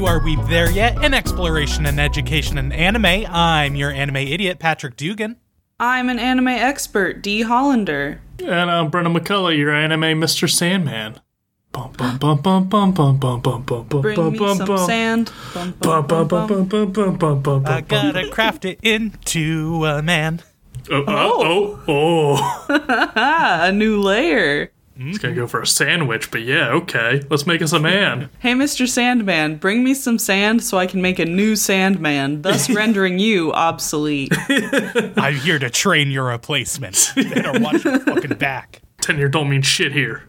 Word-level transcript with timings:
Welcome 0.00 0.20
to 0.22 0.30
Are 0.38 0.42
We 0.44 0.48
There 0.48 0.70
Yet? 0.70 1.04
An 1.04 1.12
exploration 1.12 1.84
in 1.84 1.98
education 1.98 2.56
and 2.56 2.72
anime. 2.72 3.26
I'm 3.28 3.74
your 3.74 3.90
anime 3.90 4.16
idiot, 4.16 4.60
Patrick 4.60 4.96
Dugan. 4.96 5.36
I'm 5.80 6.08
an 6.08 6.20
anime 6.20 6.48
expert, 6.48 7.20
Dee 7.20 7.42
Hollander. 7.42 8.20
And 8.38 8.70
I'm 8.70 8.92
Brenna 8.92 9.16
McCullough, 9.16 9.56
your 9.56 9.74
anime 9.74 10.20
Mr. 10.20 10.48
Sandman. 10.48 11.18
Bum 11.72 11.92
bum 11.96 12.16
bum 12.18 12.40
bum 12.40 12.68
bum 12.68 12.92
bum 12.92 13.18
bum 13.18 13.40
bum 13.40 13.62
bum 13.62 13.86
bum 13.88 14.00
Bring 14.02 14.14
bum 14.16 14.32
me 14.32 14.38
bum 14.38 14.56
some 14.58 14.66
bum. 14.68 14.86
sand. 14.86 15.32
Bum, 15.52 15.74
Bum 15.80 16.06
bum, 16.06 16.28
bum 16.28 16.46
bum, 16.46 16.46
bum 16.46 16.68
bum 16.68 16.92
bum 16.92 17.16
bum 17.18 17.42
bum 17.42 17.62
bum 17.62 17.72
I 17.74 17.80
gotta 17.80 18.28
craft 18.30 18.64
it 18.66 18.78
into 18.82 19.84
a 19.84 20.00
man. 20.00 20.42
Oh 20.90 21.04
oh 21.08 21.42
oh 21.42 21.84
oh! 21.88 22.66
Ah, 23.16 23.66
a 23.66 23.72
new 23.72 24.00
layer. 24.00 24.70
It's 25.00 25.18
gonna 25.18 25.34
go 25.34 25.46
for 25.46 25.62
a 25.62 25.66
sandwich, 25.66 26.30
but 26.30 26.42
yeah, 26.42 26.70
okay. 26.70 27.22
Let's 27.30 27.46
make 27.46 27.62
us 27.62 27.72
a 27.72 27.80
man. 27.80 28.30
Hey, 28.40 28.52
Mr. 28.54 28.88
Sandman, 28.88 29.56
bring 29.56 29.82
me 29.84 29.94
some 29.94 30.18
sand 30.18 30.62
so 30.62 30.78
I 30.78 30.86
can 30.86 31.02
make 31.02 31.18
a 31.18 31.24
new 31.24 31.56
Sandman, 31.56 32.42
thus 32.42 32.70
rendering 32.74 33.18
you 33.18 33.52
obsolete. 33.52 34.32
I'm 35.16 35.34
here 35.34 35.58
to 35.58 35.68
train 35.70 36.10
your 36.10 36.24
replacement. 36.26 37.12
Better 37.14 37.60
watch 37.60 37.84
your 37.84 38.00
fucking 38.00 38.36
back. 38.38 38.80
Tenure 39.00 39.28
don't 39.28 39.48
mean 39.48 39.62
shit 39.62 39.92
here. 39.92 40.24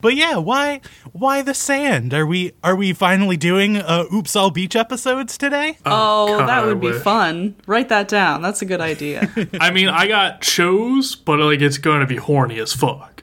But 0.00 0.14
yeah, 0.14 0.36
why 0.36 0.80
why 1.12 1.42
the 1.42 1.54
sand? 1.54 2.14
Are 2.14 2.26
we 2.26 2.52
are 2.62 2.76
we 2.76 2.92
finally 2.92 3.36
doing 3.36 3.76
uh, 3.78 4.04
Oops 4.12 4.34
All 4.36 4.50
Beach 4.50 4.76
episodes 4.76 5.36
today? 5.36 5.76
Oh, 5.84 6.38
God, 6.38 6.48
that 6.48 6.64
would 6.66 6.80
be 6.80 6.92
fun. 6.92 7.56
Write 7.66 7.88
that 7.88 8.06
down. 8.08 8.42
That's 8.42 8.62
a 8.62 8.66
good 8.66 8.80
idea. 8.80 9.28
I 9.60 9.70
mean, 9.72 9.88
I 9.88 10.06
got 10.06 10.44
shows, 10.44 11.16
but 11.16 11.38
like 11.40 11.60
it's 11.60 11.78
gonna 11.78 12.06
be 12.06 12.16
horny 12.16 12.60
as 12.60 12.72
fuck. 12.72 13.17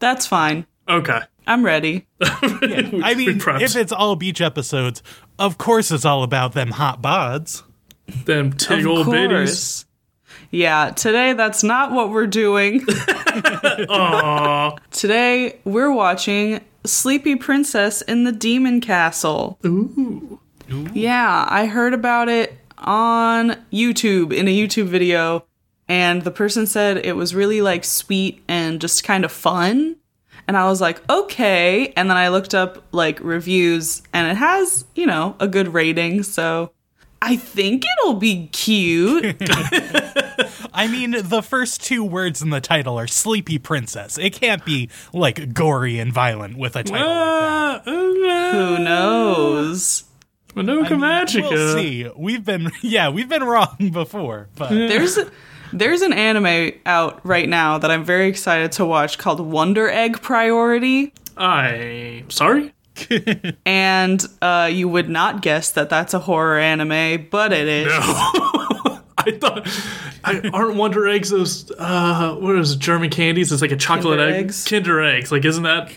That's 0.00 0.26
fine. 0.26 0.66
Okay. 0.88 1.20
I'm 1.46 1.64
ready. 1.64 2.06
I 2.20 3.14
mean, 3.16 3.40
if 3.60 3.76
it's 3.76 3.92
all 3.92 4.16
beach 4.16 4.40
episodes, 4.40 5.02
of 5.38 5.58
course 5.58 5.90
it's 5.90 6.04
all 6.04 6.22
about 6.22 6.52
them 6.52 6.72
hot 6.72 7.00
bods. 7.00 7.62
Them 8.24 8.52
tig 8.52 8.86
old 8.86 9.06
bitties. 9.06 9.84
Yeah, 10.50 10.90
today 10.90 11.32
that's 11.32 11.62
not 11.62 11.92
what 11.92 12.10
we're 12.10 12.26
doing. 12.26 12.84
Aw. 12.88 14.76
Today 14.90 15.60
we're 15.64 15.92
watching 15.92 16.60
Sleepy 16.84 17.36
Princess 17.36 18.02
in 18.02 18.24
the 18.24 18.32
Demon 18.32 18.80
Castle. 18.80 19.58
Ooh. 19.64 20.40
Yeah, 20.92 21.46
I 21.48 21.66
heard 21.66 21.94
about 21.94 22.28
it 22.28 22.56
on 22.78 23.56
YouTube 23.72 24.32
in 24.32 24.48
a 24.48 24.56
YouTube 24.56 24.86
video, 24.86 25.44
and 25.90 26.22
the 26.22 26.30
person 26.30 26.68
said 26.68 27.04
it 27.04 27.16
was 27.16 27.34
really 27.34 27.62
like 27.62 27.84
sweet 27.84 28.44
and 28.46 28.80
just 28.80 29.02
kind 29.02 29.24
of 29.24 29.32
fun. 29.32 29.96
And 30.46 30.56
I 30.56 30.66
was 30.66 30.80
like, 30.80 31.02
okay. 31.10 31.92
And 31.96 32.08
then 32.08 32.16
I 32.16 32.28
looked 32.28 32.54
up 32.54 32.84
like 32.92 33.18
reviews, 33.20 34.00
and 34.12 34.30
it 34.30 34.36
has, 34.36 34.84
you 34.94 35.04
know, 35.04 35.34
a 35.40 35.48
good 35.48 35.74
rating. 35.74 36.22
So 36.22 36.70
I 37.20 37.34
think 37.34 37.82
it'll 37.84 38.14
be 38.14 38.46
cute. 38.52 39.24
I 40.72 40.86
mean, 40.88 41.16
the 41.24 41.42
first 41.42 41.82
two 41.82 42.04
words 42.04 42.40
in 42.40 42.50
the 42.50 42.60
title 42.60 42.96
are 42.96 43.08
Sleepy 43.08 43.58
Princess. 43.58 44.16
It 44.16 44.32
can't 44.32 44.64
be 44.64 44.90
like 45.12 45.52
gory 45.52 45.98
and 45.98 46.12
violent 46.12 46.56
with 46.56 46.76
a 46.76 46.84
title 46.84 47.08
like 47.08 47.84
that. 47.84 47.90
Uh, 47.90 48.52
Who 48.52 48.78
knows? 48.78 50.04
Madoka 50.54 50.90
Magica. 50.90 51.50
We'll 51.50 51.74
see. 51.74 52.08
We've 52.16 52.44
been 52.44 52.70
yeah, 52.80 53.08
we've 53.08 53.28
been 53.28 53.44
wrong 53.44 53.90
before, 53.92 54.48
but 54.54 54.70
There's 54.70 55.18
there's 55.72 56.02
an 56.02 56.12
anime 56.12 56.72
out 56.86 57.24
right 57.24 57.48
now 57.48 57.78
that 57.78 57.90
I'm 57.90 58.04
very 58.04 58.28
excited 58.28 58.72
to 58.72 58.84
watch 58.84 59.18
called 59.18 59.40
Wonder 59.40 59.88
Egg 59.88 60.20
Priority. 60.22 61.12
I 61.36 62.24
sorry. 62.28 62.72
And 63.64 64.24
uh, 64.42 64.68
you 64.70 64.88
would 64.88 65.08
not 65.08 65.42
guess 65.42 65.70
that 65.72 65.88
that's 65.88 66.12
a 66.12 66.18
horror 66.18 66.58
anime, 66.58 67.28
but 67.30 67.52
it 67.52 67.66
is. 67.66 67.88
I 67.90 68.66
thought 69.40 69.66
I, 70.24 70.50
aren't 70.52 70.76
Wonder 70.76 71.08
Eggs 71.08 71.30
those 71.30 71.70
uh 71.78 72.34
what 72.36 72.56
is 72.56 72.72
it, 72.72 72.78
German 72.78 73.10
candies? 73.10 73.50
It's 73.52 73.62
like 73.62 73.72
a 73.72 73.76
chocolate 73.76 74.18
Kinder 74.18 74.34
egg. 74.34 74.44
Eggs? 74.44 74.64
Kinder 74.68 75.02
eggs. 75.02 75.32
Like 75.32 75.44
isn't 75.44 75.62
that 75.64 75.90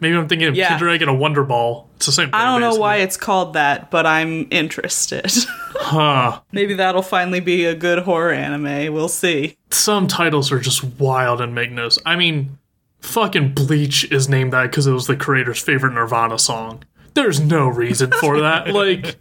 maybe 0.00 0.16
I'm 0.16 0.28
thinking 0.28 0.48
of 0.48 0.54
Yeah. 0.56 0.68
Kinder 0.70 0.88
Egg 0.88 1.02
and 1.02 1.10
a 1.10 1.14
Wonder 1.14 1.44
Ball. 1.44 1.88
It's 1.96 2.06
the 2.06 2.12
same 2.12 2.26
thing. 2.26 2.34
I 2.34 2.44
don't 2.44 2.60
know 2.60 2.68
basically. 2.68 2.80
why 2.80 2.96
it's 2.96 3.16
called 3.16 3.52
that, 3.54 3.90
but 3.90 4.06
I'm 4.06 4.46
interested. 4.50 5.32
Huh. 5.74 6.40
Maybe 6.52 6.74
that'll 6.74 7.02
finally 7.02 7.40
be 7.40 7.64
a 7.64 7.74
good 7.74 8.00
horror 8.00 8.30
anime. 8.32 8.94
We'll 8.94 9.08
see. 9.08 9.56
Some 9.70 10.06
titles 10.06 10.52
are 10.52 10.60
just 10.60 10.84
wild 10.84 11.40
and 11.40 11.54
make 11.56 11.72
no 11.72 11.88
I 12.06 12.14
mean, 12.14 12.56
fucking 13.00 13.52
Bleach 13.54 14.10
is 14.12 14.28
named 14.28 14.52
that 14.52 14.62
because 14.70 14.86
it 14.86 14.92
was 14.92 15.06
the 15.08 15.16
creator's 15.16 15.58
favorite 15.60 15.92
Nirvana 15.94 16.38
song. 16.38 16.84
There's 17.14 17.40
no 17.40 17.66
reason 17.66 18.12
for 18.12 18.40
that. 18.40 18.68
like 18.72 19.16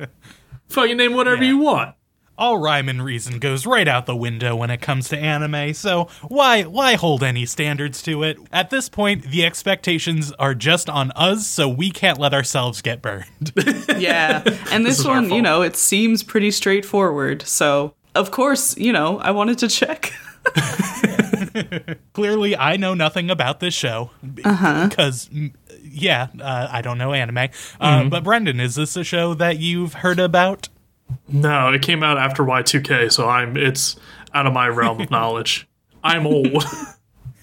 fucking 0.69 0.97
name 0.97 1.13
whatever 1.15 1.43
Yeah. 1.43 1.49
you 1.49 1.57
want. 1.57 1.95
All 2.41 2.57
rhyme 2.57 2.89
and 2.89 3.05
reason 3.05 3.37
goes 3.37 3.67
right 3.67 3.87
out 3.87 4.07
the 4.07 4.15
window 4.15 4.55
when 4.55 4.71
it 4.71 4.81
comes 4.81 5.07
to 5.09 5.17
anime. 5.17 5.73
So 5.75 6.09
why 6.27 6.63
why 6.63 6.95
hold 6.95 7.23
any 7.23 7.45
standards 7.45 8.01
to 8.01 8.23
it? 8.23 8.37
At 8.51 8.71
this 8.71 8.89
point, 8.89 9.25
the 9.29 9.45
expectations 9.45 10.31
are 10.39 10.55
just 10.55 10.89
on 10.89 11.11
us, 11.11 11.45
so 11.45 11.69
we 11.69 11.91
can't 11.91 12.17
let 12.19 12.33
ourselves 12.33 12.81
get 12.81 13.01
burned. 13.01 13.53
Yeah. 14.01 14.41
And 14.71 14.83
this, 14.85 14.99
is 14.99 15.05
our 15.05 15.15
one, 15.15 15.29
you 15.31 15.41
know, 15.43 15.61
it 15.61 15.75
seems 15.75 16.23
pretty 16.23 16.49
straightforward. 16.49 17.43
So, 17.43 17.93
of 18.15 18.31
course, 18.31 18.75
you 18.77 18.91
know, 18.91 19.19
I 19.19 19.29
wanted 19.29 19.59
to 19.59 19.67
check. 19.67 20.11
Clearly, 22.13 22.57
I 22.57 22.77
know 22.77 22.93
nothing 22.95 23.29
about 23.29 23.59
this 23.59 23.75
show 23.75 24.09
because, 24.33 25.27
mm, 25.29 25.53
yeah, 25.83 26.27
uh, 26.39 26.67
I 26.71 26.81
don't 26.81 26.97
know 26.97 27.13
anime. 27.13 27.49
Uh, 27.79 28.05
But 28.05 28.23
Brendan, 28.23 28.59
is 28.59 28.75
this 28.75 28.95
a 28.95 29.03
show 29.03 29.33
that 29.35 29.59
you've 29.59 29.93
heard 29.95 30.19
about? 30.19 30.69
No, 31.27 31.71
it 31.73 31.81
came 31.81 32.03
out 32.03 32.17
after 32.17 32.43
Y2K, 32.43 33.11
so 33.11 33.27
I'm 33.29 33.57
it's 33.57 33.95
out 34.33 34.45
of 34.47 34.53
my 34.53 34.67
realm 34.67 35.01
of 35.01 35.09
knowledge. 35.11 35.67
I'm 36.03 36.25
old. 36.25 36.63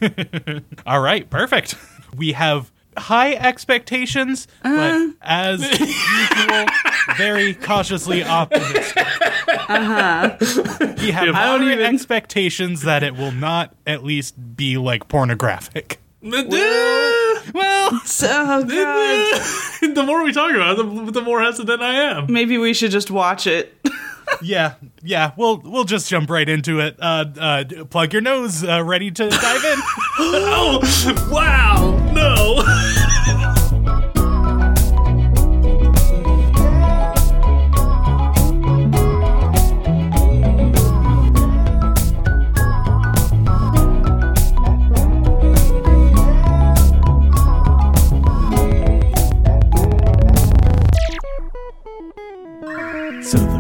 All 0.87 1.01
right, 1.01 1.29
perfect. 1.29 1.75
We 2.17 2.33
have 2.33 2.71
high 2.97 3.35
expectations, 3.35 4.49
but 4.63 5.11
as 5.23 5.61
usual, 5.81 6.67
very 7.17 7.55
cautiously 7.55 8.25
optimistic. 8.25 8.97
Uh-huh. 9.69 10.37
We 11.01 11.11
have 11.13 11.35
I 11.35 11.47
don't 11.47 11.63
even- 11.71 11.81
expectations 11.95 12.83
that 12.83 13.03
it 13.03 13.15
will 13.17 13.33
not 13.33 13.75
at 13.87 14.03
least 14.05 14.57
be 14.57 14.77
like 14.79 15.09
pornographic. 15.09 16.01
well, 16.23 16.45
Oh, 17.55 18.01
God. 18.69 18.69
the 19.95 20.03
more 20.05 20.23
we 20.23 20.33
talk 20.33 20.55
about 20.55 20.79
it, 20.79 21.07
the, 21.07 21.13
the 21.13 21.23
more 21.23 21.41
hesitant 21.41 21.83
I 21.83 21.95
am. 21.95 22.33
Maybe 22.33 22.59
we 22.59 22.75
should 22.75 22.91
just 22.91 23.11
watch 23.11 23.47
it. 23.47 23.75
Yeah, 24.43 24.75
yeah, 25.03 25.33
we'll 25.39 25.57
we'll 25.65 25.85
just 25.85 26.11
jump 26.11 26.29
right 26.29 26.47
into 26.47 26.81
it. 26.81 26.97
Uh, 27.01 27.25
uh, 27.41 27.65
plug 27.89 28.13
your 28.13 28.21
nose, 28.21 28.63
uh, 28.63 28.85
ready 28.85 29.11
to 29.11 29.31
dive 29.31 29.65
in. 29.65 29.79
Oh, 30.21 31.29
wow, 31.33 32.13
no. 32.13 33.07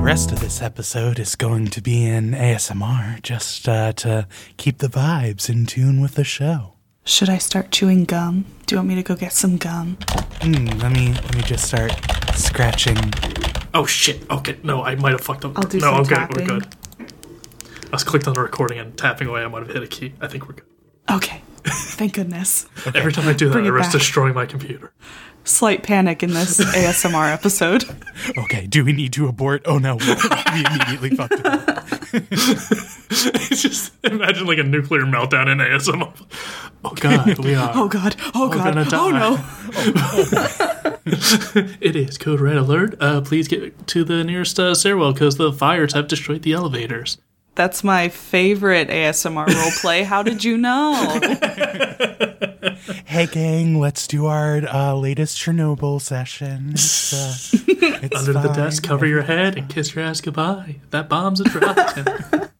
Rest 0.08 0.32
of 0.32 0.40
this 0.40 0.62
episode 0.62 1.18
is 1.18 1.36
going 1.36 1.66
to 1.66 1.82
be 1.82 2.06
in 2.06 2.30
ASMR, 2.30 3.20
just 3.20 3.68
uh, 3.68 3.92
to 3.92 4.26
keep 4.56 4.78
the 4.78 4.86
vibes 4.86 5.50
in 5.50 5.66
tune 5.66 6.00
with 6.00 6.14
the 6.14 6.24
show. 6.24 6.72
Should 7.04 7.28
I 7.28 7.36
start 7.36 7.70
chewing 7.70 8.06
gum? 8.06 8.46
Do 8.64 8.74
you 8.74 8.78
want 8.78 8.88
me 8.88 8.94
to 8.94 9.02
go 9.02 9.14
get 9.14 9.34
some 9.34 9.58
gum? 9.58 9.98
Mm, 10.40 10.82
let 10.82 10.92
me 10.92 11.12
let 11.12 11.36
me 11.36 11.42
just 11.42 11.66
start 11.66 11.92
scratching. 12.32 12.96
Oh 13.74 13.84
shit. 13.84 14.24
Okay, 14.30 14.56
no, 14.62 14.82
I 14.82 14.94
might 14.94 15.12
have 15.12 15.20
fucked 15.20 15.44
up. 15.44 15.58
I'll 15.58 15.64
do 15.64 15.78
no, 15.78 16.02
some 16.02 16.16
I'm 16.16 16.26
good. 16.26 16.38
We're 16.38 16.58
good. 16.58 16.74
I 17.00 17.90
was 17.92 18.02
clicked 18.02 18.26
on 18.26 18.32
the 18.32 18.40
recording 18.40 18.78
and 18.78 18.96
tapping 18.96 19.28
away. 19.28 19.42
I 19.42 19.48
might 19.48 19.66
have 19.66 19.74
hit 19.74 19.82
a 19.82 19.86
key. 19.86 20.14
I 20.22 20.26
think 20.26 20.48
we're 20.48 20.54
good. 20.54 20.64
Okay. 21.10 21.42
Thank 21.66 22.14
goodness. 22.14 22.66
Every 22.94 23.12
time 23.12 23.28
I 23.28 23.34
do 23.34 23.48
that, 23.48 23.52
Bring 23.52 23.66
I 23.66 23.68
it 23.68 23.72
risk 23.72 23.92
back. 23.92 24.00
destroying 24.00 24.32
my 24.32 24.46
computer. 24.46 24.94
Slight 25.48 25.82
panic 25.82 26.22
in 26.22 26.34
this 26.34 26.58
ASMR 26.74 27.32
episode. 27.32 27.84
Okay, 28.36 28.66
do 28.66 28.84
we 28.84 28.92
need 28.92 29.14
to 29.14 29.26
abort? 29.28 29.62
Oh 29.64 29.78
no, 29.78 29.96
we 29.96 30.04
immediately 30.12 31.10
fucked 31.16 31.42
up. 31.44 31.86
just 33.56 33.92
imagine 34.04 34.46
like 34.46 34.58
a 34.58 34.62
nuclear 34.62 35.02
meltdown 35.04 35.50
in 35.50 35.56
ASMR. 35.58 36.12
Oh 36.84 36.90
god, 36.96 37.38
we 37.38 37.54
are. 37.54 37.72
Oh 37.74 37.88
god. 37.88 38.16
Oh 38.34 38.50
god. 38.50 38.74
gonna 38.74 38.86
Oh 38.92 39.10
die. 39.10 39.18
no. 39.18 40.94
It 41.80 41.96
is 41.96 42.18
code 42.18 42.40
red 42.40 42.58
alert. 42.58 42.96
Uh, 43.00 43.22
please 43.22 43.48
get 43.48 43.86
to 43.88 44.04
the 44.04 44.22
nearest 44.24 44.60
uh, 44.60 44.74
stairwell 44.74 45.14
because 45.14 45.38
the 45.38 45.50
fires 45.50 45.94
have 45.94 46.08
destroyed 46.08 46.42
the 46.42 46.52
elevators. 46.52 47.16
That's 47.54 47.82
my 47.82 48.10
favorite 48.10 48.88
ASMR 48.88 49.46
role 49.46 49.70
play. 49.80 50.02
How 50.02 50.22
did 50.22 50.44
you 50.44 50.58
know? 50.58 51.18
Hey, 53.08 53.24
gang, 53.26 53.78
let's 53.80 54.06
do 54.06 54.26
our 54.26 54.58
uh, 54.68 54.92
latest 54.94 55.38
Chernobyl 55.38 55.98
session. 56.00 56.72
It's, 56.74 57.12
uh, 57.14 57.34
it's 58.02 58.16
Under 58.28 58.34
the 58.34 58.52
desk, 58.52 58.82
cover 58.82 59.06
your 59.06 59.22
head 59.22 59.56
and 59.56 59.66
kiss 59.68 59.94
your 59.94 60.04
ass 60.04 60.20
goodbye. 60.20 60.76
That 60.90 61.08
bomb's 61.08 61.40
a 61.40 61.44
drop. 61.44 61.76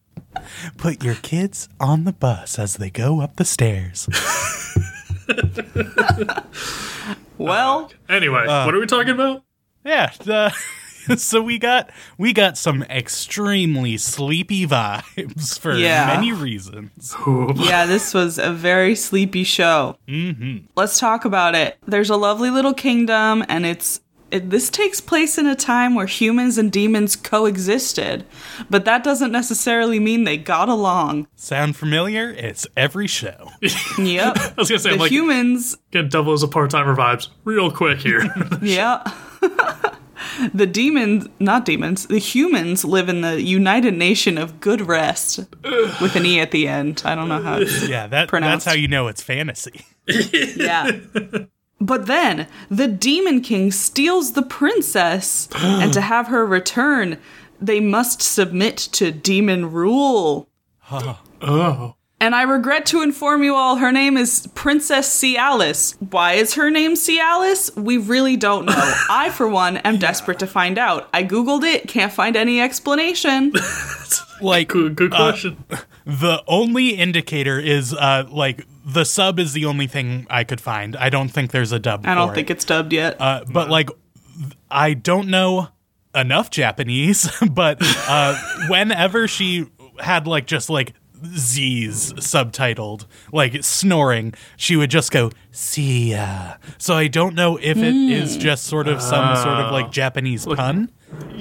Put 0.78 1.04
your 1.04 1.16
kids 1.16 1.68
on 1.78 2.04
the 2.04 2.14
bus 2.14 2.58
as 2.58 2.78
they 2.78 2.88
go 2.88 3.20
up 3.20 3.36
the 3.36 3.44
stairs. 3.44 4.08
Well, 7.38 7.92
anyway, 8.08 8.46
Uh, 8.48 8.64
what 8.64 8.74
are 8.74 8.80
we 8.80 8.86
talking 8.86 9.10
about? 9.10 9.44
Yeah. 9.84 10.10
Uh, 10.26 10.50
so 11.16 11.40
we 11.42 11.58
got 11.58 11.90
we 12.18 12.32
got 12.32 12.56
some 12.58 12.82
extremely 12.84 13.96
sleepy 13.96 14.66
vibes 14.66 15.58
for 15.58 15.74
Yeah. 15.74 16.06
many 16.06 16.32
reasons. 16.32 17.14
yeah, 17.56 17.86
this 17.86 18.14
was 18.14 18.38
a 18.38 18.52
very 18.52 18.94
sleepy 18.94 19.44
show. 19.44 19.96
Mm-hmm. 20.08 20.66
Let's 20.76 20.98
talk 20.98 21.24
about 21.24 21.54
it. 21.54 21.78
There's 21.86 22.10
a 22.10 22.16
lovely 22.16 22.50
little 22.50 22.74
kingdom, 22.74 23.44
and 23.48 23.64
it's 23.66 24.00
it, 24.30 24.50
this 24.50 24.68
takes 24.68 25.00
place 25.00 25.38
in 25.38 25.46
a 25.46 25.54
time 25.56 25.94
where 25.94 26.04
humans 26.04 26.58
and 26.58 26.70
demons 26.70 27.16
coexisted, 27.16 28.26
but 28.68 28.84
that 28.84 29.02
doesn't 29.02 29.32
necessarily 29.32 29.98
mean 29.98 30.24
they 30.24 30.36
got 30.36 30.68
along. 30.68 31.26
Sound 31.34 31.76
familiar? 31.76 32.28
It's 32.32 32.66
every 32.76 33.06
show. 33.06 33.50
Yep. 33.98 34.36
I 34.36 34.52
was 34.58 34.68
gonna 34.68 34.78
say, 34.80 34.90
the 34.90 34.94
I'm 34.96 35.00
like, 35.00 35.10
humans 35.10 35.78
get 35.92 36.10
double 36.10 36.34
as 36.34 36.42
a 36.42 36.48
part 36.48 36.70
timer 36.70 36.94
vibes 36.94 37.28
real 37.44 37.70
quick 37.70 38.00
here. 38.00 38.22
Yeah. 38.60 39.02
The 40.52 40.66
demons, 40.66 41.26
not 41.38 41.64
demons, 41.64 42.06
the 42.06 42.18
humans 42.18 42.84
live 42.84 43.08
in 43.08 43.20
the 43.20 43.40
United 43.42 43.94
Nation 43.94 44.38
of 44.38 44.60
Good 44.60 44.80
Rest 44.82 45.38
with 46.00 46.16
an 46.16 46.26
E 46.26 46.40
at 46.40 46.50
the 46.50 46.66
end. 46.68 47.02
I 47.04 47.14
don't 47.14 47.28
know 47.28 47.42
how 47.42 47.58
it's. 47.60 47.88
Yeah, 47.88 48.06
that 48.08 48.28
Pronounced. 48.28 48.64
that's 48.66 48.74
how 48.74 48.80
you 48.80 48.88
know 48.88 49.08
it's 49.08 49.22
fantasy. 49.22 49.84
Yeah. 50.56 50.90
But 51.80 52.06
then 52.06 52.48
the 52.68 52.88
Demon 52.88 53.40
King 53.40 53.70
steals 53.70 54.32
the 54.32 54.42
princess, 54.42 55.48
and 55.54 55.92
to 55.92 56.00
have 56.00 56.26
her 56.26 56.44
return, 56.44 57.18
they 57.60 57.78
must 57.78 58.20
submit 58.20 58.76
to 58.92 59.12
demon 59.12 59.70
rule. 59.70 60.48
oh. 60.90 61.94
And 62.20 62.34
I 62.34 62.42
regret 62.42 62.86
to 62.86 63.02
inform 63.02 63.44
you 63.44 63.54
all, 63.54 63.76
her 63.76 63.92
name 63.92 64.16
is 64.16 64.48
Princess 64.54 65.08
Cialis. 65.22 65.94
Why 66.10 66.32
is 66.32 66.54
her 66.54 66.68
name 66.68 66.94
Cialis? 66.94 67.74
We 67.76 67.96
really 67.96 68.36
don't 68.36 68.66
know. 68.66 68.72
I, 69.10 69.30
for 69.30 69.46
one, 69.48 69.76
am 69.78 69.98
desperate 69.98 70.40
to 70.40 70.46
find 70.48 70.78
out. 70.78 71.08
I 71.14 71.22
googled 71.22 71.62
it, 71.62 71.86
can't 71.86 72.12
find 72.12 72.36
any 72.36 72.60
explanation. 72.60 73.52
Like 74.40 74.68
Good, 74.68 74.94
good 74.94 75.10
question. 75.10 75.64
the 76.06 76.44
only 76.46 76.90
indicator 76.90 77.58
is 77.58 77.92
uh 77.92 78.24
like 78.30 78.64
the 78.86 79.02
sub 79.04 79.40
is 79.40 79.52
the 79.52 79.64
only 79.64 79.88
thing 79.88 80.28
I 80.30 80.44
could 80.44 80.60
find. 80.60 80.94
I 80.94 81.10
don't 81.10 81.28
think 81.28 81.50
there's 81.50 81.72
a 81.72 81.80
dub. 81.80 82.06
I 82.06 82.14
don't 82.14 82.28
for 82.28 82.34
think 82.36 82.48
it. 82.48 82.52
it's 82.52 82.64
dubbed 82.64 82.92
yet. 82.92 83.20
Uh, 83.20 83.44
but 83.52 83.68
like, 83.68 83.90
I 84.70 84.94
don't 84.94 85.26
know 85.28 85.68
enough 86.14 86.50
Japanese. 86.50 87.28
But 87.50 87.78
uh, 87.80 88.38
whenever 88.68 89.26
she 89.26 89.66
had 89.98 90.28
like 90.28 90.46
just 90.46 90.70
like 90.70 90.92
Z's 91.36 92.12
subtitled, 92.14 93.06
like 93.32 93.62
snoring, 93.64 94.34
she 94.56 94.76
would 94.76 94.90
just 94.90 95.10
go 95.10 95.30
"see 95.50 96.12
ya." 96.12 96.56
So 96.78 96.94
I 96.94 97.08
don't 97.08 97.34
know 97.34 97.56
if 97.56 97.76
it 97.76 97.94
is 97.94 98.34
hmm. 98.34 98.40
just 98.40 98.64
sort 98.64 98.88
of 98.88 99.00
some 99.02 99.36
sort 99.36 99.58
of 99.58 99.72
like 99.72 99.86
oh. 99.86 99.90
Japanese 99.90 100.46
pun. 100.46 100.90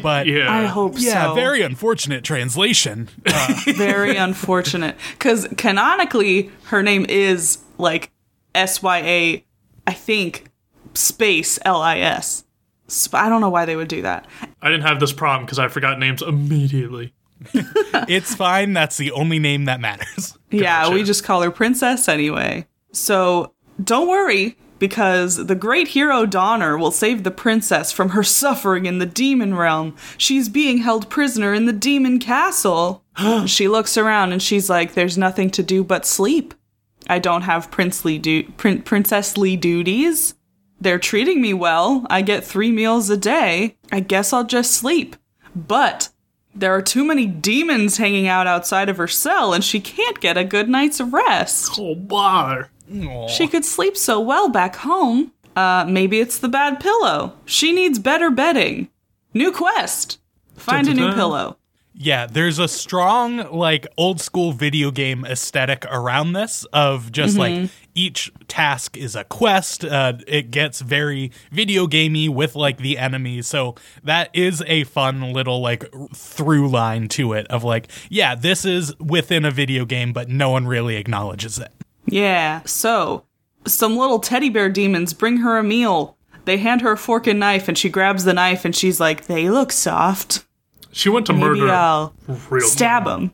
But 0.02 0.28
yeah. 0.28 0.52
I 0.52 0.66
hope 0.66 0.94
yeah, 0.98 1.28
so. 1.28 1.34
very 1.36 1.62
unfortunate 1.62 2.24
translation. 2.24 3.10
Uh, 3.26 3.56
very 3.76 4.16
unfortunate. 4.16 4.96
Because 5.12 5.48
canonically, 5.58 6.52
her 6.66 6.82
name 6.82 7.06
is 7.10 7.60
like 7.78 8.12
S 8.56 8.82
Y 8.82 9.00
A, 9.00 9.46
I 9.86 9.94
think, 9.94 10.46
space 10.94 11.60
L 11.66 11.82
I 11.82 12.00
S. 12.00 12.46
Sp- 12.88 13.16
I 13.16 13.30
don't 13.30 13.42
know 13.42 13.50
why 13.50 13.66
they 13.66 13.76
would 13.76 13.90
do 13.90 14.02
that. 14.04 14.26
I 14.62 14.70
didn't 14.70 14.86
have 14.86 15.00
this 15.00 15.12
problem 15.12 15.46
because 15.46 15.60
I 15.60 15.68
forgot 15.68 16.00
names 16.00 16.22
immediately. 16.22 17.14
it's 17.54 18.36
fine. 18.36 18.74
That's 18.74 18.98
the 18.98 19.12
only 19.12 19.40
name 19.40 19.66
that 19.66 19.80
matters. 19.80 20.34
Yeah, 20.50 20.90
we 20.94 21.04
just 21.04 21.26
call 21.26 21.42
her 21.42 21.52
Princess 21.52 22.08
anyway. 22.08 22.68
So 22.94 23.52
don't 23.84 24.08
worry, 24.08 24.56
because 24.80 25.48
the 25.48 25.56
great 25.56 25.90
hero 25.90 26.26
Dawner 26.26 26.80
will 26.80 26.92
save 26.92 27.24
the 27.24 27.32
princess 27.32 27.92
from 27.92 28.10
her 28.10 28.24
suffering 28.24 28.86
in 28.86 29.00
the 29.00 29.06
demon 29.06 29.56
realm. 29.56 29.96
She's 30.18 30.50
being 30.50 30.80
held 30.80 31.10
prisoner 31.10 31.54
in 31.54 31.66
the 31.66 31.74
demon 31.74 32.20
castle. 32.20 33.04
she 33.46 33.68
looks 33.68 33.98
around 33.98 34.32
and 34.32 34.42
she's 34.42 34.70
like, 34.70 34.94
There's 34.94 35.18
nothing 35.18 35.50
to 35.52 35.64
do 35.64 35.84
but 35.84 36.06
sleep. 36.06 36.54
I 37.10 37.20
don't 37.20 37.44
have 37.44 37.72
princely 37.72 38.18
du- 38.18 38.44
prin- 38.58 38.84
princessly 38.84 39.56
duties. 39.56 40.36
They're 40.80 41.00
treating 41.00 41.42
me 41.42 41.54
well. 41.54 42.06
I 42.10 42.22
get 42.22 42.44
three 42.44 42.72
meals 42.72 43.10
a 43.10 43.18
day. 43.18 43.78
I 43.92 44.00
guess 44.00 44.32
I'll 44.34 44.44
just 44.44 44.72
sleep. 44.72 45.16
But 45.56 46.10
there 46.60 46.74
are 46.74 46.82
too 46.82 47.04
many 47.06 47.26
demons 47.26 47.98
hanging 47.98 48.28
out 48.28 48.48
outside 48.48 48.90
of 48.90 48.98
her 48.98 49.08
cell, 49.08 49.54
and 49.54 49.64
she 49.64 49.80
can't 49.80 50.20
get 50.20 50.38
a 50.38 50.44
good 50.44 50.70
night's 50.70 51.00
rest. 51.00 51.78
Oh, 51.80 51.96
bother. 51.96 52.70
She 53.30 53.48
could 53.48 53.66
sleep 53.66 53.98
so 53.98 54.20
well 54.20 54.50
back 54.50 54.78
home. 54.78 55.32
Uh, 55.56 55.86
maybe 55.88 56.20
it's 56.20 56.40
the 56.40 56.48
bad 56.48 56.80
pillow. 56.80 57.34
She 57.46 57.74
needs 57.74 58.00
better 58.00 58.30
bedding. 58.30 58.90
New 59.34 59.52
quest. 59.52 60.20
Find 60.56 60.88
a 60.88 60.94
new 60.94 61.14
pillow. 61.14 61.57
Yeah, 62.00 62.28
there's 62.28 62.60
a 62.60 62.68
strong 62.68 63.52
like 63.52 63.88
old 63.98 64.22
school 64.22 64.52
video 64.52 64.92
game 64.92 65.26
aesthetic 65.26 65.84
around 65.90 66.34
this 66.34 66.64
of 66.72 67.12
just 67.12 67.38
like 67.38 67.72
each 67.96 68.32
task 68.48 68.96
is 68.96 69.16
a 69.16 69.24
quest. 69.24 69.84
Uh, 69.84 70.14
it 70.28 70.52
gets 70.52 70.82
very 70.82 71.32
video 71.52 71.88
gamey 71.88 72.30
with 72.30 72.56
like 72.56 72.78
the 72.78 73.00
enemies, 73.00 73.48
so 73.48 73.74
that 74.04 74.30
is 74.34 74.62
a 74.68 74.84
fun 74.84 75.34
little 75.34 75.60
like 75.60 75.92
through 76.14 76.70
line 76.70 77.08
to 77.10 77.34
it 77.34 77.48
of 77.48 77.64
like, 77.64 77.90
yeah, 78.10 78.36
this 78.36 78.64
is 78.64 78.98
within 79.00 79.44
a 79.44 79.52
video 79.52 79.84
game, 79.84 80.14
but 80.14 80.30
no 80.30 80.52
one 80.52 80.68
really 80.68 80.98
acknowledges 80.98 81.58
it. 81.58 81.72
Yeah, 82.06 82.62
so 82.66 83.26
some 83.66 83.98
little 83.98 84.20
teddy 84.20 84.50
bear 84.50 84.70
demons 84.70 85.14
bring 85.14 85.38
her 85.38 85.58
a 85.58 85.64
meal. 85.64 86.16
They 86.46 86.58
hand 86.58 86.82
her 86.82 86.92
a 86.92 86.98
fork 86.98 87.26
and 87.26 87.40
knife, 87.40 87.68
and 87.68 87.78
she 87.78 87.90
grabs 87.90 88.24
the 88.24 88.34
knife 88.34 88.66
and 88.66 88.76
she's 88.76 89.00
like, 89.00 89.26
They 89.26 89.50
look 89.50 89.72
soft. 89.72 90.46
She 90.98 91.10
went 91.10 91.28
to 91.28 91.34
Maybe 91.34 91.46
murder. 91.46 91.70
I'll 91.70 92.14
real 92.50 92.68
stab 92.68 93.06
him. 93.06 93.32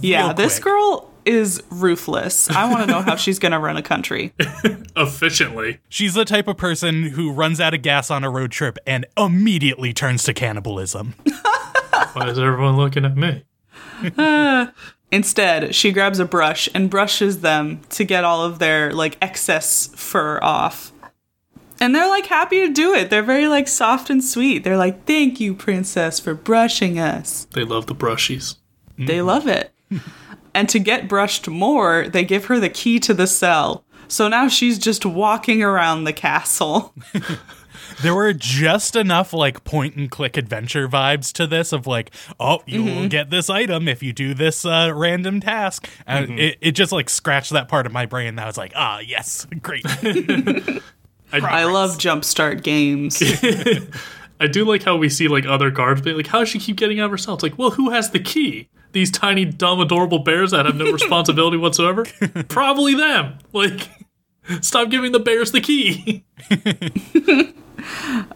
Yeah, 0.00 0.26
Real 0.26 0.34
this 0.34 0.58
quick. 0.58 0.64
girl 0.74 1.10
is 1.24 1.62
ruthless. 1.70 2.50
I 2.50 2.68
want 2.68 2.80
to 2.82 2.86
know 2.88 3.02
how 3.02 3.14
she's 3.14 3.38
going 3.38 3.52
to 3.52 3.60
run 3.60 3.76
a 3.76 3.82
country. 3.82 4.34
efficiently. 4.96 5.78
She's 5.88 6.14
the 6.14 6.24
type 6.24 6.48
of 6.48 6.56
person 6.56 7.04
who 7.04 7.30
runs 7.30 7.60
out 7.60 7.72
of 7.72 7.82
gas 7.82 8.10
on 8.10 8.24
a 8.24 8.30
road 8.30 8.50
trip 8.50 8.78
and 8.84 9.06
immediately 9.16 9.92
turns 9.92 10.24
to 10.24 10.34
cannibalism. 10.34 11.14
Why 12.14 12.28
is 12.30 12.38
everyone 12.38 12.76
looking 12.76 13.04
at 13.04 13.16
me? 13.16 13.44
Instead, 15.12 15.72
she 15.74 15.92
grabs 15.92 16.18
a 16.18 16.24
brush 16.24 16.68
and 16.74 16.90
brushes 16.90 17.40
them 17.42 17.80
to 17.90 18.02
get 18.04 18.24
all 18.24 18.42
of 18.42 18.58
their 18.58 18.92
like 18.92 19.16
excess 19.22 19.86
fur 19.94 20.40
off. 20.42 20.90
And 21.80 21.94
they're 21.94 22.08
like 22.08 22.26
happy 22.26 22.66
to 22.66 22.72
do 22.72 22.94
it. 22.94 23.10
They're 23.10 23.22
very 23.22 23.48
like 23.48 23.68
soft 23.68 24.08
and 24.10 24.22
sweet. 24.22 24.62
They're 24.64 24.76
like, 24.76 25.06
"Thank 25.06 25.40
you, 25.40 25.54
princess, 25.54 26.20
for 26.20 26.34
brushing 26.34 26.98
us." 26.98 27.46
They 27.52 27.64
love 27.64 27.86
the 27.86 27.94
brushies. 27.94 28.56
They 28.98 29.20
love 29.22 29.46
it. 29.48 29.72
and 30.54 30.68
to 30.68 30.78
get 30.78 31.08
brushed 31.08 31.48
more, 31.48 32.06
they 32.08 32.24
give 32.24 32.44
her 32.46 32.60
the 32.60 32.68
key 32.68 33.00
to 33.00 33.12
the 33.14 33.26
cell. 33.26 33.84
So 34.06 34.28
now 34.28 34.46
she's 34.48 34.78
just 34.78 35.04
walking 35.04 35.62
around 35.62 36.04
the 36.04 36.12
castle. 36.12 36.94
There 38.02 38.14
were 38.14 38.32
just 38.32 38.96
enough 38.96 39.32
like 39.32 39.62
point 39.62 39.94
and 39.94 40.10
click 40.10 40.36
adventure 40.36 40.88
vibes 40.88 41.32
to 41.34 41.46
this 41.46 41.72
of 41.72 41.86
like, 41.86 42.10
oh, 42.40 42.60
you'll 42.66 42.86
Mm-hmm. 42.86 43.08
get 43.08 43.30
this 43.30 43.48
item 43.48 43.86
if 43.86 44.02
you 44.02 44.12
do 44.12 44.34
this 44.34 44.64
uh, 44.64 44.90
random 44.92 45.38
task. 45.40 45.88
And 46.06 46.28
Mm-hmm. 46.30 46.38
it, 46.38 46.58
it 46.60 46.72
just 46.72 46.90
like 46.92 47.08
scratched 47.08 47.50
that 47.52 47.68
part 47.68 47.86
of 47.86 47.92
my 47.92 48.04
brain 48.06 48.34
that 48.36 48.46
was 48.46 48.56
like, 48.58 48.72
ah, 48.74 48.98
yes, 48.98 49.46
great. 49.62 49.84
I 51.42 51.64
love 51.64 51.98
jumpstart 51.98 52.62
games. 52.62 53.22
I 54.40 54.46
do 54.46 54.64
like 54.64 54.82
how 54.82 54.96
we 54.96 55.08
see 55.08 55.28
like 55.28 55.46
other 55.46 55.70
guards 55.70 56.00
be 56.00 56.12
like, 56.12 56.26
how 56.26 56.40
does 56.40 56.48
she 56.48 56.58
keep 56.58 56.76
getting 56.76 57.00
out 57.00 57.06
of 57.06 57.10
her 57.12 57.18
cell? 57.18 57.34
It's 57.34 57.42
like, 57.42 57.58
well, 57.58 57.70
who 57.70 57.90
has 57.90 58.10
the 58.10 58.20
key? 58.20 58.68
These 58.92 59.10
tiny, 59.10 59.44
dumb, 59.44 59.80
adorable 59.80 60.20
bears 60.20 60.50
that 60.52 60.66
have 60.66 60.76
no 60.76 60.84
responsibility 60.92 61.56
whatsoever? 61.56 62.04
Probably 62.48 62.94
them. 62.94 63.38
Like, 63.52 63.88
stop 64.60 64.90
giving 64.90 65.12
the 65.12 65.20
bears 65.20 65.52
the 65.52 65.60
key. 65.60 66.24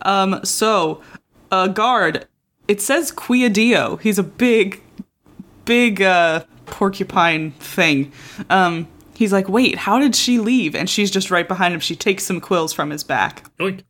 Um. 0.03 0.41
So, 0.45 1.03
a 1.51 1.69
guard, 1.69 2.27
it 2.67 2.83
says 2.83 3.11
Quiadio. 3.11 4.01
He's 4.01 4.19
a 4.19 4.23
big, 4.23 4.83
big 5.65 6.03
uh, 6.03 6.45
porcupine 6.67 7.53
thing. 7.53 8.13
Um, 8.51 8.89
he's 9.19 9.33
like, 9.33 9.49
wait, 9.49 9.79
how 9.79 9.99
did 9.99 10.15
she 10.15 10.39
leave? 10.39 10.77
And 10.77 10.89
she's 10.89 11.11
just 11.11 11.29
right 11.29 11.49
behind 11.49 11.75
him. 11.75 11.81
She 11.81 11.97
takes 11.97 12.23
some 12.23 12.41
quills 12.41 12.73
from 12.73 12.91
his 12.91 13.03
back. 13.03 13.51
Yoink. 13.59 13.83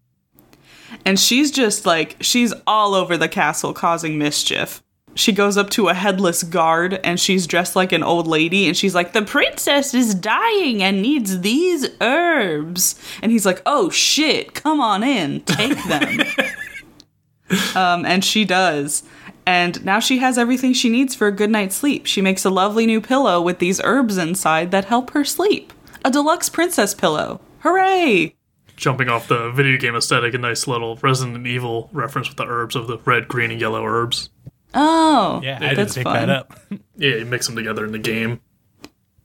And 1.04 1.20
she's 1.20 1.50
just 1.50 1.84
like, 1.84 2.16
she's 2.20 2.54
all 2.66 2.94
over 2.94 3.18
the 3.18 3.28
castle 3.28 3.74
causing 3.74 4.16
mischief. 4.16 4.82
she 5.14 5.32
goes 5.32 5.58
up 5.58 5.68
to 5.68 5.88
a 5.88 5.94
headless 5.94 6.42
guard 6.42 6.94
and 7.04 7.20
she's 7.20 7.46
dressed 7.46 7.76
like 7.76 7.92
an 7.92 8.02
old 8.02 8.26
lady 8.26 8.66
and 8.68 8.74
she's 8.74 8.94
like, 8.94 9.12
The 9.12 9.20
princess 9.20 9.92
is 9.92 10.14
dying 10.14 10.82
and 10.82 11.02
needs 11.02 11.40
these 11.42 11.90
herbs. 12.00 12.98
And 13.20 13.30
he's 13.30 13.44
like, 13.44 13.60
Oh 13.66 13.90
shit, 13.90 14.54
come 14.54 14.80
on 14.80 15.02
in, 15.02 15.42
take 15.42 15.84
them. 15.84 16.20
um, 17.76 18.06
and 18.06 18.24
she 18.24 18.46
does. 18.46 19.02
And 19.48 19.82
now 19.82 19.98
she 19.98 20.18
has 20.18 20.36
everything 20.36 20.74
she 20.74 20.90
needs 20.90 21.14
for 21.14 21.26
a 21.26 21.32
good 21.32 21.48
night's 21.48 21.74
sleep. 21.74 22.04
She 22.04 22.20
makes 22.20 22.44
a 22.44 22.50
lovely 22.50 22.84
new 22.84 23.00
pillow 23.00 23.40
with 23.40 23.60
these 23.60 23.80
herbs 23.82 24.18
inside 24.18 24.72
that 24.72 24.84
help 24.84 25.10
her 25.12 25.24
sleep. 25.24 25.72
A 26.04 26.10
deluxe 26.10 26.50
princess 26.50 26.92
pillow. 26.94 27.40
Hooray! 27.60 28.34
Jumping 28.76 29.08
off 29.08 29.26
the 29.26 29.50
video 29.52 29.78
game 29.78 29.96
aesthetic, 29.96 30.34
a 30.34 30.38
nice 30.38 30.68
little 30.68 30.96
Resident 30.96 31.46
Evil 31.46 31.88
reference 31.94 32.28
with 32.28 32.36
the 32.36 32.44
herbs 32.46 32.76
of 32.76 32.88
the 32.88 32.98
red, 33.06 33.26
green, 33.26 33.50
and 33.50 33.58
yellow 33.58 33.84
herbs. 33.86 34.28
Oh, 34.74 35.40
Yeah, 35.42 35.56
I 35.56 35.60
didn't 35.60 35.76
that's 35.76 35.94
pick 35.94 36.04
fun. 36.04 36.14
that 36.14 36.28
up. 36.28 36.52
Yeah, 36.96 37.14
you 37.16 37.24
mix 37.24 37.46
them 37.46 37.56
together 37.56 37.86
in 37.86 37.92
the 37.92 37.98
game. 37.98 38.40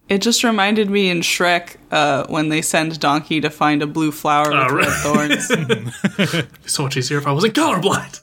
It 0.07 0.21
just 0.21 0.43
reminded 0.45 0.89
me 0.89 1.09
in 1.09 1.19
Shrek 1.19 1.75
uh, 1.91 2.27
when 2.27 2.47
they 2.47 2.61
send 2.61 2.97
Donkey 2.99 3.41
to 3.41 3.49
find 3.49 3.81
a 3.81 3.87
blue 3.87 4.11
flower 4.13 4.49
with 4.51 4.71
Oh, 4.71 4.73
red 4.73 4.89
thorns. 5.01 5.51
It'd 6.19 6.47
so 6.69 6.83
much 6.83 6.95
easier 6.95 7.17
if 7.17 7.27
I 7.27 7.31
wasn't 7.33 7.55
colorblind. 7.55 8.21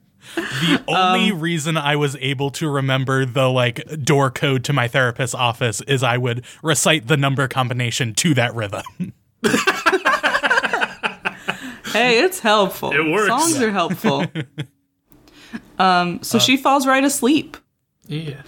The 0.36 0.82
only 0.88 1.30
Um, 1.32 1.40
reason 1.40 1.76
I 1.76 1.96
was 1.96 2.16
able 2.20 2.50
to 2.52 2.68
remember 2.68 3.24
the 3.24 3.48
like 3.48 3.84
door 4.04 4.30
code 4.30 4.64
to 4.64 4.72
my 4.72 4.88
therapist's 4.88 5.34
office 5.34 5.80
is 5.82 6.02
I 6.02 6.18
would 6.18 6.44
recite 6.62 7.06
the 7.08 7.16
number 7.16 7.46
combination 7.48 8.14
to 8.14 8.34
that 8.34 8.54
rhythm. 8.54 8.82
hey, 11.92 12.18
it's 12.20 12.40
helpful. 12.40 12.92
It 12.92 13.10
works. 13.10 13.28
Songs 13.28 13.60
are 13.62 13.70
helpful. 13.70 14.26
um, 15.78 16.22
so 16.22 16.38
she 16.38 16.56
falls 16.56 16.86
right 16.86 17.04
asleep, 17.04 17.56
yeah. 18.06 18.42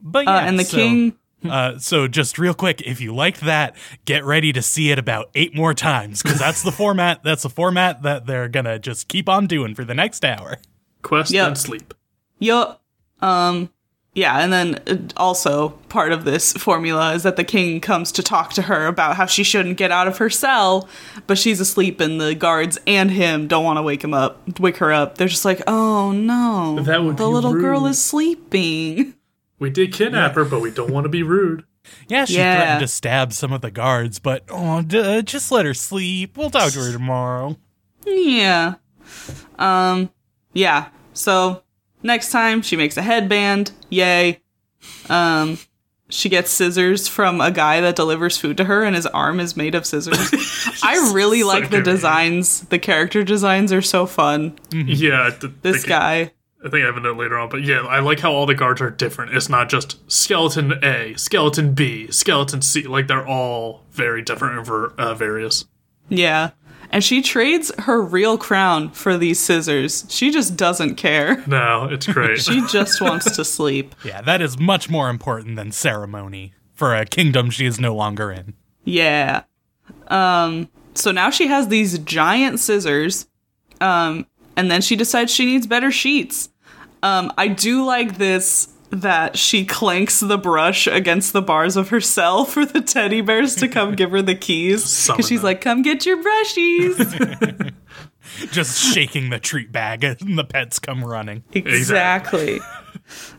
But 0.00 0.28
uh, 0.28 0.32
yeah, 0.32 0.48
and 0.48 0.58
the 0.58 0.64
so- 0.64 0.76
king. 0.76 1.16
Uh, 1.48 1.78
so 1.78 2.08
just 2.08 2.38
real 2.38 2.54
quick, 2.54 2.80
if 2.86 3.02
you 3.02 3.14
liked 3.14 3.42
that, 3.42 3.76
get 4.06 4.24
ready 4.24 4.50
to 4.50 4.62
see 4.62 4.90
it 4.90 4.98
about 4.98 5.28
eight 5.34 5.54
more 5.54 5.74
times 5.74 6.22
because 6.22 6.38
that's 6.38 6.62
the 6.62 6.72
format. 6.72 7.22
That's 7.22 7.42
the 7.42 7.50
format 7.50 8.00
that 8.02 8.24
they're 8.24 8.48
gonna 8.48 8.78
just 8.78 9.08
keep 9.08 9.28
on 9.28 9.46
doing 9.46 9.74
for 9.74 9.84
the 9.84 9.92
next 9.92 10.24
hour. 10.24 10.56
Quest 11.04 11.30
Yep. 11.32 11.46
and 11.46 11.56
sleep. 11.58 11.94
Yup. 12.40 12.82
Um, 13.20 13.70
yeah, 14.14 14.38
and 14.40 14.52
then 14.52 14.80
uh, 14.86 14.96
also 15.16 15.70
part 15.88 16.12
of 16.12 16.24
this 16.24 16.52
formula 16.52 17.14
is 17.14 17.22
that 17.24 17.36
the 17.36 17.42
king 17.44 17.80
comes 17.80 18.12
to 18.12 18.22
talk 18.22 18.52
to 18.54 18.62
her 18.62 18.86
about 18.86 19.16
how 19.16 19.26
she 19.26 19.42
shouldn't 19.42 19.76
get 19.76 19.90
out 19.90 20.06
of 20.08 20.18
her 20.18 20.28
cell, 20.30 20.88
but 21.26 21.36
she's 21.38 21.58
asleep, 21.60 22.00
and 22.00 22.20
the 22.20 22.34
guards 22.34 22.78
and 22.86 23.10
him 23.10 23.48
don't 23.48 23.64
want 23.64 23.76
to 23.78 23.82
wake 23.82 24.02
him 24.04 24.14
up, 24.14 24.58
wake 24.60 24.76
her 24.78 24.92
up. 24.92 25.16
They're 25.18 25.26
just 25.28 25.44
like, 25.44 25.62
"Oh 25.66 26.12
no, 26.12 26.80
That 26.82 27.02
would 27.02 27.16
the 27.16 27.26
be 27.26 27.32
little 27.32 27.52
girl 27.54 27.86
is 27.86 28.02
sleeping." 28.02 29.14
We 29.58 29.70
did 29.70 29.92
kidnap 29.92 30.34
her, 30.34 30.44
but 30.44 30.60
we 30.60 30.70
don't 30.70 30.90
want 30.90 31.04
to 31.04 31.08
be 31.08 31.22
rude. 31.22 31.64
Yeah, 32.08 32.24
she 32.24 32.36
Yeah. 32.36 32.56
threatened 32.56 32.80
to 32.80 32.88
stab 32.88 33.32
some 33.32 33.52
of 33.52 33.60
the 33.62 33.70
guards, 33.70 34.18
but 34.18 34.42
oh, 34.48 34.82
d- 34.82 34.98
uh, 34.98 35.22
just 35.22 35.50
let 35.52 35.64
her 35.66 35.74
sleep. 35.74 36.36
We'll 36.36 36.50
talk 36.50 36.72
to 36.72 36.78
her 36.80 36.92
tomorrow. 36.92 37.56
Yeah. 38.06 38.74
Um, 39.58 40.10
yeah. 40.54 40.88
So 41.12 41.62
next 42.02 42.30
time 42.30 42.62
she 42.62 42.76
makes 42.76 42.96
a 42.96 43.02
headband. 43.02 43.72
Yay. 43.90 44.40
Um, 45.08 45.58
she 46.10 46.28
gets 46.28 46.50
scissors 46.50 47.08
from 47.08 47.40
a 47.40 47.50
guy 47.50 47.80
that 47.80 47.96
delivers 47.96 48.36
food 48.38 48.56
to 48.58 48.64
her, 48.64 48.84
and 48.84 48.94
his 48.94 49.06
arm 49.06 49.40
is 49.40 49.56
made 49.56 49.74
of 49.74 49.86
scissors. 49.86 50.18
I 50.82 51.12
really 51.14 51.40
So 51.40 51.46
like 51.48 51.64
the 51.70 51.78
good. 51.78 51.84
designs. 51.84 52.60
The 52.62 52.78
character 52.78 53.22
designs 53.24 53.72
are 53.72 53.82
so 53.82 54.06
fun. 54.06 54.58
Yeah, 54.70 55.30
th- 55.30 55.52
This 55.62 55.76
think- 55.78 55.88
guy. 55.88 56.32
I 56.64 56.70
think 56.70 56.82
I 56.82 56.86
have 56.86 56.96
a 56.96 57.00
note 57.00 57.18
later 57.18 57.36
on, 57.38 57.50
but 57.50 57.62
yeah, 57.62 57.80
I 57.82 58.00
like 58.00 58.20
how 58.20 58.32
all 58.32 58.46
the 58.46 58.54
guards 58.54 58.80
are 58.80 58.88
different. 58.88 59.34
It's 59.36 59.50
not 59.50 59.68
just 59.68 59.98
skeleton 60.10 60.72
A, 60.82 61.12
skeleton 61.18 61.74
B, 61.74 62.10
skeleton 62.10 62.62
C. 62.62 62.84
Like 62.84 63.06
they're 63.06 63.26
all 63.26 63.82
very 63.92 64.22
different 64.22 64.56
and 64.56 64.66
ver- 64.66 64.94
uh, 64.96 65.12
various. 65.14 65.66
Yeah. 66.08 66.50
And 66.90 67.02
she 67.02 67.22
trades 67.22 67.72
her 67.80 68.00
real 68.00 68.38
crown 68.38 68.90
for 68.90 69.16
these 69.18 69.40
scissors. 69.40 70.04
She 70.08 70.30
just 70.30 70.56
doesn't 70.56 70.94
care. 70.96 71.42
No, 71.46 71.88
it's 71.90 72.06
great. 72.06 72.38
She 72.44 72.64
just 72.66 73.00
wants 73.00 73.34
to 73.36 73.44
sleep. 73.44 73.94
Yeah, 74.04 74.20
that 74.22 74.40
is 74.42 74.58
much 74.58 74.88
more 74.90 75.08
important 75.08 75.56
than 75.56 75.72
ceremony 75.72 76.52
for 76.74 76.94
a 76.94 77.04
kingdom 77.06 77.50
she 77.50 77.66
is 77.66 77.80
no 77.80 77.94
longer 77.94 78.30
in. 78.30 78.54
Yeah. 78.84 79.44
Um 80.08 80.68
so 80.94 81.10
now 81.10 81.30
she 81.30 81.46
has 81.48 81.68
these 81.68 81.98
giant 82.00 82.60
scissors. 82.60 83.26
Um 83.80 84.26
and 84.56 84.70
then 84.70 84.82
she 84.82 84.94
decides 84.96 85.32
she 85.32 85.46
needs 85.46 85.66
better 85.66 85.90
sheets. 85.90 86.50
Um 87.02 87.32
I 87.38 87.48
do 87.48 87.84
like 87.84 88.18
this 88.18 88.68
that 88.94 89.36
she 89.36 89.64
clanks 89.64 90.20
the 90.20 90.38
brush 90.38 90.86
against 90.86 91.32
the 91.32 91.42
bars 91.42 91.76
of 91.76 91.88
her 91.88 92.00
cell 92.00 92.44
for 92.44 92.64
the 92.64 92.80
teddy 92.80 93.20
bears 93.20 93.54
to 93.56 93.68
come 93.68 93.94
give 93.94 94.10
her 94.10 94.22
the 94.22 94.34
keys 94.34 94.82
cuz 95.16 95.28
she's 95.28 95.40
them. 95.40 95.44
like 95.44 95.60
come 95.60 95.82
get 95.82 96.06
your 96.06 96.22
brushies. 96.22 97.74
Just 98.50 98.94
shaking 98.94 99.30
the 99.30 99.38
treat 99.38 99.70
bag 99.70 100.02
and 100.02 100.38
the 100.38 100.44
pets 100.44 100.78
come 100.78 101.04
running. 101.04 101.44
exactly. 101.52 102.60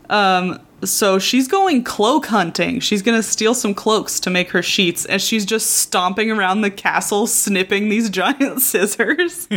um 0.08 0.60
so 0.84 1.18
she's 1.18 1.48
going 1.48 1.84
cloak 1.84 2.26
hunting. 2.26 2.80
She's 2.80 3.00
going 3.02 3.18
to 3.18 3.22
steal 3.22 3.54
some 3.54 3.74
cloaks 3.74 4.20
to 4.20 4.30
make 4.30 4.50
her 4.50 4.62
sheets 4.62 5.06
and 5.06 5.20
she's 5.22 5.46
just 5.46 5.70
stomping 5.70 6.30
around 6.30 6.60
the 6.60 6.70
castle 6.70 7.26
snipping 7.26 7.88
these 7.88 8.10
giant 8.10 8.60
scissors. 8.62 9.48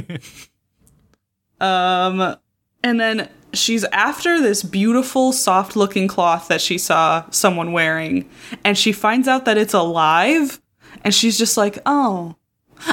Um, 1.60 2.38
and 2.84 3.00
then 3.00 3.30
she's 3.54 3.84
after 3.86 4.42
this 4.42 4.64
beautiful, 4.64 5.32
soft 5.34 5.76
looking 5.76 6.08
cloth 6.08 6.48
that 6.50 6.62
she 6.62 6.78
saw 6.78 7.26
someone 7.32 7.72
wearing, 7.72 8.30
and 8.64 8.78
she 8.78 8.92
finds 8.92 9.28
out 9.28 9.46
that 9.46 9.58
it's 9.58 9.74
alive, 9.74 10.62
and 11.04 11.14
she's 11.14 11.38
just 11.38 11.58
like, 11.58 11.80
oh, 11.86 12.36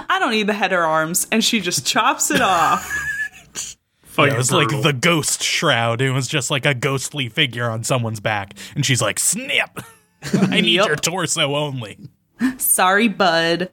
I 0.09 0.19
don't 0.19 0.33
need 0.33 0.47
the 0.47 0.53
head 0.53 0.73
or 0.73 0.83
arms, 0.83 1.27
and 1.31 1.45
she 1.45 1.61
just 1.61 1.87
chops 1.87 2.31
it 2.31 2.41
off. 2.41 2.85
Fucking 4.05 4.33
It 4.33 4.37
was 4.39 4.51
like 4.51 4.69
the 4.69 4.95
ghost 4.95 5.43
shroud. 5.43 6.01
It 6.01 6.11
was 6.11 6.27
just 6.27 6.51
like 6.51 6.65
a 6.65 6.73
ghostly 6.75 7.29
figure 7.29 7.69
on 7.71 7.85
someone's 7.85 8.19
back. 8.21 8.55
And 8.75 8.85
she's 8.87 9.03
like, 9.03 9.19
snip! 9.19 9.79
I 10.33 10.63
need 10.63 10.75
Yep. 10.77 10.87
your 10.87 10.97
torso 10.97 11.55
only. 11.55 11.99
Sorry, 12.57 13.09
bud. 13.09 13.71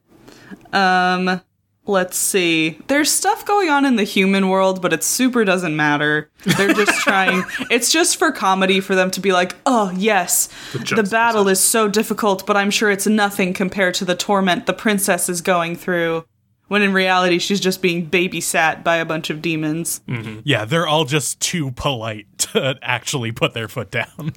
Um, 0.73 1.41
let's 1.85 2.17
see. 2.17 2.79
There's 2.87 3.11
stuff 3.11 3.45
going 3.45 3.69
on 3.69 3.85
in 3.85 3.95
the 3.95 4.03
human 4.03 4.49
world, 4.49 4.81
but 4.81 4.93
it 4.93 5.03
super 5.03 5.43
doesn't 5.43 5.75
matter. 5.75 6.29
They're 6.57 6.73
just 6.73 6.99
trying. 7.03 7.43
It's 7.69 7.91
just 7.91 8.17
for 8.17 8.31
comedy 8.31 8.79
for 8.79 8.95
them 8.95 9.11
to 9.11 9.19
be 9.19 9.31
like, 9.33 9.55
oh, 9.65 9.91
yes, 9.95 10.47
the, 10.71 10.79
juxtaposition. 10.79 11.11
battle 11.11 11.47
is 11.47 11.59
so 11.59 11.87
difficult, 11.87 12.45
but 12.45 12.57
I'm 12.57 12.71
sure 12.71 12.89
it's 12.89 13.07
nothing 13.07 13.53
compared 13.53 13.95
to 13.95 14.05
the 14.05 14.15
torment 14.15 14.65
the 14.65 14.73
princess 14.73 15.29
is 15.29 15.41
going 15.41 15.75
through. 15.75 16.25
When 16.69 16.81
in 16.81 16.93
reality, 16.93 17.39
she's 17.39 17.59
just 17.59 17.81
being 17.81 18.09
babysat 18.09 18.83
by 18.83 18.95
a 18.95 19.05
bunch 19.05 19.29
of 19.29 19.41
demons. 19.41 20.01
Mm-hmm. 20.07 20.39
Yeah, 20.43 20.65
they're 20.65 20.87
all 20.87 21.05
just 21.05 21.39
too 21.39 21.71
polite 21.71 22.25
to 22.39 22.79
actually 22.81 23.31
put 23.31 23.53
their 23.53 23.67
foot 23.67 23.91
down. 23.91 24.33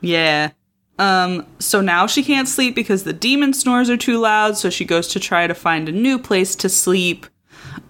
Yeah. 0.00 0.50
Um, 0.98 1.46
so 1.58 1.80
now 1.80 2.06
she 2.06 2.22
can't 2.22 2.48
sleep 2.48 2.74
because 2.74 3.04
the 3.04 3.12
demon 3.12 3.52
snores 3.52 3.90
are 3.90 3.96
too 3.96 4.18
loud, 4.18 4.56
so 4.56 4.70
she 4.70 4.84
goes 4.84 5.08
to 5.08 5.20
try 5.20 5.46
to 5.46 5.54
find 5.54 5.88
a 5.88 5.92
new 5.92 6.18
place 6.18 6.54
to 6.56 6.68
sleep. 6.68 7.26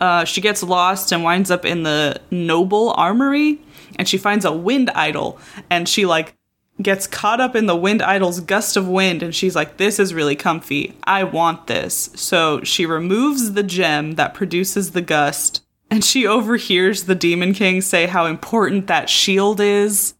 Uh, 0.01 0.25
she 0.25 0.41
gets 0.41 0.63
lost 0.63 1.13
and 1.13 1.23
winds 1.23 1.51
up 1.51 1.65
in 1.65 1.83
the 1.83 2.21
noble 2.31 2.93
armory, 2.97 3.61
and 3.97 4.09
she 4.09 4.19
finds 4.19 4.45
a 4.45 4.53
wind 4.53 4.91
idol, 4.91 5.39
and 5.71 5.89
she 5.89 6.07
like 6.07 6.37
gets 6.83 7.07
caught 7.07 7.41
up 7.41 7.55
in 7.55 7.67
the 7.67 7.77
wind 7.77 8.03
idol's 8.03 8.41
gust 8.41 8.77
of 8.77 8.89
wind, 8.89 9.23
and 9.23 9.35
she's 9.35 9.55
like, 9.55 9.77
This 9.77 9.99
is 9.99 10.15
really 10.15 10.37
comfy. 10.37 10.97
I 11.05 11.25
want 11.25 11.67
this. 11.67 12.11
So 12.15 12.63
she 12.65 12.87
removes 12.87 13.53
the 13.53 13.63
gem 13.63 14.13
that 14.13 14.35
produces 14.35 14.93
the 14.93 15.03
gust, 15.03 15.63
and 15.91 16.03
she 16.03 16.27
overhears 16.27 17.05
the 17.05 17.15
demon 17.15 17.53
king 17.53 17.83
say 17.83 18.07
how 18.07 18.25
important 18.25 18.87
that 18.87 19.11
shield 19.11 19.61
is 19.61 20.15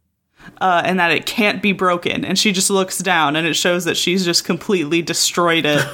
uh, 0.61 0.81
and 0.85 0.99
that 0.99 1.11
it 1.11 1.25
can't 1.25 1.61
be 1.61 1.71
broken. 1.71 2.23
And 2.25 2.37
she 2.37 2.51
just 2.51 2.69
looks 2.69 2.99
down, 2.99 3.35
and 3.35 3.47
it 3.47 3.55
shows 3.55 3.85
that 3.85 3.97
she's 3.97 4.25
just 4.25 4.45
completely 4.45 5.01
destroyed 5.01 5.65
it. 5.65 5.85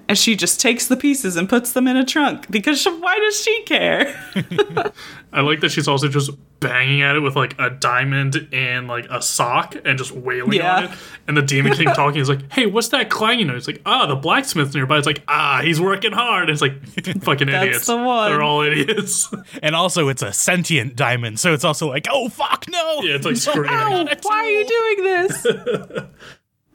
and 0.08 0.18
she 0.18 0.36
just 0.36 0.60
takes 0.60 0.86
the 0.86 0.96
pieces 0.96 1.36
and 1.36 1.48
puts 1.48 1.72
them 1.72 1.86
in 1.86 1.96
a 1.96 2.04
trunk 2.04 2.50
because 2.50 2.80
she, 2.80 2.90
why 2.90 3.18
does 3.18 3.42
she 3.42 3.62
care? 3.64 4.14
I 5.32 5.40
like 5.40 5.60
that 5.60 5.70
she's 5.70 5.88
also 5.88 6.08
just 6.08 6.30
banging 6.60 7.02
at 7.02 7.16
it 7.16 7.20
with 7.20 7.34
like 7.34 7.58
a 7.58 7.70
diamond 7.70 8.48
and 8.52 8.86
like 8.86 9.06
a 9.10 9.20
sock 9.22 9.74
and 9.84 9.96
just 9.98 10.12
wailing 10.12 10.52
Yeah. 10.52 10.76
on 10.76 10.84
it. 10.84 10.90
And 11.26 11.36
the 11.36 11.42
Demon 11.42 11.72
King 11.72 11.88
talking 11.94 12.20
is 12.20 12.28
like, 12.28 12.52
"Hey, 12.52 12.66
what's 12.66 12.88
that 12.88 13.08
clanging 13.10 13.46
noise?" 13.48 13.58
It's 13.58 13.66
like, 13.68 13.82
"Ah, 13.86 14.06
the 14.06 14.14
blacksmith's 14.16 14.74
nearby." 14.74 14.98
It's 14.98 15.06
like, 15.06 15.22
"Ah, 15.28 15.60
he's 15.64 15.80
working 15.80 16.12
hard." 16.12 16.50
It's 16.50 16.60
like, 16.60 16.84
fucking 17.22 17.48
That's 17.48 17.64
idiots. 17.66 17.86
the 17.86 17.96
one. 17.96 18.30
They're 18.30 18.42
all 18.42 18.62
idiots. 18.62 19.32
And 19.62 19.74
also, 19.76 20.08
it's 20.08 20.22
a 20.22 20.32
sentient 20.32 20.96
diamond, 20.96 21.38
so 21.40 21.52
it's 21.52 21.64
also 21.64 21.88
like, 21.88 22.06
oh 22.10 22.28
fuck, 22.28 22.64
no! 22.68 23.00
yeah, 23.02 23.14
it's 23.16 23.24
like 23.26 23.36
screaming. 23.36 23.70
Ow, 23.70 24.06
why 24.22 24.36
are 24.36 24.48
you 24.50 24.66
doing 24.66 25.04
this? 25.04 25.46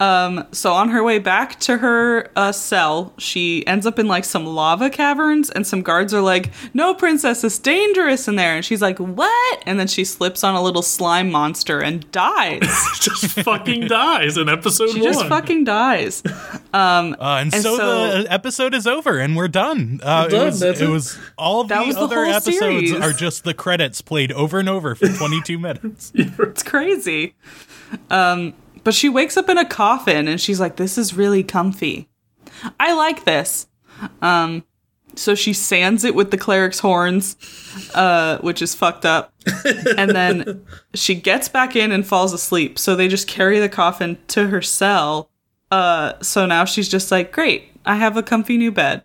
Um, 0.00 0.46
so 0.52 0.72
on 0.74 0.90
her 0.90 1.02
way 1.02 1.18
back 1.18 1.58
to 1.60 1.78
her 1.78 2.30
uh, 2.36 2.52
cell, 2.52 3.14
she 3.18 3.66
ends 3.66 3.84
up 3.84 3.98
in 3.98 4.06
like 4.06 4.24
some 4.24 4.46
lava 4.46 4.90
caverns, 4.90 5.50
and 5.50 5.66
some 5.66 5.82
guards 5.82 6.14
are 6.14 6.20
like, 6.20 6.50
"No, 6.72 6.94
princess, 6.94 7.42
it's 7.42 7.58
dangerous 7.58 8.28
in 8.28 8.36
there." 8.36 8.54
And 8.54 8.64
she's 8.64 8.80
like, 8.80 8.98
"What?" 8.98 9.62
And 9.66 9.80
then 9.80 9.88
she 9.88 10.04
slips 10.04 10.44
on 10.44 10.54
a 10.54 10.62
little 10.62 10.82
slime 10.82 11.30
monster 11.32 11.80
and 11.80 12.08
dies. 12.12 12.60
just 13.00 13.26
fucking 13.42 13.88
dies 13.88 14.36
in 14.36 14.48
episode 14.48 14.90
she 14.90 15.00
one. 15.00 15.12
just 15.12 15.26
fucking 15.26 15.64
dies. 15.64 16.22
Uh, 16.70 17.14
and, 17.18 17.54
And 17.54 17.62
so, 17.62 17.76
so- 17.78 18.22
the 18.22 18.32
episode 18.32 18.74
is 18.74 18.86
over, 18.86 19.18
and 19.18 19.34
we're 19.36 19.48
done. 19.48 20.00
Uh, 20.02 20.28
done, 20.28 20.42
it 20.42 20.44
was, 20.44 20.62
it 20.62 20.80
it. 20.82 20.88
was 20.88 21.18
all 21.38 21.62
of 21.62 21.68
the 21.68 21.74
was 21.82 21.96
other 21.96 22.24
whole 22.26 22.34
episodes 22.34 22.56
series. 22.90 22.92
are 22.92 23.12
just 23.12 23.44
the 23.44 23.54
credits 23.54 24.02
played 24.02 24.30
over 24.32 24.58
and 24.58 24.68
over 24.68 24.94
for 24.94 25.08
22 25.08 25.58
minutes. 25.58 26.12
It's 26.14 26.62
crazy. 26.62 27.34
Um, 28.10 28.52
but 28.84 28.94
she 28.94 29.08
wakes 29.08 29.36
up 29.36 29.48
in 29.48 29.58
a 29.58 29.64
coffin 29.64 30.28
and 30.28 30.40
she's 30.40 30.60
like, 30.60 30.76
"This 30.76 30.98
is 30.98 31.14
really 31.14 31.42
comfy. 31.42 32.08
I 32.78 32.94
like 32.94 33.24
this." 33.24 33.66
Um, 34.22 34.64
so 35.14 35.34
she 35.34 35.52
sands 35.52 36.04
it 36.04 36.14
with 36.14 36.30
the 36.30 36.38
cleric's 36.38 36.78
horns, 36.78 37.36
uh, 37.94 38.38
which 38.38 38.62
is 38.62 38.74
fucked 38.74 39.04
up. 39.04 39.32
and 39.96 40.10
then 40.10 40.64
she 40.94 41.14
gets 41.14 41.48
back 41.48 41.74
in 41.74 41.90
and 41.92 42.06
falls 42.06 42.32
asleep. 42.32 42.78
So 42.78 42.94
they 42.94 43.08
just 43.08 43.26
carry 43.26 43.58
the 43.58 43.68
coffin 43.68 44.18
to 44.28 44.48
her 44.48 44.62
cell. 44.62 45.30
Uh, 45.70 46.14
so 46.22 46.46
now 46.46 46.64
she's 46.64 46.88
just 46.88 47.10
like, 47.10 47.32
"Great, 47.32 47.72
I 47.84 47.96
have 47.96 48.16
a 48.16 48.22
comfy 48.22 48.56
new 48.56 48.72
bed." 48.72 49.02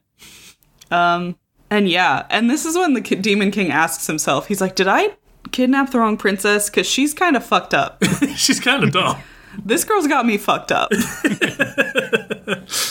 Um, 0.92 1.36
and 1.70 1.90
yeah, 1.90 2.26
and 2.30 2.50
this 2.50 2.66
is 2.66 2.78
when 2.78 2.94
the 2.94 3.02
Demon 3.02 3.52
King 3.52 3.72
asks 3.72 4.08
himself, 4.08 4.48
he's 4.48 4.62
like, 4.62 4.76
"Did 4.76 4.88
I 4.88 5.18
kidnap 5.52 5.90
the 5.90 6.00
wrong 6.00 6.18
princess? 6.18 6.70
Because 6.70 6.88
she's 6.88 7.14
kind 7.14 7.36
of 7.36 7.44
fucked 7.44 7.74
up." 7.74 8.02
She's 8.36 8.60
kind 8.60 8.84
of 8.84 8.92
dumb. 8.92 9.18
This 9.64 9.84
girl's 9.84 10.08
got 10.08 10.26
me 10.26 10.38
fucked 10.38 10.72
up. 10.72 10.90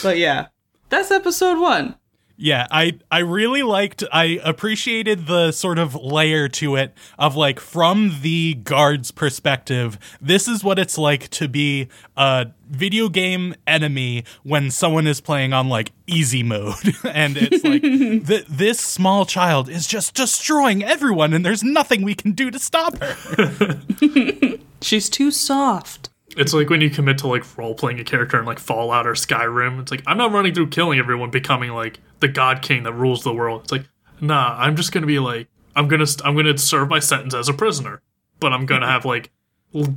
but 0.03 0.17
yeah, 0.19 0.47
that's 0.89 1.11
episode 1.11 1.59
one. 1.59 1.97
Yeah, 2.37 2.67
I 2.73 2.99
I 3.11 3.21
really 3.21 3.63
liked 3.63 4.03
I 4.11 4.41
appreciated 4.43 5.27
the 5.27 5.53
sort 5.53 5.79
of 5.79 5.95
layer 5.95 6.49
to 6.49 6.75
it 6.75 6.93
of 7.17 7.37
like 7.37 7.61
from 7.61 8.19
the 8.23 8.55
guard's 8.55 9.13
perspective, 9.13 9.97
this 10.21 10.49
is 10.49 10.65
what 10.65 10.79
it's 10.79 10.99
like 10.99 11.29
to 11.31 11.47
be 11.47 11.89
a 12.17 12.49
video 12.69 13.09
game 13.09 13.55
enemy 13.67 14.25
when 14.43 14.73
someone 14.73 15.07
is 15.07 15.21
playing 15.21 15.53
on 15.53 15.69
like 15.69 15.93
easy 16.09 16.43
mode 16.43 16.75
and 17.05 17.37
it's 17.37 17.63
like 17.63 17.83
th- 18.27 18.47
this 18.49 18.81
small 18.81 19.25
child 19.25 19.69
is 19.69 19.87
just 19.87 20.15
destroying 20.15 20.83
everyone 20.83 21.33
and 21.33 21.47
there's 21.47 21.63
nothing 21.63 22.03
we 22.03 22.15
can 22.15 22.33
do 22.33 22.51
to 22.51 22.59
stop 22.59 22.99
her. 22.99 23.81
She's 24.81 25.09
too 25.09 25.31
soft. 25.31 26.09
It's 26.37 26.55
like 26.55 26.71
when 26.71 26.81
you 26.81 26.91
commit 26.91 27.19
to 27.19 27.27
like 27.27 27.59
role 27.59 27.75
playing 27.75 28.01
a 28.01 28.05
character 28.05 28.39
in 28.39 28.47
like 28.47 28.59
Fallout 28.59 29.07
or 29.07 29.13
Skyrim. 29.13 29.81
It's 29.81 29.91
like 29.91 30.03
I'm 30.07 30.17
not 30.17 30.33
running 30.33 30.55
through 30.55 30.69
killing 30.69 30.99
everyone, 30.99 31.31
becoming 31.31 31.73
like 31.73 32.01
the 32.21 32.29
God 32.29 32.63
King 32.63 32.85
that 32.85 32.93
rules 32.93 33.23
the 33.23 33.35
world. 33.35 33.63
It's 33.63 33.73
like 33.73 33.85
nah, 34.21 34.57
I'm 34.59 34.77
just 34.77 34.93
gonna 34.93 35.07
be 35.07 35.19
like 35.19 35.49
I'm 35.77 35.89
gonna 35.89 36.07
st- 36.07 36.27
I'm 36.27 36.37
gonna 36.37 36.57
serve 36.57 36.89
my 36.89 37.01
sentence 37.01 37.35
as 37.35 37.49
a 37.49 37.53
prisoner, 37.53 38.01
but 38.41 38.53
I'm 38.53 38.67
gonna 38.67 38.87
have 38.91 39.05
like 39.05 39.31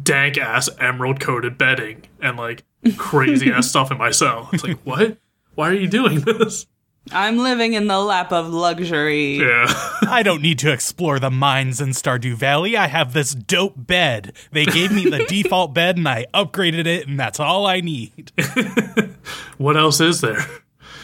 dank 0.04 0.38
ass 0.38 0.70
emerald 0.80 1.20
coated 1.20 1.58
bedding 1.58 2.04
and 2.22 2.38
like 2.38 2.64
crazy 2.98 3.52
ass 3.52 3.70
stuff 3.70 3.92
in 3.92 3.98
my 3.98 4.12
cell. 4.12 4.50
It's 4.52 4.64
like 4.64 4.80
what? 4.84 5.18
Why 5.56 5.70
are 5.70 5.74
you 5.74 5.88
doing 5.88 6.22
this? 6.22 6.68
I'm 7.12 7.38
living 7.38 7.74
in 7.74 7.88
the 7.88 8.00
lap 8.00 8.32
of 8.32 8.52
luxury. 8.52 9.38
Yeah. 9.38 9.68
I 10.08 10.22
don't 10.24 10.42
need 10.42 10.60
to 10.60 10.72
explore 10.72 11.20
the 11.20 11.30
mines 11.30 11.80
in 11.80 11.90
Stardew 11.90 12.36
Valley. 12.36 12.76
I 12.76 12.88
have 12.88 13.14
this 13.14 13.36
dope 13.36 13.76
bed. 13.78 14.34
They 14.52 14.66
gave 14.66 14.92
me 14.92 15.10
the 15.10 15.26
default 15.30 15.74
bed 15.74 15.98
and 15.98 16.08
I 16.08 16.26
upgraded 16.34 16.88
it 16.88 17.08
and 17.08 17.20
that's 17.20 17.40
all 17.40 17.66
I 17.68 17.82
need. 17.82 18.32
what 19.58 19.78
else 19.78 20.02
is 20.02 20.22
there? 20.22 20.46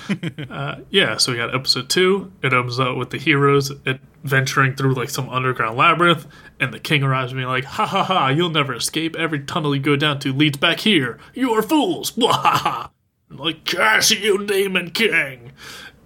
uh, 0.50 0.78
yeah, 0.90 1.18
so 1.18 1.32
we 1.32 1.38
got 1.38 1.54
episode 1.54 1.90
two. 1.90 2.32
It 2.42 2.54
opens 2.54 2.80
up 2.80 2.98
with 2.98 3.12
the 3.12 3.18
heroes 3.18 3.72
adventuring 3.86 4.76
through 4.76 4.94
like 4.96 5.10
some 5.10 5.30
underground 5.30 5.78
labyrinth, 5.78 6.28
and 6.60 6.74
the 6.74 6.80
king 6.80 7.04
arrives 7.04 7.34
being 7.34 7.48
like, 7.48 7.66
"Ha 7.66 7.86
ha 7.86 8.04
ha! 8.04 8.28
You'll 8.30 8.50
never 8.50 8.74
escape. 8.74 9.16
Every 9.16 9.40
tunnel 9.40 9.76
you 9.76 9.82
go 9.82 9.96
down 9.96 10.20
to 10.20 10.34
leads 10.34 10.58
back 10.58 10.82
here. 10.82 11.18
You 11.34 11.52
are 11.52 11.62
fools!" 11.62 12.12
Blah, 12.12 12.34
ha, 12.34 12.58
ha. 12.58 12.92
Like, 13.30 13.66
curse 13.66 14.12
you, 14.12 14.46
demon 14.46 14.92
king! 14.92 15.54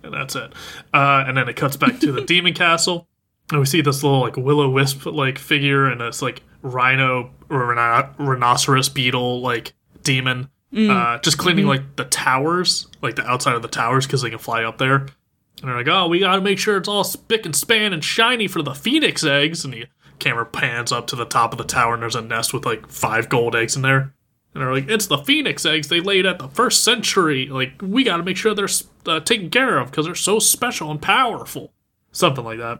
And 0.05 0.13
that's 0.13 0.35
it. 0.35 0.53
Uh, 0.93 1.23
and 1.27 1.35
then 1.35 1.49
it 1.49 1.55
cuts 1.55 1.77
back 1.77 1.99
to 1.99 2.11
the 2.11 2.21
demon 2.25 2.53
castle, 2.53 3.07
and 3.51 3.59
we 3.59 3.65
see 3.65 3.81
this 3.81 4.03
little 4.03 4.21
like 4.21 4.37
willow 4.37 4.69
wisp 4.69 5.05
like 5.05 5.37
figure 5.37 5.87
and 5.87 6.01
this 6.01 6.21
like 6.21 6.41
rhino 6.61 7.31
or 7.49 7.65
rhino- 7.67 8.13
rhinoceros 8.17 8.89
beetle 8.89 9.41
like 9.41 9.73
demon 10.03 10.49
uh, 10.75 11.19
just 11.19 11.37
cleaning 11.37 11.67
like 11.67 11.95
the 11.95 12.03
towers, 12.05 12.87
like 13.01 13.15
the 13.15 13.25
outside 13.25 13.55
of 13.55 13.61
the 13.61 13.67
towers, 13.67 14.05
because 14.05 14.21
they 14.21 14.29
can 14.29 14.39
fly 14.39 14.63
up 14.63 14.77
there. 14.77 14.95
And 14.97 15.69
they're 15.69 15.77
like, 15.77 15.87
"Oh, 15.87 16.07
we 16.09 16.19
got 16.19 16.35
to 16.35 16.41
make 16.41 16.59
sure 16.59 16.75
it's 16.75 16.89
all 16.89 17.05
spick 17.05 17.45
and 17.45 17.55
span 17.55 17.93
and 17.93 18.03
shiny 18.03 18.47
for 18.47 18.61
the 18.61 18.73
phoenix 18.73 19.23
eggs." 19.23 19.63
And 19.63 19.73
the 19.73 19.85
camera 20.19 20.45
pans 20.45 20.91
up 20.91 21.07
to 21.07 21.15
the 21.15 21.25
top 21.25 21.53
of 21.53 21.57
the 21.57 21.63
tower, 21.63 21.93
and 21.93 22.03
there's 22.03 22.15
a 22.15 22.21
nest 22.21 22.53
with 22.53 22.65
like 22.65 22.89
five 22.89 23.29
gold 23.29 23.55
eggs 23.55 23.77
in 23.77 23.83
there. 23.83 24.13
And 24.55 24.63
they're 24.63 24.73
like, 24.73 24.89
"It's 24.89 25.05
the 25.05 25.19
phoenix 25.19 25.65
eggs 25.65 25.89
they 25.89 25.99
laid 25.99 26.25
at 26.25 26.39
the 26.39 26.47
first 26.47 26.83
century. 26.83 27.47
Like, 27.47 27.73
we 27.81 28.03
got 28.03 28.17
to 28.17 28.23
make 28.23 28.37
sure 28.37 28.55
they're 28.55 28.67
uh, 29.05 29.19
taken 29.19 29.51
care 29.51 29.77
of 29.77 29.91
because 29.91 30.05
they're 30.05 30.15
so 30.15 30.39
special 30.39 30.89
and 30.89 31.01
powerful." 31.01 31.73
Something 32.11 32.45
like 32.45 32.59
that. 32.59 32.79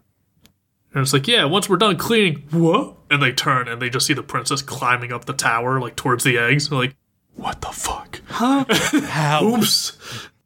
And 0.93 1.01
it's 1.01 1.11
like, 1.11 1.27
yeah, 1.27 1.43
once 1.43 1.67
we're 1.67 1.75
done 1.75 1.97
cleaning, 1.97 2.47
what? 2.51 2.95
And 3.11 3.21
they 3.21 3.33
turn 3.33 3.67
and 3.67 3.81
they 3.81 3.89
just 3.89 4.05
see 4.05 4.13
the 4.13 4.23
princess 4.23 4.61
climbing 4.61 5.11
up 5.11 5.25
the 5.25 5.33
tower, 5.33 5.81
like 5.81 5.97
towards 5.97 6.23
the 6.23 6.37
eggs. 6.37 6.69
They're 6.69 6.79
like, 6.79 6.95
what 7.35 7.59
the 7.59 7.67
fuck? 7.67 8.21
Huh? 8.27 8.63
How? 8.69 9.45
Oops. 9.45 9.97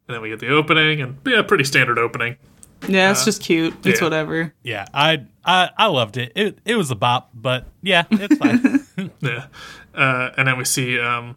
And 0.08 0.16
then 0.16 0.22
we 0.22 0.28
get 0.28 0.40
the 0.40 0.48
opening, 0.48 1.00
and 1.00 1.18
yeah, 1.24 1.42
pretty 1.42 1.62
standard 1.62 1.98
opening. 1.98 2.36
Yeah, 2.88 3.12
it's 3.12 3.24
just 3.24 3.42
cute. 3.42 3.74
It's 3.86 4.00
yeah. 4.00 4.04
whatever. 4.04 4.54
Yeah, 4.64 4.86
I, 4.92 5.26
I 5.44 5.70
I 5.76 5.86
loved 5.86 6.16
it. 6.16 6.32
It 6.34 6.58
it 6.64 6.74
was 6.74 6.90
a 6.90 6.96
bop, 6.96 7.30
but 7.32 7.66
yeah, 7.80 8.04
it's 8.10 8.36
fine. 8.36 8.86
Yeah. 9.20 9.46
Uh, 9.94 10.30
and 10.36 10.48
then 10.48 10.56
we 10.56 10.64
see, 10.64 10.98
um, 11.00 11.36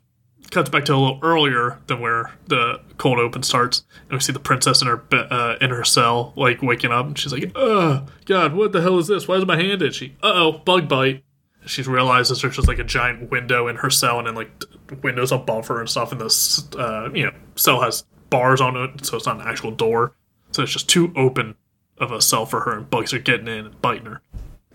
cuts 0.54 0.70
back 0.70 0.86
to 0.86 0.94
a 0.94 0.96
little 0.96 1.20
earlier 1.22 1.80
than 1.88 2.00
where 2.00 2.32
the 2.48 2.80
cold 2.98 3.20
open 3.20 3.44
starts. 3.44 3.84
And 4.04 4.12
we 4.12 4.20
see 4.20 4.32
the 4.32 4.40
princess 4.40 4.82
in 4.82 4.88
her 4.88 5.04
uh, 5.12 5.58
in 5.60 5.72
her 5.72 5.84
cell, 5.84 6.34
like 6.36 6.62
waking 6.62 6.92
up, 6.92 7.06
and 7.06 7.18
she's 7.18 7.34
like, 7.34 7.52
"Oh 7.56 8.06
God, 8.26 8.54
what 8.54 8.72
the 8.72 8.82
hell 8.82 8.98
is 9.00 9.08
this? 9.08 9.28
Why 9.28 9.36
is 9.36 9.46
my 9.46 9.58
hand 9.58 9.82
itchy? 9.82 10.16
Uh 10.22 10.32
oh, 10.34 10.52
bug 10.52 10.88
bite." 10.88 11.24
She 11.66 11.82
realizes 11.82 12.42
there's 12.42 12.56
just 12.56 12.68
like 12.68 12.80
a 12.80 12.84
giant 12.84 13.32
window 13.32 13.68
in 13.68 13.78
her 13.78 13.90
cell, 13.90 14.20
and 14.20 14.28
then 14.28 14.36
like 14.36 14.64
windows 15.02 15.32
above 15.32 15.68
her 15.68 15.80
and 15.80 15.90
stuff. 15.90 16.12
And 16.12 16.22
this, 16.22 16.68
uh, 16.76 17.10
you 17.14 17.26
know, 17.26 17.34
cell 17.56 17.82
has 17.82 18.04
bars 18.30 18.62
on 18.62 18.76
it, 18.76 19.06
so 19.06 19.18
it's 19.18 19.26
not 19.26 19.40
an 19.40 19.48
actual 19.48 19.72
door. 19.72 20.14
So 20.52 20.64
it's 20.64 20.74
just 20.74 20.90
too 20.90 21.12
open 21.16 21.56
of 21.98 22.12
a 22.12 22.22
cell 22.22 22.46
for 22.46 22.62
her, 22.62 22.78
and 22.78 22.90
bugs 22.90 23.14
are 23.14 23.20
getting 23.20 23.48
in 23.48 23.66
and 23.66 23.82
biting 23.82 24.06
her. 24.06 24.22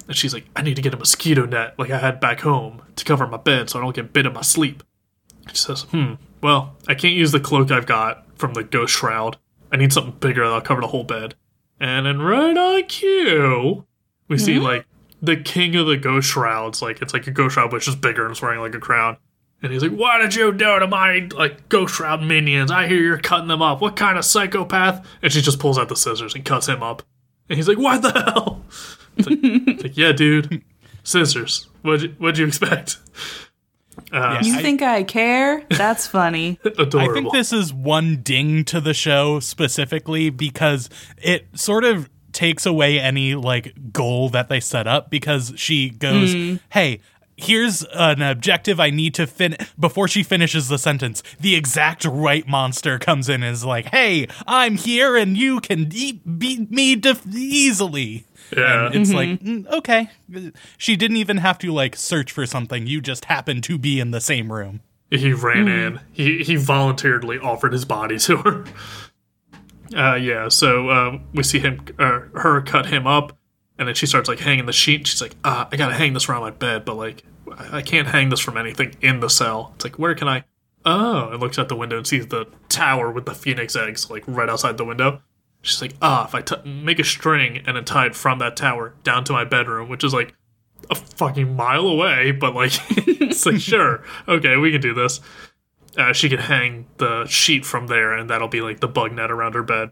And 0.08 0.16
she's 0.16 0.32
like, 0.34 0.46
I 0.56 0.62
need 0.62 0.76
to 0.76 0.82
get 0.82 0.94
a 0.94 0.96
mosquito 0.96 1.44
net 1.46 1.74
like 1.78 1.90
I 1.90 1.98
had 1.98 2.18
back 2.18 2.40
home 2.40 2.82
to 2.96 3.04
cover 3.04 3.26
my 3.26 3.36
bed 3.36 3.70
so 3.70 3.78
I 3.78 3.82
don't 3.82 3.94
get 3.94 4.12
bit 4.12 4.26
in 4.26 4.32
my 4.32 4.40
sleep. 4.40 4.82
She 5.50 5.56
says, 5.56 5.82
Hmm, 5.90 6.14
well, 6.42 6.76
I 6.86 6.94
can't 6.94 7.14
use 7.14 7.30
the 7.32 7.40
cloak 7.40 7.70
I've 7.70 7.86
got 7.86 8.24
from 8.38 8.54
the 8.54 8.64
ghost 8.64 8.94
shroud. 8.94 9.36
I 9.70 9.76
need 9.76 9.92
something 9.92 10.18
bigger 10.18 10.44
that'll 10.44 10.62
cover 10.62 10.80
the 10.80 10.86
whole 10.88 11.04
bed. 11.04 11.34
And 11.78 12.06
then 12.06 12.20
right 12.20 12.56
on 12.56 12.84
cue, 12.84 13.84
we 14.28 14.38
see 14.38 14.58
like 14.58 14.86
the 15.22 15.36
king 15.36 15.76
of 15.76 15.86
the 15.86 15.96
ghost 15.96 16.30
shrouds. 16.30 16.80
Like 16.82 17.02
it's 17.02 17.12
like 17.12 17.26
a 17.26 17.30
ghost 17.30 17.54
shroud, 17.54 17.70
but 17.70 17.76
it's 17.76 17.86
just 17.86 18.00
bigger 18.00 18.22
and 18.24 18.32
it's 18.32 18.42
wearing 18.42 18.60
like 18.60 18.74
a 18.74 18.80
crown. 18.80 19.18
And 19.62 19.72
he's 19.72 19.82
like, 19.82 19.92
"Why 19.92 20.18
did 20.18 20.34
you 20.34 20.52
do 20.52 20.78
to 20.78 20.86
my 20.86 21.28
like 21.34 21.68
ghost 21.68 21.96
shroud 21.96 22.22
minions? 22.22 22.70
I 22.70 22.86
hear 22.86 23.00
you're 23.00 23.18
cutting 23.18 23.48
them 23.48 23.60
up. 23.60 23.80
What 23.80 23.96
kind 23.96 24.16
of 24.16 24.24
psychopath? 24.24 25.04
And 25.20 25.32
she 25.32 25.42
just 25.42 25.58
pulls 25.58 25.78
out 25.78 25.88
the 25.88 25.96
scissors 25.96 26.34
and 26.34 26.44
cuts 26.44 26.66
him 26.68 26.82
up. 26.82 27.02
And 27.48 27.56
he's 27.56 27.68
like, 27.68 27.78
What 27.78 28.02
the 28.02 28.12
hell? 28.32 28.64
It's 29.18 29.28
like, 29.28 29.38
it's 29.42 29.82
like, 29.82 29.96
yeah, 29.96 30.12
dude, 30.12 30.62
scissors. 31.02 31.68
What'd 31.82 32.02
you, 32.02 32.08
what'd 32.18 32.38
you 32.38 32.46
expect? 32.46 32.98
Uh, 34.12 34.38
You 34.42 34.56
I- 34.56 34.62
think 34.62 34.80
I 34.82 35.02
care? 35.02 35.62
That's 35.70 36.06
funny. 36.06 36.58
adorable. 36.64 37.00
I 37.10 37.14
think 37.14 37.32
this 37.32 37.52
is 37.52 37.72
one 37.72 38.18
ding 38.22 38.64
to 38.66 38.80
the 38.80 38.94
show 38.94 39.40
specifically 39.40 40.30
because 40.30 40.88
it 41.18 41.46
sort 41.54 41.84
of 41.84 42.08
takes 42.32 42.64
away 42.66 43.00
any 43.00 43.34
like 43.34 43.74
goal 43.92 44.28
that 44.30 44.48
they 44.48 44.60
set 44.60 44.86
up 44.86 45.10
because 45.10 45.52
she 45.56 45.90
goes, 45.90 46.34
"Hey, 46.70 47.00
here's 47.36 47.82
an 47.94 48.22
objective 48.22 48.78
I 48.78 48.90
need 48.90 49.14
to 49.14 49.26
fin 49.26 49.56
before 49.78 50.06
she 50.08 50.22
finishes 50.22 50.68
the 50.68 50.78
sentence. 50.78 51.22
The 51.40 51.56
exact 51.56 52.04
right 52.04 52.46
monster 52.46 52.98
comes 52.98 53.28
in 53.28 53.42
and 53.42 53.52
is 53.52 53.64
like, 53.64 53.86
"Hey, 53.86 54.28
I'm 54.46 54.76
here 54.76 55.16
and 55.16 55.36
you 55.36 55.58
can 55.60 55.90
eat, 55.92 56.38
beat 56.38 56.70
me 56.70 56.94
def- 56.94 57.26
easily." 57.26 58.24
Yeah. 58.56 58.86
And 58.86 58.94
it's 58.94 59.12
like, 59.12 59.28
mm, 59.40 59.66
okay. 59.72 60.10
She 60.76 60.96
didn't 60.96 61.18
even 61.18 61.38
have 61.38 61.58
to 61.58 61.72
like 61.72 61.96
search 61.96 62.32
for 62.32 62.46
something. 62.46 62.86
You 62.86 63.00
just 63.00 63.26
happened 63.26 63.64
to 63.64 63.78
be 63.78 64.00
in 64.00 64.10
the 64.10 64.20
same 64.20 64.52
room. 64.52 64.80
He 65.10 65.32
ran 65.32 65.68
in. 65.68 66.00
He 66.12 66.42
he 66.44 66.56
voluntarily 66.56 67.38
offered 67.38 67.72
his 67.72 67.84
body 67.84 68.18
to 68.20 68.36
her. 68.38 68.64
Uh, 69.96 70.14
yeah. 70.16 70.48
So 70.48 70.88
uh, 70.90 71.18
we 71.32 71.42
see 71.42 71.60
him, 71.60 71.80
uh, 71.98 72.20
her 72.34 72.60
cut 72.60 72.86
him 72.86 73.06
up, 73.06 73.36
and 73.78 73.88
then 73.88 73.94
she 73.94 74.04
starts 74.04 74.28
like 74.28 74.38
hanging 74.38 74.66
the 74.66 74.72
sheet. 74.72 75.06
She's 75.06 75.22
like, 75.22 75.34
uh, 75.44 75.64
I 75.72 75.76
gotta 75.76 75.94
hang 75.94 76.12
this 76.12 76.28
around 76.28 76.42
my 76.42 76.50
bed, 76.50 76.84
but 76.84 76.96
like 76.96 77.24
I 77.56 77.78
I 77.78 77.82
can't 77.82 78.08
hang 78.08 78.28
this 78.28 78.40
from 78.40 78.58
anything 78.58 78.96
in 79.00 79.20
the 79.20 79.30
cell. 79.30 79.72
It's 79.76 79.84
like, 79.84 79.98
where 79.98 80.14
can 80.14 80.28
I? 80.28 80.44
oh, 80.84 81.30
and 81.30 81.40
looks 81.40 81.58
out 81.58 81.68
the 81.68 81.76
window 81.76 81.96
and 81.96 82.06
sees 82.06 82.26
the 82.28 82.46
tower 82.68 83.10
with 83.10 83.26
the 83.26 83.34
phoenix 83.34 83.76
eggs 83.76 84.10
like 84.10 84.24
right 84.26 84.48
outside 84.48 84.76
the 84.78 84.84
window. 84.84 85.20
She's 85.62 85.82
like, 85.82 85.94
ah, 86.00 86.26
if 86.26 86.34
I 86.34 86.40
t- 86.42 86.56
make 86.64 86.98
a 86.98 87.04
string 87.04 87.62
and 87.66 87.76
then 87.76 87.84
tie 87.84 88.06
it 88.06 88.14
from 88.14 88.38
that 88.38 88.56
tower 88.56 88.94
down 89.02 89.24
to 89.24 89.32
my 89.32 89.44
bedroom, 89.44 89.88
which 89.88 90.04
is 90.04 90.14
like 90.14 90.34
a 90.90 90.94
fucking 90.94 91.54
mile 91.56 91.86
away, 91.86 92.30
but 92.32 92.54
like, 92.54 92.72
it's 92.96 93.44
like, 93.44 93.60
sure, 93.60 94.02
okay, 94.28 94.56
we 94.56 94.70
can 94.70 94.80
do 94.80 94.94
this. 94.94 95.20
Uh, 95.96 96.12
she 96.12 96.28
can 96.28 96.38
hang 96.38 96.86
the 96.98 97.26
sheet 97.26 97.66
from 97.66 97.88
there, 97.88 98.12
and 98.12 98.30
that'll 98.30 98.46
be 98.48 98.60
like 98.60 98.80
the 98.80 98.86
bug 98.88 99.12
net 99.12 99.30
around 99.32 99.54
her 99.54 99.64
bed. 99.64 99.90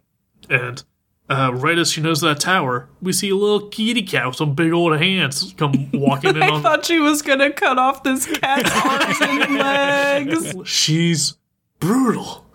And 0.48 0.82
uh, 1.28 1.50
right 1.52 1.76
as 1.76 1.90
she 1.90 2.00
knows 2.00 2.20
that 2.20 2.38
tower, 2.38 2.88
we 3.02 3.12
see 3.12 3.30
a 3.30 3.34
little 3.34 3.68
kitty 3.68 4.02
cat 4.02 4.28
with 4.28 4.36
some 4.36 4.54
big 4.54 4.72
old 4.72 4.96
hands 4.96 5.52
come 5.56 5.90
walking 5.94 6.36
in 6.36 6.42
I 6.44 6.50
on. 6.50 6.62
thought 6.62 6.84
she 6.86 7.00
was 7.00 7.22
gonna 7.22 7.50
cut 7.50 7.76
off 7.78 8.04
this 8.04 8.24
cat's 8.26 8.70
arms 8.86 9.16
and 9.20 9.54
legs. 9.58 10.54
She's 10.68 11.36
brutal. 11.80 12.45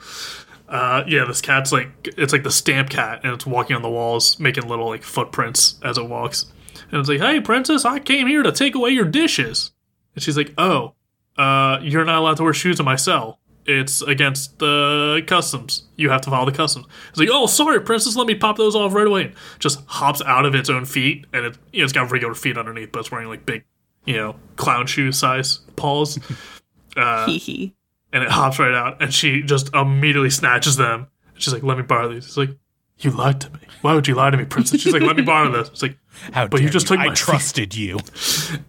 Uh, 0.71 1.03
yeah, 1.05 1.25
this 1.25 1.41
cat's 1.41 1.73
like 1.73 1.89
it's 2.17 2.31
like 2.31 2.43
the 2.43 2.51
stamp 2.51 2.89
cat, 2.89 3.19
and 3.23 3.33
it's 3.33 3.45
walking 3.45 3.75
on 3.75 3.81
the 3.81 3.89
walls, 3.89 4.39
making 4.39 4.67
little 4.67 4.87
like 4.87 5.03
footprints 5.03 5.75
as 5.83 5.97
it 5.97 6.07
walks. 6.07 6.45
And 6.89 6.99
it's 7.01 7.09
like, 7.09 7.19
"Hey, 7.19 7.41
princess, 7.41 7.83
I 7.83 7.99
came 7.99 8.25
here 8.27 8.41
to 8.41 8.53
take 8.53 8.73
away 8.73 8.91
your 8.91 9.03
dishes." 9.03 9.71
And 10.15 10.23
she's 10.23 10.37
like, 10.37 10.53
"Oh, 10.57 10.93
uh, 11.37 11.79
you're 11.81 12.05
not 12.05 12.19
allowed 12.19 12.37
to 12.37 12.43
wear 12.43 12.53
shoes 12.53 12.79
in 12.79 12.85
my 12.85 12.95
cell. 12.95 13.39
It's 13.65 14.01
against 14.01 14.59
the 14.59 15.21
customs. 15.27 15.83
You 15.97 16.09
have 16.09 16.21
to 16.21 16.29
follow 16.29 16.49
the 16.49 16.55
customs." 16.55 16.85
It's 17.09 17.19
like, 17.19 17.29
"Oh, 17.29 17.47
sorry, 17.47 17.81
princess. 17.81 18.15
Let 18.15 18.27
me 18.27 18.35
pop 18.35 18.55
those 18.55 18.73
off 18.73 18.93
right 18.93 19.07
away." 19.07 19.25
And 19.25 19.33
just 19.59 19.81
hops 19.87 20.21
out 20.25 20.45
of 20.45 20.55
its 20.55 20.69
own 20.69 20.85
feet, 20.85 21.25
and 21.33 21.47
it 21.47 21.57
you 21.73 21.79
know 21.79 21.83
it's 21.83 21.93
got 21.93 22.09
regular 22.11 22.33
feet 22.33 22.57
underneath, 22.57 22.93
but 22.93 22.99
it's 22.99 23.11
wearing 23.11 23.27
like 23.27 23.45
big, 23.45 23.65
you 24.05 24.15
know, 24.15 24.37
clown 24.55 24.87
shoe 24.87 25.11
size 25.11 25.59
paws. 25.75 26.17
Hee 27.25 27.37
hee. 27.37 27.75
And 28.13 28.23
it 28.23 28.29
hops 28.29 28.59
right 28.59 28.73
out, 28.73 29.01
and 29.01 29.13
she 29.13 29.41
just 29.41 29.73
immediately 29.73 30.29
snatches 30.29 30.75
them. 30.77 31.07
She's 31.35 31.53
like, 31.53 31.63
"Let 31.63 31.77
me 31.77 31.83
borrow 31.83 32.07
these." 32.13 32.25
It's 32.25 32.37
like, 32.37 32.51
"You 32.99 33.11
lied 33.11 33.41
to 33.41 33.49
me. 33.51 33.59
Why 33.81 33.95
would 33.95 34.07
you 34.07 34.15
lie 34.15 34.29
to 34.29 34.37
me, 34.37 34.45
princess?" 34.45 34.81
She's 34.81 34.93
like, 34.93 35.01
"Let 35.01 35.15
me 35.15 35.23
borrow 35.23 35.51
this." 35.51 35.69
It's 35.69 35.81
like, 35.81 35.97
How 36.33 36.47
But 36.47 36.61
you 36.61 36.69
just 36.69 36.87
took 36.87 36.99
I 36.99 37.07
my- 37.07 37.13
trusted 37.15 37.75
you. 37.75 37.97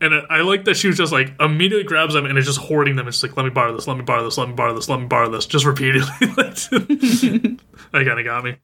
and 0.01 0.15
I 0.15 0.21
I 0.31 0.41
like 0.43 0.65
that 0.67 0.77
she 0.77 0.87
was 0.87 0.97
just 0.97 1.13
like 1.13 1.35
immediately 1.41 1.85
grabs 1.85 2.15
them 2.15 2.25
and 2.25 2.39
is 2.39 2.47
just 2.47 2.59
hoarding 2.61 2.97
them. 2.97 3.07
And 3.07 3.15
she's 3.15 3.23
like, 3.25 3.37
"Let 3.37 3.45
me 3.45 3.51
borrow 3.51 3.75
this. 3.75 3.87
Let 3.87 3.97
me 3.97 4.05
borrow 4.05 4.25
this. 4.25 4.39
Let 4.39 4.49
me 4.49 4.55
borrow 4.55 4.75
this. 4.75 4.89
Let 4.89 5.01
me 5.01 5.07
borrow 5.07 5.29
this." 5.31 5.45
Just 5.47 5.65
repeatedly. 5.67 6.09
that 6.21 7.59
kind 7.93 8.09
of 8.19 8.25
got 8.25 8.45
me. 8.45 8.57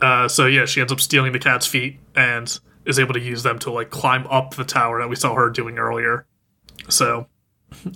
Uh, 0.00 0.26
so 0.28 0.46
yeah, 0.46 0.64
she 0.64 0.80
ends 0.80 0.92
up 0.92 1.00
stealing 1.00 1.32
the 1.32 1.38
cat's 1.38 1.66
feet 1.66 1.98
and 2.16 2.58
is 2.86 2.98
able 2.98 3.12
to 3.14 3.20
use 3.20 3.42
them 3.42 3.58
to 3.60 3.70
like 3.70 3.90
climb 3.90 4.26
up 4.28 4.54
the 4.54 4.64
tower 4.64 5.00
that 5.00 5.08
we 5.08 5.16
saw 5.16 5.34
her 5.34 5.50
doing 5.50 5.78
earlier. 5.78 6.26
So 6.88 7.28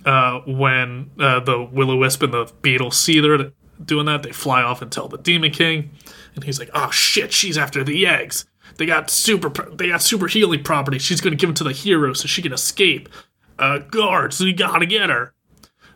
uh, 0.05 0.39
when 0.45 1.11
uh, 1.19 1.39
the 1.39 1.61
will 1.61 1.91
o 1.91 1.95
wisp 1.97 2.23
and 2.23 2.33
the 2.33 2.51
beetle 2.61 2.91
see 2.91 3.19
they're 3.19 3.51
doing 3.83 4.05
that, 4.05 4.23
they 4.23 4.31
fly 4.31 4.61
off 4.61 4.81
and 4.81 4.91
tell 4.91 5.07
the 5.07 5.17
demon 5.17 5.51
king, 5.51 5.91
and 6.35 6.43
he's 6.43 6.59
like, 6.59 6.69
"Oh 6.73 6.91
shit, 6.91 7.33
she's 7.33 7.57
after 7.57 7.83
the 7.83 8.05
eggs. 8.05 8.45
They 8.77 8.85
got 8.85 9.09
super, 9.09 9.49
they 9.49 9.89
got 9.89 10.01
super 10.01 10.27
healing 10.27 10.63
properties. 10.63 11.01
She's 11.01 11.21
gonna 11.21 11.35
give 11.35 11.49
them 11.49 11.55
to 11.55 11.63
the 11.63 11.71
hero 11.71 12.13
so 12.13 12.27
she 12.27 12.41
can 12.41 12.53
escape. 12.53 13.09
Uh, 13.57 13.79
guards, 13.79 14.39
we 14.39 14.53
gotta 14.53 14.85
get 14.85 15.09
her." 15.09 15.33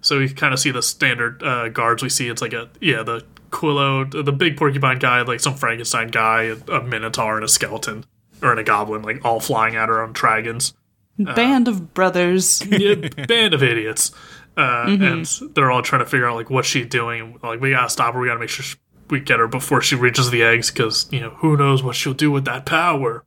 So 0.01 0.19
we 0.19 0.29
kind 0.29 0.53
of 0.53 0.59
see 0.59 0.71
the 0.71 0.81
standard 0.81 1.41
uh, 1.43 1.69
guards 1.69 2.03
we 2.03 2.09
see. 2.09 2.27
It's 2.27 2.41
like 2.41 2.53
a 2.53 2.69
yeah, 2.81 3.03
the 3.03 3.25
Quillo, 3.51 4.25
the 4.25 4.31
big 4.33 4.57
porcupine 4.57 4.99
guy, 4.99 5.21
like 5.21 5.39
some 5.39 5.55
Frankenstein 5.55 6.09
guy, 6.09 6.55
a 6.67 6.81
minotaur, 6.81 7.35
and 7.35 7.45
a 7.45 7.47
skeleton, 7.47 8.05
or 8.41 8.51
and 8.51 8.59
a 8.59 8.63
goblin, 8.63 9.03
like 9.03 9.23
all 9.23 9.39
flying 9.39 9.75
at 9.75 9.89
her 9.89 10.01
on 10.03 10.11
dragons 10.11 10.73
Band 11.17 11.67
of 11.67 11.93
brothers. 11.93 12.65
yeah, 12.69 12.95
band 13.27 13.53
of 13.53 13.61
idiots. 13.63 14.11
Uh, 14.57 14.85
And 14.87 15.25
they're 15.55 15.71
all 15.71 15.81
trying 15.81 16.03
to 16.03 16.05
figure 16.09 16.27
out 16.27 16.35
like 16.35 16.49
what 16.49 16.65
she's 16.65 16.87
doing. 16.87 17.39
Like 17.43 17.59
we 17.59 17.71
gotta 17.71 17.89
stop 17.89 18.13
her. 18.13 18.19
We 18.19 18.27
gotta 18.27 18.39
make 18.39 18.49
sure 18.49 18.65
we 19.09 19.19
get 19.19 19.39
her 19.39 19.47
before 19.47 19.81
she 19.81 19.95
reaches 19.95 20.31
the 20.31 20.43
eggs, 20.43 20.71
because 20.71 21.07
you 21.11 21.19
know 21.19 21.31
who 21.31 21.57
knows 21.57 21.83
what 21.83 21.95
she'll 21.95 22.13
do 22.13 22.31
with 22.31 22.45
that 22.45 22.65
power. 22.65 23.25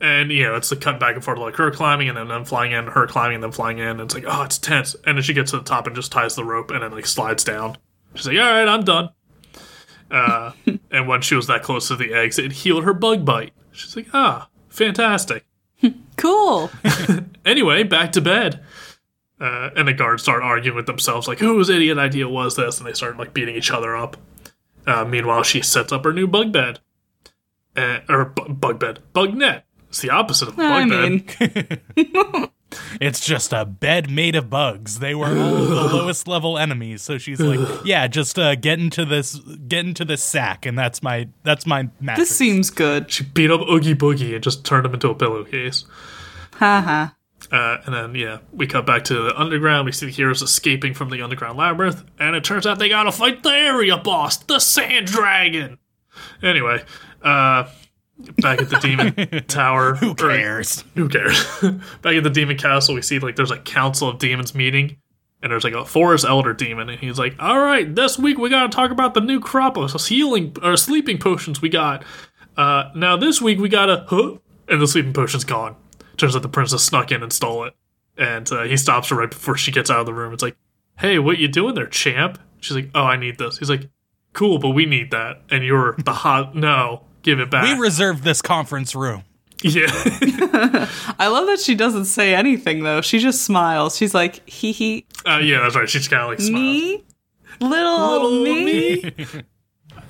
And 0.00 0.30
you 0.30 0.44
know 0.44 0.54
it's 0.54 0.68
the 0.70 0.76
cut 0.76 1.00
back 1.00 1.14
and 1.16 1.24
forth 1.24 1.38
like 1.38 1.56
her 1.56 1.70
climbing 1.70 2.08
and 2.08 2.16
then 2.16 2.28
them 2.28 2.44
flying 2.44 2.72
in, 2.72 2.86
her 2.86 3.06
climbing 3.06 3.36
and 3.36 3.44
then 3.44 3.52
flying 3.52 3.78
in. 3.78 3.86
And 3.88 4.00
it's 4.02 4.14
like 4.14 4.24
oh, 4.26 4.42
it's 4.42 4.58
tense. 4.58 4.94
And 5.04 5.18
then 5.18 5.22
she 5.22 5.34
gets 5.34 5.50
to 5.50 5.58
the 5.58 5.64
top 5.64 5.86
and 5.86 5.96
just 5.96 6.12
ties 6.12 6.36
the 6.36 6.44
rope 6.44 6.70
and 6.70 6.82
then 6.82 6.92
like 6.92 7.06
slides 7.06 7.42
down. 7.42 7.76
She's 8.14 8.26
like, 8.28 8.38
all 8.38 8.44
right, 8.44 8.68
I'm 8.68 8.84
done. 8.84 9.10
Uh, 10.10 10.52
and 10.90 11.08
when 11.08 11.20
she 11.20 11.34
was 11.34 11.46
that 11.48 11.62
close 11.62 11.88
to 11.88 11.96
the 11.96 12.14
eggs, 12.14 12.38
it 12.38 12.52
healed 12.52 12.84
her 12.84 12.94
bug 12.94 13.24
bite. 13.24 13.52
She's 13.72 13.94
like, 13.96 14.06
ah, 14.12 14.48
fantastic. 14.68 15.44
Cool. 16.16 16.70
Anyway, 17.44 17.82
back 17.82 18.12
to 18.12 18.20
bed. 18.20 18.62
Uh, 19.40 19.70
and 19.74 19.88
the 19.88 19.94
guards 19.94 20.22
start 20.22 20.42
arguing 20.42 20.76
with 20.76 20.84
themselves, 20.86 21.26
like, 21.26 21.38
whose 21.38 21.70
idiot 21.70 21.96
idea 21.96 22.28
was 22.28 22.56
this? 22.56 22.76
And 22.78 22.86
they 22.86 22.92
start, 22.92 23.16
like, 23.16 23.32
beating 23.32 23.56
each 23.56 23.70
other 23.70 23.96
up. 23.96 24.18
Uh, 24.86 25.06
meanwhile, 25.06 25.42
she 25.42 25.62
sets 25.62 25.90
up 25.90 26.04
her 26.04 26.12
new 26.12 26.26
bug 26.26 26.52
bed. 26.52 26.80
Uh, 27.74 28.00
or 28.08 28.26
bu- 28.26 28.52
bug 28.52 28.78
bed. 28.78 28.98
Bug 29.14 29.34
net. 29.34 29.64
It's 29.88 30.02
the 30.02 30.10
opposite 30.10 30.48
of 30.48 30.54
a 30.54 30.56
bug 30.58 30.92
I 30.92 31.78
bed. 31.98 32.50
mean, 32.70 32.98
It's 33.00 33.24
just 33.24 33.52
a 33.52 33.64
bed 33.64 34.10
made 34.10 34.36
of 34.36 34.50
bugs. 34.50 34.98
They 34.98 35.14
were 35.14 35.26
all 35.26 35.64
the 35.64 35.84
lowest 35.94 36.28
level 36.28 36.58
enemies. 36.58 37.02
So 37.02 37.18
she's 37.18 37.40
like, 37.40 37.60
"Yeah, 37.84 38.06
just 38.06 38.38
uh, 38.38 38.54
get 38.54 38.78
into 38.78 39.04
this, 39.04 39.36
get 39.66 39.84
into 39.86 40.04
this 40.04 40.22
sack, 40.22 40.66
and 40.66 40.78
that's 40.78 41.02
my 41.02 41.28
that's 41.44 41.66
my 41.66 41.88
mattress." 42.00 42.28
this 42.28 42.36
seems 42.36 42.70
good. 42.70 43.10
She 43.10 43.24
beat 43.24 43.50
up 43.50 43.60
Oogie 43.62 43.94
Boogie 43.94 44.34
and 44.34 44.42
just 44.42 44.64
turned 44.64 44.86
him 44.86 44.94
into 44.94 45.08
a 45.08 45.14
pillowcase. 45.14 45.84
Haha. 46.54 47.08
Uh, 47.52 47.78
and 47.86 47.94
then, 47.94 48.14
yeah, 48.14 48.38
we 48.52 48.66
cut 48.66 48.84
back 48.84 49.04
to 49.04 49.14
the 49.14 49.40
underground. 49.40 49.86
We 49.86 49.92
see 49.92 50.06
the 50.06 50.12
heroes 50.12 50.42
escaping 50.42 50.92
from 50.92 51.08
the 51.10 51.22
underground 51.22 51.56
labyrinth. 51.56 52.04
And 52.18 52.34
it 52.36 52.44
turns 52.44 52.66
out 52.66 52.78
they 52.78 52.88
gotta 52.88 53.12
fight 53.12 53.42
the 53.42 53.50
area 53.50 53.96
boss, 53.96 54.36
the 54.38 54.58
Sand 54.58 55.06
Dragon. 55.06 55.78
Anyway, 56.42 56.82
uh, 57.22 57.68
back 58.40 58.60
at 58.60 58.70
the 58.70 58.78
Demon 58.78 59.44
Tower. 59.48 59.94
Who 59.94 60.14
cares? 60.14 60.84
Who 60.94 61.08
cares? 61.08 61.38
back 62.02 62.14
at 62.14 62.22
the 62.22 62.30
Demon 62.30 62.56
Castle, 62.56 62.94
we 62.94 63.02
see, 63.02 63.18
like, 63.18 63.36
there's 63.36 63.50
a 63.50 63.58
Council 63.58 64.08
of 64.08 64.18
Demons 64.18 64.54
meeting. 64.54 64.96
And 65.40 65.52
there's, 65.52 65.62
like, 65.62 65.74
a 65.74 65.84
Forest 65.84 66.24
Elder 66.24 66.52
Demon. 66.52 66.88
And 66.88 66.98
he's 66.98 67.18
like, 67.18 67.36
all 67.38 67.60
right, 67.60 67.94
this 67.94 68.18
week 68.18 68.38
we 68.38 68.50
gotta 68.50 68.68
talk 68.68 68.90
about 68.90 69.14
the 69.14 69.20
new 69.20 69.40
crop 69.40 69.76
of 69.76 69.92
healing 70.06 70.56
or 70.62 70.76
sleeping 70.76 71.18
potions 71.18 71.62
we 71.62 71.68
got. 71.68 72.04
Uh, 72.56 72.90
now 72.96 73.16
this 73.16 73.40
week 73.40 73.60
we 73.60 73.68
got 73.68 73.88
a, 73.88 74.04
huh? 74.08 74.38
And 74.66 74.82
the 74.82 74.88
sleeping 74.88 75.12
potion's 75.12 75.44
gone. 75.44 75.76
Turns 76.16 76.34
out 76.34 76.42
the 76.42 76.48
princess 76.48 76.84
snuck 76.84 77.12
in 77.12 77.22
and 77.22 77.32
stole 77.32 77.64
it. 77.64 77.74
And 78.16 78.50
uh, 78.50 78.64
he 78.64 78.76
stops 78.76 79.10
her 79.10 79.16
right 79.16 79.30
before 79.30 79.56
she 79.56 79.70
gets 79.70 79.90
out 79.90 80.00
of 80.00 80.06
the 80.06 80.12
room. 80.12 80.32
It's 80.34 80.42
like, 80.42 80.56
hey, 80.98 81.20
what 81.20 81.38
you 81.38 81.46
doing 81.46 81.76
there, 81.76 81.86
champ? 81.86 82.40
She's 82.60 82.74
like, 82.74 82.90
oh, 82.96 83.04
I 83.04 83.16
need 83.16 83.38
this. 83.38 83.58
He's 83.58 83.70
like, 83.70 83.88
cool, 84.32 84.58
but 84.58 84.70
we 84.70 84.86
need 84.86 85.12
that. 85.12 85.42
And 85.50 85.64
you're 85.64 85.94
the 85.98 86.12
hot, 86.12 86.56
no, 86.56 87.04
give 87.28 87.40
it 87.40 87.50
back. 87.50 87.64
We 87.64 87.80
reserved 87.80 88.24
this 88.24 88.40
conference 88.42 88.94
room. 88.94 89.24
yeah. 89.62 89.86
I 91.18 91.28
love 91.30 91.46
that 91.46 91.58
she 91.60 91.74
doesn't 91.74 92.06
say 92.06 92.34
anything 92.34 92.84
though. 92.84 93.00
She 93.00 93.18
just 93.18 93.42
smiles. 93.42 93.96
She's 93.96 94.14
like, 94.14 94.48
hee 94.48 94.72
hee. 94.72 95.06
uh, 95.26 95.38
yeah, 95.38 95.60
that's 95.60 95.76
right. 95.76 95.88
She's 95.88 96.08
kind 96.08 96.22
of 96.22 96.28
like 96.30 96.40
smiles. 96.40 96.52
Me? 96.54 97.04
Little, 97.60 98.10
Little 98.10 98.44
me? 98.44 99.12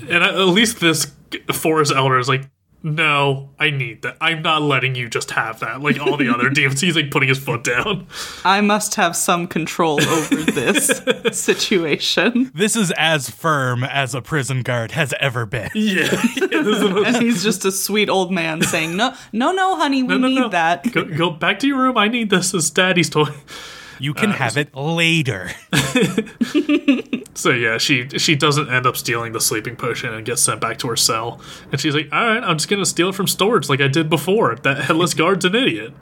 And 0.09 0.23
at 0.23 0.37
least 0.39 0.81
this 0.81 1.11
forest 1.53 1.93
elder 1.95 2.19
is 2.19 2.29
like, 2.29 2.49
no, 2.83 3.51
I 3.59 3.71
need 3.71 4.03
that. 4.03 4.17
I'm 4.21 4.43
not 4.43 4.63
letting 4.63 4.95
you 4.95 5.09
just 5.09 5.33
have 5.33 5.61
that. 5.61 5.81
Like 5.81 5.99
all 6.01 6.17
the 6.17 6.29
other 6.33 6.49
DMCs, 6.51 6.95
like 6.95 7.11
putting 7.11 7.29
his 7.29 7.39
foot 7.39 7.65
down. 7.65 8.07
I 8.45 8.61
must 8.61 8.95
have 8.95 9.17
some 9.17 9.47
control 9.49 10.01
over 10.03 10.37
this 10.37 10.87
situation. 11.33 12.51
This 12.55 12.77
is 12.77 12.93
as 12.97 13.29
firm 13.31 13.83
as 13.83 14.15
a 14.15 14.23
prison 14.23 14.63
guard 14.63 14.93
has 14.93 15.13
ever 15.21 15.45
been. 15.47 15.71
Yeah, 15.75 16.03
yeah 16.03 16.47
this 16.63 16.67
is 16.67 16.81
the 16.81 16.89
most 16.91 17.07
And 17.07 17.17
he's 17.25 17.43
just 17.43 17.65
a 17.65 17.73
sweet 17.73 18.09
old 18.09 18.31
man 18.33 18.63
saying, 18.63 18.97
No, 18.97 19.15
no, 19.33 19.53
no, 19.53 19.77
honey, 19.77 20.03
we 20.03 20.09
No, 20.09 20.19
no, 20.19 20.29
need 20.29 20.41
no. 20.41 20.49
that. 20.51 20.91
Go, 20.93 21.05
go 21.05 21.31
back 21.31 21.59
to 21.61 21.67
your 21.67 21.79
room. 21.79 21.97
I 21.99 22.09
need 22.09 22.31
this 22.31 22.55
as 22.55 22.71
daddy's 22.71 23.11
toy. 23.11 23.25
You 24.01 24.15
can 24.15 24.31
have 24.31 24.57
it 24.57 24.75
later. 24.75 25.51
So 27.39 27.51
yeah, 27.51 27.79
she 27.79 28.09
she 28.19 28.35
doesn't 28.35 28.69
end 28.69 28.85
up 28.85 28.97
stealing 28.97 29.33
the 29.33 29.41
sleeping 29.41 29.77
potion 29.77 30.13
and 30.13 30.27
gets 30.27 30.43
sent 30.43 30.61
back 30.61 30.77
to 30.79 30.89
her 30.89 30.97
cell. 30.97 31.41
And 31.71 31.81
she's 31.81 31.95
like, 31.95 32.09
"All 32.13 32.27
right, 32.27 32.43
I'm 32.43 32.57
just 32.59 32.69
gonna 32.69 32.85
steal 32.85 33.11
it 33.11 33.15
from 33.15 33.29
storage 33.29 33.69
like 33.69 33.81
I 33.81 33.87
did 33.87 34.11
before. 34.11 34.57
That 34.57 34.79
headless 34.79 35.15
guard's 35.15 35.45
an 35.45 35.55
idiot." 35.55 35.95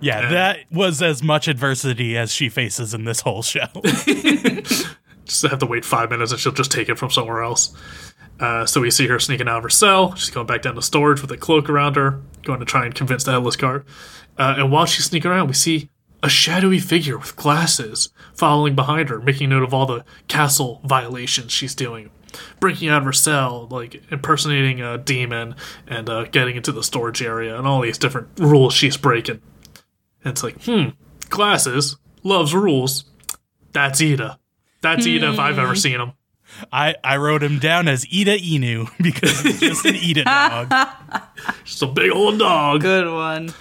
Yeah, 0.00 0.30
that 0.30 0.60
was 0.70 1.02
as 1.02 1.22
much 1.22 1.46
adversity 1.46 2.16
as 2.16 2.32
she 2.32 2.48
faces 2.48 2.94
in 2.94 3.04
this 3.04 3.20
whole 3.20 3.42
show. 3.42 3.66
Just 5.24 5.42
have 5.42 5.58
to 5.58 5.66
wait 5.66 5.84
five 5.84 6.10
minutes 6.10 6.32
and 6.32 6.40
she'll 6.40 6.52
just 6.52 6.72
take 6.72 6.88
it 6.88 6.98
from 6.98 7.10
somewhere 7.10 7.42
else. 7.42 7.74
Uh, 8.40 8.66
so 8.66 8.80
we 8.80 8.90
see 8.90 9.06
her 9.06 9.20
sneaking 9.20 9.48
out 9.48 9.58
of 9.58 9.62
her 9.62 9.70
cell. 9.70 10.14
She's 10.16 10.30
going 10.30 10.46
back 10.48 10.62
down 10.62 10.74
to 10.74 10.82
storage 10.82 11.22
with 11.22 11.30
a 11.30 11.36
cloak 11.36 11.68
around 11.68 11.94
her, 11.94 12.20
going 12.42 12.58
to 12.58 12.66
try 12.66 12.84
and 12.84 12.94
convince 12.94 13.22
the 13.22 13.30
headless 13.32 13.54
guard. 13.54 13.84
Uh, 14.36 14.56
and 14.58 14.72
while 14.72 14.84
she's 14.84 15.04
sneaking 15.04 15.30
around, 15.30 15.46
we 15.46 15.54
see 15.54 15.90
a 16.22 16.28
shadowy 16.28 16.78
figure 16.78 17.18
with 17.18 17.36
glasses 17.36 18.10
following 18.34 18.74
behind 18.74 19.08
her, 19.08 19.20
making 19.20 19.50
note 19.50 19.62
of 19.62 19.74
all 19.74 19.86
the 19.86 20.04
castle 20.28 20.80
violations 20.84 21.52
she's 21.52 21.74
doing. 21.74 22.10
Breaking 22.60 22.88
out 22.88 22.98
of 22.98 23.04
her 23.04 23.12
cell, 23.12 23.66
like 23.70 24.02
impersonating 24.10 24.80
a 24.80 24.96
demon, 24.96 25.54
and 25.86 26.08
uh, 26.08 26.24
getting 26.24 26.56
into 26.56 26.72
the 26.72 26.82
storage 26.82 27.20
area, 27.22 27.58
and 27.58 27.66
all 27.66 27.82
these 27.82 27.98
different 27.98 28.28
rules 28.38 28.72
she's 28.72 28.96
breaking. 28.96 29.42
And 30.24 30.32
it's 30.32 30.42
like, 30.42 30.62
hmm, 30.64 30.90
glasses, 31.28 31.96
loves 32.22 32.54
rules. 32.54 33.04
That's 33.72 34.00
Ida. 34.00 34.38
That's 34.80 35.06
Ida 35.06 35.32
if 35.32 35.38
I've 35.38 35.58
ever 35.58 35.74
seen 35.74 36.00
him. 36.00 36.12
I, 36.72 36.94
I 37.02 37.16
wrote 37.16 37.42
him 37.42 37.58
down 37.58 37.88
as 37.88 38.06
Ida 38.06 38.38
Inu 38.38 38.90
because 39.02 39.40
he's 39.40 39.60
just 39.60 39.84
an 39.84 39.96
Ida 39.96 40.24
dog. 40.24 40.72
Just 41.64 41.82
a 41.82 41.86
big 41.86 42.10
old 42.10 42.38
dog. 42.38 42.80
Good 42.80 43.12
one. 43.12 43.52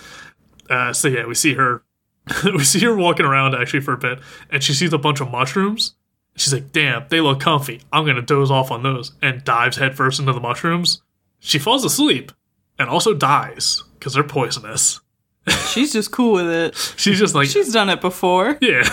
Uh, 0.69 0.93
so 0.93 1.07
yeah, 1.07 1.25
we 1.25 1.35
see 1.35 1.53
her. 1.53 1.83
we 2.45 2.63
see 2.63 2.79
her 2.81 2.95
walking 2.95 3.25
around 3.25 3.55
actually 3.55 3.81
for 3.81 3.93
a 3.93 3.97
bit, 3.97 4.19
and 4.49 4.63
she 4.63 4.73
sees 4.73 4.93
a 4.93 4.97
bunch 4.97 5.21
of 5.21 5.31
mushrooms. 5.31 5.95
She's 6.35 6.53
like, 6.53 6.71
"Damn, 6.71 7.05
they 7.09 7.19
look 7.21 7.39
comfy. 7.39 7.81
I'm 7.91 8.05
gonna 8.05 8.21
doze 8.21 8.51
off 8.51 8.71
on 8.71 8.83
those," 8.83 9.13
and 9.21 9.43
dives 9.43 9.77
headfirst 9.77 10.19
into 10.19 10.31
the 10.33 10.39
mushrooms. 10.39 11.01
She 11.39 11.59
falls 11.59 11.83
asleep 11.83 12.31
and 12.77 12.89
also 12.89 13.13
dies 13.13 13.83
because 13.97 14.13
they're 14.13 14.23
poisonous. 14.23 14.99
She's 15.71 15.91
just 15.91 16.11
cool 16.11 16.33
with 16.33 16.47
it. 16.49 16.75
She's 16.97 17.17
just 17.17 17.33
like, 17.33 17.47
She's 17.49 17.73
done 17.73 17.89
it 17.89 17.99
before. 17.99 18.57
yeah, 18.61 18.87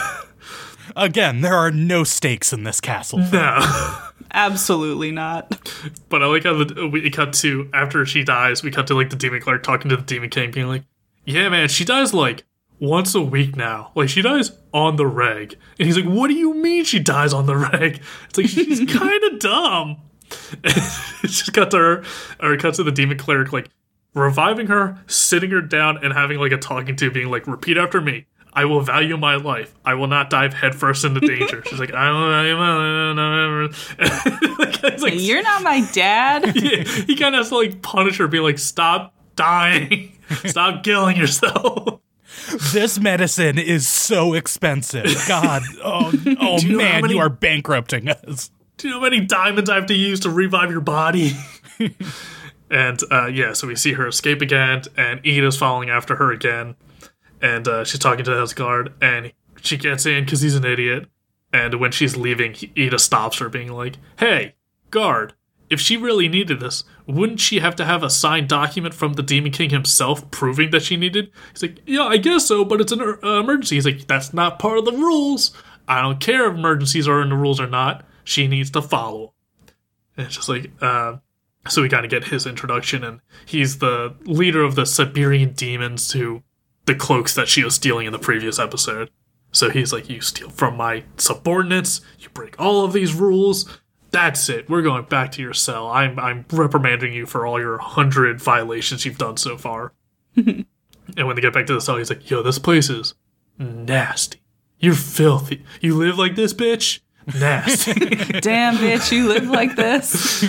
Again, 0.96 1.42
there 1.42 1.54
are 1.54 1.70
no 1.70 2.04
stakes 2.04 2.52
in 2.52 2.64
this 2.64 2.80
castle. 2.80 3.18
no. 3.18 3.98
Absolutely 4.32 5.10
not. 5.10 5.70
But 6.08 6.22
I 6.22 6.26
like 6.26 6.44
how 6.44 6.64
the, 6.64 6.86
we 6.86 7.08
cut 7.10 7.32
to 7.34 7.68
after 7.72 8.04
she 8.04 8.24
dies. 8.24 8.62
We 8.62 8.70
cut 8.70 8.86
to 8.88 8.94
like 8.94 9.10
the 9.10 9.16
demon 9.16 9.40
clerk 9.40 9.62
talking 9.62 9.88
to 9.90 9.96
the 9.96 10.02
demon 10.02 10.28
king, 10.28 10.50
being 10.50 10.66
like, 10.68 10.84
"Yeah, 11.24 11.48
man, 11.48 11.68
she 11.68 11.84
dies 11.84 12.12
like 12.12 12.44
once 12.80 13.14
a 13.14 13.20
week 13.20 13.56
now. 13.56 13.92
Like 13.94 14.08
she 14.08 14.22
dies 14.22 14.52
on 14.72 14.96
the 14.96 15.06
reg." 15.06 15.56
And 15.78 15.86
he's 15.86 15.96
like, 15.96 16.06
"What 16.06 16.28
do 16.28 16.34
you 16.34 16.54
mean 16.54 16.84
she 16.84 16.98
dies 16.98 17.32
on 17.32 17.46
the 17.46 17.56
reg?" 17.56 18.00
It's 18.28 18.38
like 18.38 18.46
she's 18.46 18.78
kind 18.92 19.24
of 19.24 19.38
dumb. 19.38 19.98
it 20.64 20.74
just 21.22 21.52
cut 21.52 21.70
to 21.70 21.78
her, 21.78 22.04
or 22.40 22.52
it 22.54 22.60
cuts 22.60 22.76
to 22.76 22.82
the 22.82 22.92
demon 22.92 23.18
cleric 23.18 23.52
like 23.52 23.70
reviving 24.14 24.66
her, 24.66 24.98
sitting 25.06 25.50
her 25.50 25.60
down, 25.60 26.02
and 26.02 26.12
having 26.12 26.38
like 26.38 26.52
a 26.52 26.58
talking 26.58 26.96
to, 26.96 27.10
being 27.10 27.30
like, 27.30 27.46
"Repeat 27.46 27.78
after 27.78 28.00
me." 28.00 28.26
I 28.58 28.64
will 28.64 28.80
value 28.80 29.16
my 29.16 29.36
life. 29.36 29.72
I 29.84 29.94
will 29.94 30.08
not 30.08 30.30
dive 30.30 30.52
headfirst 30.52 31.04
into 31.04 31.20
danger. 31.20 31.62
She's 31.66 31.78
like, 31.78 31.92
I 31.92 32.10
will 32.10 32.28
value 32.28 32.56
my 32.56 33.66
life. 33.66 34.58
like, 34.58 34.84
it's 34.84 35.02
like, 35.02 35.14
You're 35.16 35.42
not 35.42 35.62
my 35.62 35.86
dad. 35.92 36.56
yeah, 36.56 36.82
he 36.82 37.14
kind 37.14 37.36
of 37.36 37.40
has 37.40 37.50
to 37.50 37.56
like 37.56 37.82
punish 37.82 38.18
her, 38.18 38.26
be 38.26 38.40
like, 38.40 38.58
"Stop 38.58 39.14
dying, 39.36 40.18
stop 40.44 40.82
killing 40.82 41.16
yourself." 41.16 42.00
This 42.72 42.98
medicine 42.98 43.58
is 43.58 43.88
so 43.88 44.34
expensive. 44.34 45.06
God, 45.26 45.62
oh, 45.82 46.12
oh 46.40 46.58
you 46.58 46.76
man, 46.76 47.02
many- 47.02 47.14
you 47.14 47.20
are 47.20 47.28
bankrupting 47.28 48.08
us. 48.08 48.50
Do 48.76 48.88
you 48.88 48.94
know 48.94 49.00
how 49.00 49.04
many 49.04 49.20
diamonds 49.20 49.68
I 49.68 49.74
have 49.74 49.86
to 49.86 49.94
use 49.94 50.20
to 50.20 50.30
revive 50.30 50.70
your 50.70 50.80
body? 50.80 51.32
and 52.70 53.00
uh, 53.10 53.26
yeah, 53.26 53.52
so 53.52 53.66
we 53.66 53.74
see 53.74 53.94
her 53.94 54.06
escape 54.06 54.40
again, 54.40 54.82
and 54.96 55.20
Ida's 55.26 55.56
following 55.56 55.90
after 55.90 56.16
her 56.16 56.30
again, 56.30 56.76
and 57.42 57.66
uh, 57.66 57.84
she's 57.84 57.98
talking 57.98 58.24
to 58.24 58.30
the 58.30 58.36
house 58.36 58.52
guard, 58.52 58.92
and 59.00 59.32
she 59.60 59.76
gets 59.76 60.06
in 60.06 60.24
because 60.24 60.42
he's 60.42 60.54
an 60.54 60.64
idiot. 60.64 61.08
And 61.52 61.80
when 61.80 61.92
she's 61.92 62.16
leaving, 62.16 62.54
Ida 62.76 62.98
stops 62.98 63.38
her, 63.38 63.48
being 63.48 63.72
like, 63.72 63.96
"Hey, 64.18 64.54
guard." 64.90 65.32
If 65.70 65.80
she 65.80 65.96
really 65.96 66.28
needed 66.28 66.60
this, 66.60 66.84
wouldn't 67.08 67.40
she 67.40 67.60
have 67.60 67.74
to 67.76 67.84
have 67.86 68.02
a 68.02 68.10
signed 68.10 68.48
document 68.48 68.94
from 68.94 69.14
the 69.14 69.22
Demon 69.22 69.50
King 69.50 69.70
himself 69.70 70.30
proving 70.30 70.70
that 70.70 70.82
she 70.82 70.96
needed? 70.96 71.30
He's 71.52 71.62
like, 71.62 71.80
Yeah, 71.86 72.04
I 72.04 72.18
guess 72.18 72.46
so, 72.46 72.64
but 72.64 72.80
it's 72.80 72.92
an 72.92 73.00
uh, 73.00 73.40
emergency. 73.40 73.76
He's 73.76 73.86
like, 73.86 74.06
That's 74.06 74.34
not 74.34 74.58
part 74.58 74.78
of 74.78 74.84
the 74.84 74.92
rules. 74.92 75.52
I 75.88 76.02
don't 76.02 76.20
care 76.20 76.48
if 76.48 76.54
emergencies 76.54 77.08
are 77.08 77.22
in 77.22 77.30
the 77.30 77.36
rules 77.36 77.60
or 77.60 77.66
not. 77.66 78.04
She 78.24 78.46
needs 78.46 78.70
to 78.72 78.82
follow. 78.82 79.32
And 80.16 80.26
it's 80.26 80.36
just 80.36 80.50
like, 80.50 80.70
uh, 80.82 81.16
so 81.66 81.80
we 81.80 81.88
kind 81.88 82.04
of 82.04 82.10
get 82.10 82.24
his 82.24 82.46
introduction, 82.46 83.02
and 83.04 83.20
he's 83.46 83.78
the 83.78 84.14
leader 84.24 84.62
of 84.62 84.74
the 84.74 84.84
Siberian 84.84 85.52
demons 85.52 86.12
who 86.12 86.42
the 86.84 86.94
cloaks 86.94 87.34
that 87.34 87.48
she 87.48 87.64
was 87.64 87.74
stealing 87.74 88.06
in 88.06 88.12
the 88.12 88.18
previous 88.18 88.58
episode. 88.58 89.10
So 89.50 89.70
he's 89.70 89.92
like, 89.92 90.10
You 90.10 90.20
steal 90.20 90.50
from 90.50 90.76
my 90.76 91.04
subordinates, 91.16 92.02
you 92.18 92.28
break 92.30 92.60
all 92.60 92.84
of 92.84 92.92
these 92.92 93.14
rules. 93.14 93.80
That's 94.10 94.48
it. 94.48 94.68
We're 94.70 94.82
going 94.82 95.04
back 95.04 95.32
to 95.32 95.42
your 95.42 95.54
cell. 95.54 95.88
I'm 95.88 96.18
I'm 96.18 96.44
reprimanding 96.50 97.12
you 97.12 97.26
for 97.26 97.46
all 97.46 97.60
your 97.60 97.78
hundred 97.78 98.40
violations 98.40 99.04
you've 99.04 99.18
done 99.18 99.36
so 99.36 99.58
far. 99.58 99.92
and 100.36 100.66
when 101.16 101.36
they 101.36 101.42
get 101.42 101.52
back 101.52 101.66
to 101.66 101.74
the 101.74 101.80
cell, 101.80 101.96
he's 101.96 102.10
like, 102.10 102.30
Yo, 102.30 102.42
this 102.42 102.58
place 102.58 102.88
is 102.88 103.14
nasty. 103.58 104.40
You're 104.78 104.94
filthy. 104.94 105.64
You 105.80 105.96
live 105.96 106.18
like 106.18 106.36
this, 106.36 106.54
bitch? 106.54 107.00
Nasty. 107.38 107.92
Damn, 108.40 108.76
bitch, 108.76 109.12
you 109.12 109.28
live 109.28 109.50
like 109.50 109.76
this. 109.76 110.44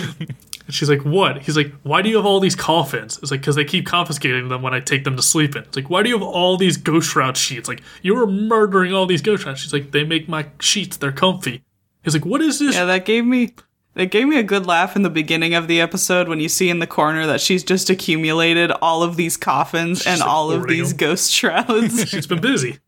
And 0.70 0.74
she's 0.74 0.88
like, 0.88 1.04
"What?" 1.04 1.42
He's 1.42 1.56
like, 1.56 1.72
"Why 1.82 2.00
do 2.00 2.08
you 2.08 2.14
have 2.16 2.24
all 2.24 2.38
these 2.38 2.54
coffins?" 2.54 3.18
It's 3.18 3.32
like, 3.32 3.42
"Cause 3.42 3.56
they 3.56 3.64
keep 3.64 3.86
confiscating 3.86 4.48
them 4.48 4.62
when 4.62 4.72
I 4.72 4.78
take 4.78 5.02
them 5.02 5.16
to 5.16 5.22
sleep 5.22 5.56
in." 5.56 5.64
It's 5.64 5.74
like, 5.74 5.90
"Why 5.90 6.04
do 6.04 6.08
you 6.08 6.16
have 6.16 6.26
all 6.26 6.56
these 6.56 6.76
ghost 6.76 7.10
shroud 7.10 7.36
sheets?" 7.36 7.68
Like, 7.68 7.82
you 8.02 8.14
were 8.14 8.24
murdering 8.24 8.94
all 8.94 9.04
these 9.04 9.20
ghost 9.20 9.42
shrouds. 9.42 9.58
She's 9.58 9.72
like, 9.72 9.90
"They 9.90 10.04
make 10.04 10.28
my 10.28 10.46
sheets. 10.60 10.96
They're 10.96 11.10
comfy." 11.10 11.64
He's 12.04 12.14
like, 12.14 12.24
"What 12.24 12.40
is 12.40 12.58
this?" 12.58 12.74
Yeah, 12.74 12.84
that 12.86 13.04
gave 13.04 13.24
me 13.24 13.54
that 13.94 14.06
gave 14.10 14.26
me 14.28 14.38
a 14.38 14.42
good 14.42 14.66
laugh 14.66 14.94
in 14.96 15.02
the 15.02 15.10
beginning 15.10 15.54
of 15.54 15.66
the 15.68 15.80
episode 15.80 16.28
when 16.28 16.40
you 16.40 16.48
see 16.48 16.70
in 16.70 16.78
the 16.78 16.86
corner 16.86 17.26
that 17.26 17.40
she's 17.40 17.64
just 17.64 17.90
accumulated 17.90 18.70
all 18.70 19.02
of 19.02 19.16
these 19.16 19.36
coffins 19.36 20.06
and 20.06 20.22
all 20.22 20.50
of 20.52 20.66
these 20.68 20.90
them. 20.90 20.96
ghost 20.96 21.30
shrouds. 21.32 22.08
She's 22.08 22.26
been 22.26 22.40
busy. 22.40 22.78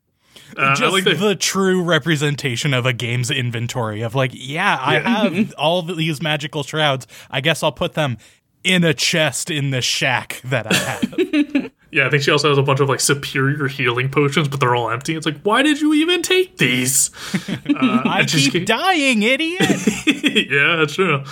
Uh, 0.56 0.74
Just 0.76 0.92
like 0.92 1.04
that. 1.04 1.18
the 1.18 1.34
true 1.34 1.82
representation 1.82 2.74
of 2.74 2.84
a 2.86 2.92
game's 2.92 3.30
inventory 3.30 4.02
of 4.02 4.14
like, 4.14 4.30
yeah, 4.34 4.78
I 4.80 4.98
have 4.98 5.54
all 5.58 5.78
of 5.78 5.96
these 5.96 6.20
magical 6.22 6.62
shrouds. 6.62 7.06
I 7.30 7.40
guess 7.40 7.62
I'll 7.62 7.72
put 7.72 7.94
them 7.94 8.18
in 8.62 8.84
a 8.84 8.92
chest 8.92 9.50
in 9.50 9.70
the 9.70 9.80
shack 9.80 10.40
that 10.44 10.66
I 10.70 10.74
have. 10.74 11.70
Yeah, 11.92 12.06
I 12.06 12.10
think 12.10 12.22
she 12.22 12.30
also 12.30 12.48
has 12.48 12.56
a 12.56 12.62
bunch 12.62 12.80
of 12.80 12.88
like 12.88 13.00
superior 13.00 13.68
healing 13.68 14.08
potions, 14.10 14.48
but 14.48 14.60
they're 14.60 14.74
all 14.74 14.90
empty. 14.90 15.14
It's 15.14 15.26
like, 15.26 15.40
why 15.42 15.62
did 15.62 15.80
you 15.80 15.92
even 15.94 16.22
take 16.22 16.56
these? 16.58 17.10
Uh, 17.48 18.02
I 18.04 18.20
and 18.20 18.30
she's- 18.30 18.50
keep 18.50 18.66
dying, 18.66 19.22
idiot. 19.22 19.60
yeah, 20.50 20.76
that's 20.76 20.94
true. 20.94 21.22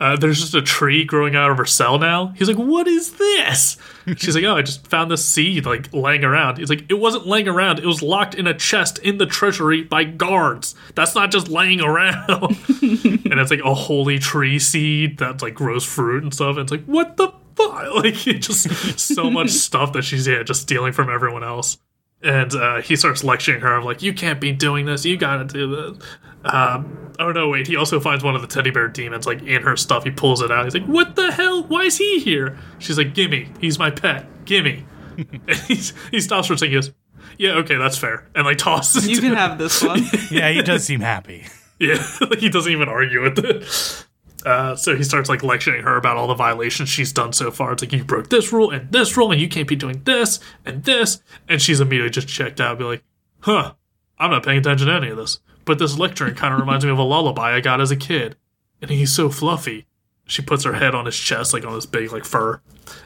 Uh, 0.00 0.16
there's 0.16 0.40
just 0.40 0.54
a 0.54 0.60
tree 0.60 1.04
growing 1.04 1.36
out 1.36 1.50
of 1.50 1.56
her 1.56 1.64
cell 1.64 1.98
now. 1.98 2.26
He's 2.36 2.48
like, 2.48 2.56
"What 2.58 2.86
is 2.88 3.12
this?" 3.12 3.76
She's 4.16 4.34
like, 4.34 4.44
"Oh, 4.44 4.56
I 4.56 4.62
just 4.62 4.86
found 4.88 5.10
this 5.10 5.24
seed 5.24 5.64
like 5.66 5.92
laying 5.94 6.24
around." 6.24 6.58
He's 6.58 6.68
like, 6.68 6.84
"It 6.90 6.94
wasn't 6.94 7.26
laying 7.26 7.46
around. 7.48 7.78
It 7.78 7.86
was 7.86 8.02
locked 8.02 8.34
in 8.34 8.46
a 8.46 8.52
chest 8.54 8.98
in 8.98 9.18
the 9.18 9.26
treasury 9.26 9.82
by 9.84 10.02
guards. 10.04 10.74
That's 10.96 11.14
not 11.14 11.30
just 11.30 11.48
laying 11.48 11.80
around." 11.80 12.28
and 12.28 13.40
it's 13.40 13.50
like 13.52 13.60
a 13.64 13.72
holy 13.74 14.18
tree 14.18 14.58
seed 14.58 15.18
that 15.18 15.40
like 15.42 15.54
grows 15.54 15.84
fruit 15.84 16.22
and 16.24 16.34
stuff. 16.34 16.56
And 16.56 16.64
it's 16.64 16.72
like, 16.72 16.84
what 16.86 17.16
the 17.16 17.32
fuck? 17.56 17.94
Like, 17.94 18.26
it 18.26 18.40
just 18.40 18.98
so 18.98 19.30
much 19.30 19.50
stuff 19.66 19.92
that 19.92 20.02
she's 20.02 20.26
yeah 20.26 20.42
just 20.42 20.62
stealing 20.62 20.92
from 20.92 21.08
everyone 21.10 21.44
else. 21.44 21.78
And 22.22 22.54
uh, 22.54 22.80
he 22.80 22.96
starts 22.96 23.22
lecturing 23.22 23.60
her 23.60 23.76
of 23.76 23.84
like, 23.84 24.02
"You 24.02 24.14
can't 24.14 24.40
be 24.40 24.52
doing 24.52 24.86
this. 24.86 25.04
You 25.04 25.16
gotta 25.16 25.44
do 25.44 25.70
this." 25.94 26.06
Um, 26.44 27.12
oh 27.18 27.32
no, 27.32 27.48
wait. 27.50 27.66
He 27.66 27.76
also 27.76 28.00
finds 28.00 28.24
one 28.24 28.34
of 28.34 28.40
the 28.40 28.48
teddy 28.48 28.70
bear 28.70 28.88
demons 28.88 29.26
like 29.26 29.42
in 29.42 29.62
her 29.62 29.76
stuff. 29.76 30.04
He 30.04 30.10
pulls 30.10 30.40
it 30.42 30.50
out. 30.50 30.64
He's 30.64 30.74
like, 30.74 30.86
"What 30.86 31.16
the 31.16 31.30
hell? 31.32 31.64
Why 31.64 31.82
is 31.82 31.98
he 31.98 32.20
here?" 32.20 32.58
She's 32.78 32.96
like, 32.98 33.14
"Gimme. 33.14 33.48
He's 33.60 33.78
my 33.78 33.90
pet. 33.90 34.26
Gimme." 34.46 34.84
and 35.18 35.50
he's, 35.68 35.92
he 36.10 36.20
stops 36.20 36.46
for 36.48 36.54
a 36.54 36.58
second. 36.58 36.70
He 36.72 36.76
goes, 36.76 36.92
"Yeah, 37.38 37.52
okay, 37.56 37.76
that's 37.76 37.96
fair." 37.98 38.26
And 38.34 38.46
like 38.46 38.58
tosses. 38.58 39.06
you 39.08 39.18
it 39.18 39.20
can 39.20 39.30
to- 39.32 39.36
have 39.36 39.58
this 39.58 39.82
one. 39.82 40.02
yeah, 40.30 40.50
he 40.50 40.62
does 40.62 40.84
seem 40.84 41.00
happy. 41.00 41.44
yeah, 41.78 42.04
like 42.22 42.38
he 42.38 42.48
doesn't 42.48 42.72
even 42.72 42.88
argue 42.88 43.20
with 43.22 43.38
it. 43.38 44.06
Uh, 44.44 44.76
so 44.76 44.94
he 44.94 45.02
starts 45.02 45.28
like 45.28 45.42
lecturing 45.42 45.82
her 45.84 45.96
about 45.96 46.16
all 46.16 46.26
the 46.26 46.34
violations 46.34 46.88
she's 46.88 47.12
done 47.12 47.32
so 47.32 47.50
far. 47.50 47.72
It's 47.72 47.82
like 47.82 47.92
you 47.92 48.04
broke 48.04 48.28
this 48.28 48.52
rule 48.52 48.70
and 48.70 48.90
this 48.92 49.16
rule, 49.16 49.32
and 49.32 49.40
you 49.40 49.48
can't 49.48 49.68
be 49.68 49.76
doing 49.76 50.02
this 50.04 50.38
and 50.64 50.84
this. 50.84 51.22
And 51.48 51.62
she's 51.62 51.80
immediately 51.80 52.10
just 52.10 52.28
checked 52.28 52.60
out, 52.60 52.78
be 52.78 52.84
like, 52.84 53.04
"Huh, 53.40 53.74
I'm 54.18 54.30
not 54.30 54.44
paying 54.44 54.58
attention 54.58 54.88
to 54.88 54.94
any 54.94 55.08
of 55.08 55.16
this." 55.16 55.40
But 55.64 55.78
this 55.78 55.98
lecturing 55.98 56.34
kind 56.34 56.52
of 56.52 56.60
reminds 56.60 56.84
me 56.84 56.90
of 56.90 56.98
a 56.98 57.02
lullaby 57.02 57.54
I 57.54 57.60
got 57.60 57.80
as 57.80 57.90
a 57.90 57.96
kid, 57.96 58.36
and 58.82 58.90
he's 58.90 59.12
so 59.12 59.30
fluffy. 59.30 59.86
She 60.26 60.42
puts 60.42 60.64
her 60.64 60.74
head 60.74 60.94
on 60.94 61.06
his 61.06 61.18
chest, 61.18 61.52
like 61.52 61.64
on 61.64 61.74
his 61.74 61.86
big 61.86 62.12
like 62.12 62.24
fur, 62.24 62.60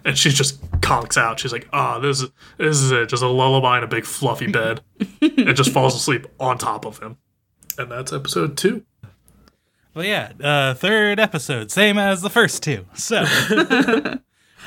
and 0.05 0.18
she 0.18 0.31
just 0.31 0.61
conks 0.81 1.16
out. 1.16 1.38
She's 1.38 1.53
like, 1.53 1.68
"Ah, 1.72 2.01
this 2.01 2.20
is 2.22 2.31
this 2.57 2.81
is 2.81 2.90
it, 2.90 3.09
just 3.09 3.22
a 3.22 3.29
lullaby 3.29 3.79
in 3.79 3.85
a 3.85 3.88
big 3.88 4.05
fluffy 4.05 4.48
bed," 4.48 4.81
and 5.20 5.57
just 5.57 5.70
falls 5.70 5.94
asleep 5.94 6.27
on 6.40 6.59
top 6.59 6.85
of 6.85 6.98
him. 6.98 7.16
And 7.77 7.90
that's 7.92 8.12
episode 8.12 8.57
two. 8.57 8.85
Well, 9.98 10.06
yeah, 10.06 10.30
uh, 10.40 10.74
third 10.74 11.18
episode, 11.18 11.72
same 11.72 11.98
as 11.98 12.22
the 12.22 12.30
first 12.30 12.62
two. 12.62 12.87
So, 12.94 13.24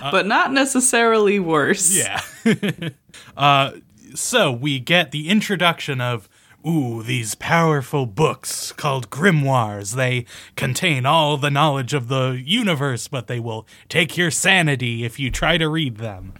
but 0.01 0.27
not 0.27 0.51
necessarily 0.51 1.39
worse. 1.39 1.95
yeah. 1.95 2.21
uh, 3.37 3.71
so 4.13 4.51
we 4.51 4.77
get 4.79 5.11
the 5.11 5.29
introduction 5.29 6.01
of, 6.01 6.27
ooh, 6.67 7.01
these 7.01 7.35
powerful 7.35 8.05
books 8.05 8.73
called 8.73 9.09
grimoires. 9.09 9.95
They 9.95 10.25
contain 10.57 11.05
all 11.05 11.37
the 11.37 11.49
knowledge 11.49 11.93
of 11.93 12.09
the 12.09 12.31
universe, 12.45 13.07
but 13.07 13.27
they 13.27 13.39
will 13.39 13.65
take 13.87 14.17
your 14.17 14.31
sanity 14.31 15.05
if 15.05 15.17
you 15.17 15.31
try 15.31 15.57
to 15.57 15.69
read 15.69 15.95
them. 15.95 16.33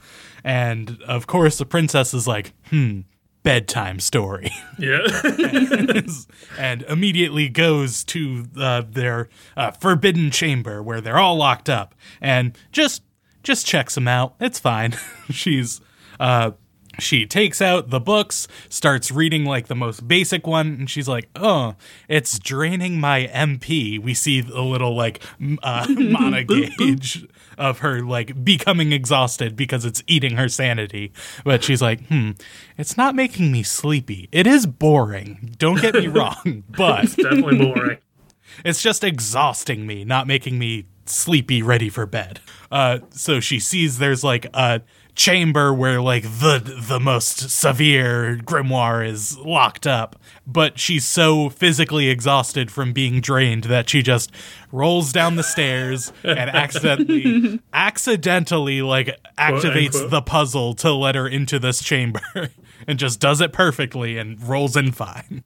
And 0.44 1.02
of 1.08 1.28
course, 1.28 1.60
the 1.60 1.66
princess 1.66 2.14
is 2.14 2.28
like, 2.28 2.52
hmm, 2.66 3.04
bedtime 3.44 4.00
story. 4.00 4.52
Yeah. 4.78 5.08
and 6.58 6.84
immediately 6.84 7.50
goes 7.50 8.04
to 8.06 8.46
uh, 8.58 8.84
their 8.90 9.30
uh, 9.58 9.72
forbidden 9.72 10.32
chamber 10.32 10.82
where 10.82 11.02
they're 11.02 11.18
all 11.20 11.36
locked 11.38 11.70
up 11.70 11.96
and 12.20 12.58
just 12.72 13.04
just 13.44 13.66
checks 13.66 13.96
them 13.96 14.08
out. 14.08 14.36
It's 14.40 14.60
fine. 14.60 14.96
She's 15.30 15.82
uh, 16.20 16.52
she 17.00 17.26
takes 17.26 17.62
out 17.62 17.90
the 17.90 18.00
books, 18.00 18.48
starts 18.70 19.12
reading 19.12 19.46
like 19.46 19.68
the 19.68 19.76
most 19.76 20.08
basic 20.08 20.46
one, 20.46 20.68
and 20.68 20.90
she's 20.90 21.08
like, 21.08 21.30
"Oh, 21.36 21.76
it's 22.08 22.38
draining 22.38 23.00
my 23.00 23.30
MP." 23.34 23.98
We 23.98 24.14
see 24.14 24.40
a 24.40 24.62
little 24.62 24.96
like 24.96 25.24
uh, 25.64 25.88
mana 25.90 26.44
gauge 26.44 27.26
of 27.58 27.80
her 27.80 28.02
like 28.02 28.44
becoming 28.44 28.92
exhausted 28.92 29.56
because 29.56 29.86
it's 29.86 30.04
eating 30.08 30.38
her 30.38 30.50
sanity. 30.50 31.12
But 31.44 31.64
she's 31.64 31.82
like, 31.82 32.06
"Hmm, 32.08 32.32
it's 32.78 32.98
not 32.98 33.16
making 33.16 33.52
me 33.52 33.64
sleepy. 33.64 34.30
It 34.32 34.48
is 34.48 34.66
boring. 34.66 35.56
Don't 35.58 35.82
get 35.82 35.94
me 35.96 36.08
wrong, 36.08 36.64
but 36.70 37.16
Definitely 37.16 37.58
boring. 37.58 37.98
it's 38.66 38.82
just 38.82 39.04
exhausting 39.04 39.86
me, 39.86 40.04
not 40.04 40.28
making 40.28 40.60
me 40.60 40.86
sleepy, 41.06 41.62
ready 41.62 41.90
for 41.90 42.06
bed. 42.06 42.40
Uh, 42.72 43.00
so 43.10 43.40
she 43.40 43.60
sees 43.60 43.98
there's 43.98 44.24
like 44.24 44.46
a 44.54 44.82
chamber 45.16 45.74
where 45.74 46.02
like 46.02 46.24
the 46.24 46.84
the 46.88 47.00
most 47.00 47.50
severe 47.50 48.40
grimoire 48.44 49.08
is 49.08 49.38
locked 49.38 49.86
up, 49.86 50.16
but 50.48 50.80
she's 50.80 51.06
so 51.06 51.50
physically 51.50 52.10
exhausted 52.10 52.72
from 52.72 52.94
being 52.94 53.22
drained 53.22 53.66
that 53.66 53.90
she 53.90 54.02
just 54.02 54.32
rolls 54.72 55.12
down 55.12 55.36
the 55.36 55.44
stairs 55.44 56.12
and 56.24 56.50
accidentally 56.50 57.60
accidentally 57.74 58.82
like 58.82 59.18
activates 59.38 60.10
the 60.10 60.22
puzzle 60.22 60.74
to 60.76 60.92
let 60.92 61.16
her 61.16 61.28
into 61.28 61.60
this 61.60 61.84
chamber 61.84 62.22
and 62.88 62.98
just 62.98 63.20
does 63.20 63.42
it 63.42 63.52
perfectly 63.54 64.18
and 64.18 64.42
rolls 64.44 64.76
in 64.76 64.92
fine. 64.92 65.44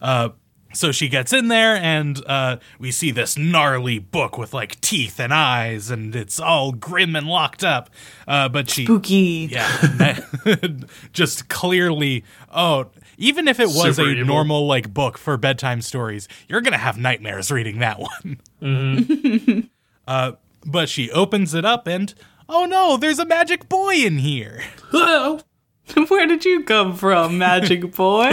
Uh, 0.00 0.30
So 0.72 0.90
she 0.92 1.08
gets 1.08 1.32
in 1.32 1.48
there, 1.48 1.76
and 1.76 2.22
uh, 2.26 2.56
we 2.78 2.90
see 2.92 3.10
this 3.10 3.36
gnarly 3.36 3.98
book 3.98 4.38
with 4.38 4.54
like 4.54 4.80
teeth 4.80 5.20
and 5.20 5.32
eyes, 5.32 5.90
and 5.90 6.14
it's 6.16 6.40
all 6.40 6.72
grim 6.72 7.14
and 7.14 7.26
locked 7.26 7.62
up. 7.62 7.90
Uh, 8.26 8.48
but 8.48 8.70
she, 8.70 8.84
Spooky. 8.84 9.48
yeah, 9.50 10.20
just 11.12 11.48
clearly, 11.48 12.24
oh, 12.52 12.86
even 13.18 13.48
if 13.48 13.60
it 13.60 13.68
was 13.68 13.96
Super 13.96 14.08
a 14.08 14.12
evil. 14.12 14.24
normal 14.26 14.66
like 14.66 14.92
book 14.92 15.18
for 15.18 15.36
bedtime 15.36 15.82
stories, 15.82 16.26
you're 16.48 16.60
gonna 16.62 16.78
have 16.78 16.96
nightmares 16.98 17.50
reading 17.50 17.78
that 17.80 17.98
one. 18.00 18.40
uh, 20.06 20.32
but 20.64 20.88
she 20.88 21.10
opens 21.10 21.54
it 21.54 21.64
up, 21.64 21.86
and 21.86 22.14
oh 22.48 22.64
no, 22.64 22.96
there's 22.96 23.18
a 23.18 23.26
magic 23.26 23.68
boy 23.68 23.94
in 23.94 24.18
here. 24.18 24.62
Where 24.92 26.26
did 26.26 26.44
you 26.44 26.62
come 26.64 26.96
from, 26.96 27.38
magic 27.38 27.94
boy? 27.94 28.30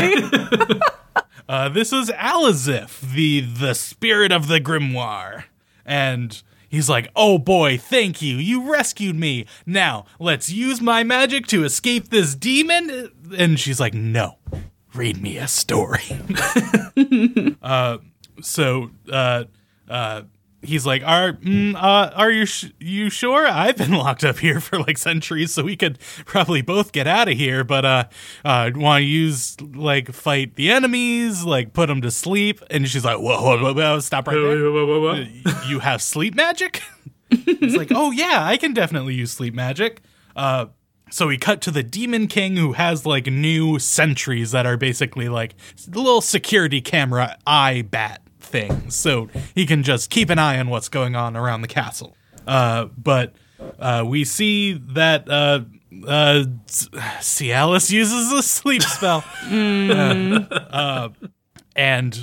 Uh, 1.50 1.68
this 1.68 1.92
is 1.92 2.12
Alizif, 2.12 3.02
the 3.02 3.40
the 3.42 3.74
spirit 3.74 4.32
of 4.32 4.48
the 4.48 4.62
grimoire, 4.62 5.46
and 5.84 6.44
he's 6.70 6.88
like, 6.88 7.10
"Oh 7.16 7.40
boy, 7.40 7.76
thank 7.76 8.22
you, 8.22 8.36
you 8.36 8.72
rescued 8.72 9.16
me. 9.16 9.48
Now 9.66 10.06
let's 10.20 10.52
use 10.52 10.80
my 10.80 11.04
magic 11.04 11.48
to 11.48 11.64
escape 11.64 12.10
this 12.10 12.36
demon." 12.36 13.10
And 13.36 13.60
she's 13.60 13.80
like, 13.80 13.96
"No, 13.96 14.38
read 14.94 15.20
me 15.24 15.38
a 15.38 15.48
story." 15.48 16.04
uh, 17.64 17.98
so 18.44 18.92
uh, 19.12 19.46
uh, 19.90 20.22
he's 20.62 20.86
like, 20.86 21.04
"Are 21.06 21.34
mm, 21.34 21.76
uh, 21.76 22.12
are 22.16 22.32
you 22.32 22.46
sh- 22.46 22.72
you 22.80 23.10
sure? 23.10 23.48
I've 23.48 23.78
been 23.78 23.92
locked 23.92 24.24
up 24.24 24.40
here 24.40 24.60
for 24.60 24.80
like 24.80 24.98
centuries, 24.98 25.54
so 25.54 25.64
we 25.64 25.76
could 25.76 26.00
probably 26.26 26.62
both 26.62 26.92
get 26.92 27.08
out 27.08 27.28
of 27.28 27.38
here. 27.38 27.64
But 27.64 27.86
uh, 27.86 28.04
uh, 28.44 28.72
want 28.76 29.02
to 29.02 29.06
use 29.06 29.60
like 29.62 30.12
fight 30.12 30.56
the 30.56 30.72
enemies, 30.72 31.44
like 31.44 31.74
put 31.74 31.88
them 31.88 32.02
to 32.02 32.12
sleep?" 32.12 32.62
And 32.70 32.88
she's 32.88 33.06
like, 33.06 33.18
"Whoa, 33.18 33.42
whoa, 33.42 33.62
whoa, 33.62 33.74
whoa 33.74 34.00
stop 34.00 34.28
right 34.28 34.36
there! 34.36 34.72
whoa, 34.72 34.86
whoa, 34.86 35.02
whoa. 35.02 35.26
you 35.68 35.80
have 35.80 36.02
sleep 36.02 36.36
magic?" 36.36 36.82
He's 37.30 37.76
like, 37.76 37.92
"Oh 37.92 38.12
yeah, 38.12 38.44
I 38.44 38.58
can 38.58 38.74
definitely 38.74 39.16
use 39.16 39.32
sleep 39.32 39.54
magic." 39.54 40.02
Uh, 40.36 40.68
so 41.12 41.28
we 41.28 41.38
cut 41.38 41.62
to 41.62 41.72
the 41.72 41.84
Demon 41.84 42.28
King 42.28 42.56
who 42.56 42.74
has 42.74 43.06
like 43.06 43.26
new 43.28 43.80
sentries 43.80 44.52
that 44.52 44.66
are 44.66 44.78
basically 44.78 45.28
like 45.28 45.56
little 45.88 46.22
security 46.22 46.82
camera 46.82 47.36
eye 47.48 47.82
bat 47.82 48.22
things. 48.50 48.96
So 48.96 49.30
he 49.56 49.66
can 49.66 49.84
just 49.84 50.10
keep 50.10 50.30
an 50.30 50.40
eye 50.40 50.60
on 50.60 50.70
what's 50.70 50.90
going 50.90 51.16
on 51.16 51.38
around 51.38 51.62
the 51.62 51.68
castle. 51.68 52.16
Uh, 52.46 52.86
but 52.98 53.34
uh, 53.80 54.04
we 54.06 54.26
see 54.26 54.74
that 54.74 55.30
uh, 55.30 55.62
uh, 56.08 56.46
Syalis 56.68 57.92
uses 57.92 58.32
a 58.32 58.44
sleep 58.44 58.82
spell. 58.84 59.24
Uh, 60.72 61.10
and 61.76 62.14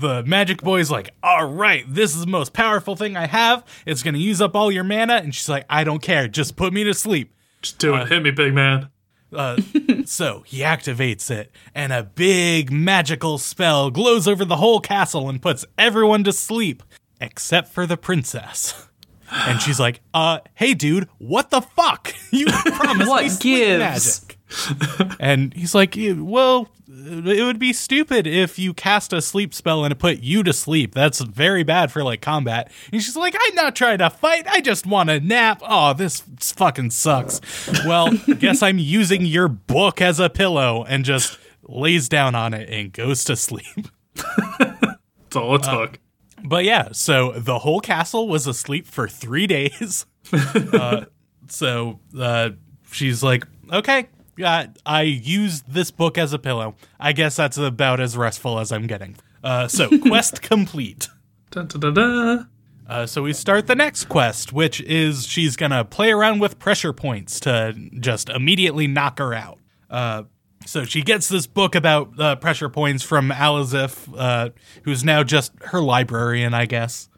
the 0.00 0.22
magic 0.24 0.62
boy's 0.62 0.90
like, 0.90 1.10
all 1.22 1.46
right, 1.50 1.84
this 1.88 2.14
is 2.14 2.20
the 2.20 2.30
most 2.30 2.52
powerful 2.52 2.94
thing 2.94 3.16
I 3.16 3.26
have. 3.26 3.64
It's 3.86 4.02
going 4.02 4.14
to 4.14 4.20
use 4.20 4.40
up 4.40 4.54
all 4.54 4.70
your 4.70 4.84
mana. 4.84 5.14
And 5.14 5.34
she's 5.34 5.48
like, 5.48 5.64
I 5.68 5.84
don't 5.84 6.00
care. 6.00 6.28
Just 6.28 6.56
put 6.56 6.72
me 6.72 6.84
to 6.84 6.94
sleep. 6.94 7.34
Just 7.62 7.78
do 7.78 7.94
it. 7.96 8.08
Hit 8.08 8.22
me, 8.22 8.30
big 8.30 8.54
man. 8.54 8.90
Uh, 9.32 9.60
so 10.06 10.42
he 10.46 10.60
activates 10.60 11.30
it, 11.30 11.50
and 11.74 11.92
a 11.92 12.02
big 12.02 12.70
magical 12.72 13.36
spell 13.38 13.90
glows 13.90 14.26
over 14.26 14.44
the 14.44 14.56
whole 14.56 14.80
castle 14.80 15.28
and 15.28 15.42
puts 15.42 15.64
everyone 15.76 16.24
to 16.24 16.32
sleep, 16.32 16.82
except 17.20 17.68
for 17.68 17.86
the 17.86 17.96
princess. 17.96 18.86
And 19.30 19.60
she's 19.60 19.78
like, 19.78 20.00
uh, 20.14 20.38
hey, 20.54 20.72
dude, 20.72 21.08
what 21.18 21.50
the 21.50 21.60
fuck? 21.60 22.14
You 22.32 22.46
promised 22.66 23.08
What 23.08 23.22
me 23.24 23.28
sleep 23.30 23.42
gives? 23.56 24.22
magic. 24.22 24.37
and 25.20 25.52
he's 25.54 25.74
like, 25.74 25.96
well, 25.96 26.68
it 26.90 27.44
would 27.44 27.58
be 27.58 27.72
stupid 27.72 28.26
if 28.26 28.58
you 28.58 28.72
cast 28.72 29.12
a 29.12 29.20
sleep 29.20 29.52
spell 29.52 29.84
and 29.84 29.92
it 29.92 29.98
put 29.98 30.20
you 30.20 30.42
to 30.42 30.52
sleep. 30.52 30.94
That's 30.94 31.20
very 31.20 31.62
bad 31.62 31.92
for 31.92 32.02
like 32.02 32.20
combat. 32.22 32.70
And 32.92 33.02
she's 33.02 33.16
like, 33.16 33.34
I'm 33.38 33.54
not 33.54 33.76
trying 33.76 33.98
to 33.98 34.10
fight. 34.10 34.46
I 34.46 34.60
just 34.60 34.86
want 34.86 35.10
to 35.10 35.20
nap. 35.20 35.60
Oh, 35.62 35.92
this 35.92 36.22
fucking 36.40 36.90
sucks. 36.90 37.40
Well, 37.84 38.12
guess 38.38 38.62
I'm 38.62 38.78
using 38.78 39.26
your 39.26 39.48
book 39.48 40.00
as 40.00 40.18
a 40.18 40.30
pillow 40.30 40.84
and 40.88 41.04
just 41.04 41.38
lays 41.62 42.08
down 42.08 42.34
on 42.34 42.54
it 42.54 42.68
and 42.70 42.92
goes 42.92 43.24
to 43.24 43.36
sleep. 43.36 43.88
That's 44.58 45.36
all 45.36 45.54
it 45.56 45.62
took. 45.64 45.98
But 46.42 46.64
yeah, 46.64 46.90
so 46.92 47.32
the 47.32 47.58
whole 47.58 47.80
castle 47.80 48.28
was 48.28 48.46
asleep 48.46 48.86
for 48.86 49.08
three 49.08 49.46
days. 49.46 50.06
uh, 50.32 51.04
so 51.48 52.00
uh, 52.18 52.50
she's 52.90 53.22
like, 53.22 53.46
okay, 53.70 54.08
uh, 54.42 54.66
I 54.84 55.02
used 55.02 55.72
this 55.72 55.90
book 55.90 56.18
as 56.18 56.32
a 56.32 56.38
pillow. 56.38 56.74
I 56.98 57.12
guess 57.12 57.36
that's 57.36 57.58
about 57.58 58.00
as 58.00 58.16
restful 58.16 58.58
as 58.58 58.72
I'm 58.72 58.86
getting. 58.86 59.16
Uh, 59.42 59.68
so, 59.68 59.88
quest 60.02 60.42
complete. 60.42 61.08
Dun, 61.50 61.66
dun, 61.66 61.80
dun, 61.80 61.94
dun. 61.94 62.48
Uh, 62.88 63.06
so 63.06 63.22
we 63.22 63.34
start 63.34 63.66
the 63.66 63.74
next 63.74 64.06
quest, 64.06 64.52
which 64.52 64.80
is 64.80 65.26
she's 65.26 65.56
gonna 65.56 65.84
play 65.84 66.10
around 66.10 66.38
with 66.38 66.58
pressure 66.58 66.94
points 66.94 67.38
to 67.40 67.74
just 68.00 68.30
immediately 68.30 68.86
knock 68.86 69.18
her 69.18 69.34
out. 69.34 69.58
Uh, 69.90 70.22
so 70.64 70.84
she 70.84 71.02
gets 71.02 71.28
this 71.28 71.46
book 71.46 71.74
about 71.74 72.18
uh, 72.18 72.36
pressure 72.36 72.68
points 72.68 73.02
from 73.02 73.30
Alizif, 73.30 74.08
uh, 74.16 74.50
who's 74.84 75.04
now 75.04 75.22
just 75.22 75.52
her 75.66 75.80
librarian, 75.80 76.54
I 76.54 76.66
guess. 76.66 77.08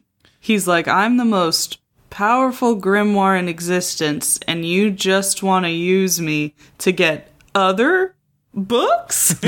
He's 0.40 0.66
like, 0.68 0.86
I'm 0.86 1.16
the 1.16 1.24
most 1.24 1.78
powerful 2.10 2.80
grimoire 2.80 3.38
in 3.38 3.48
existence, 3.48 4.38
and 4.46 4.64
you 4.64 4.90
just 4.90 5.42
want 5.42 5.64
to 5.66 5.70
use 5.70 6.20
me 6.20 6.54
to 6.78 6.92
get 6.92 7.32
other 7.54 8.14
books? 8.54 9.34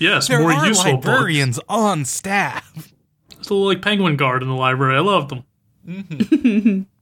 Yes, 0.00 0.28
There 0.28 0.38
more 0.38 0.52
are 0.52 0.64
useful 0.64 0.92
books. 0.98 1.06
librarians 1.08 1.58
on 1.68 2.04
staff. 2.04 2.92
It's 3.32 3.48
a 3.48 3.52
little 3.52 3.66
like 3.66 3.82
penguin 3.82 4.14
guard 4.16 4.42
in 4.44 4.48
the 4.48 4.54
library. 4.54 4.94
I 4.96 5.00
love 5.00 5.28
them. 5.28 6.86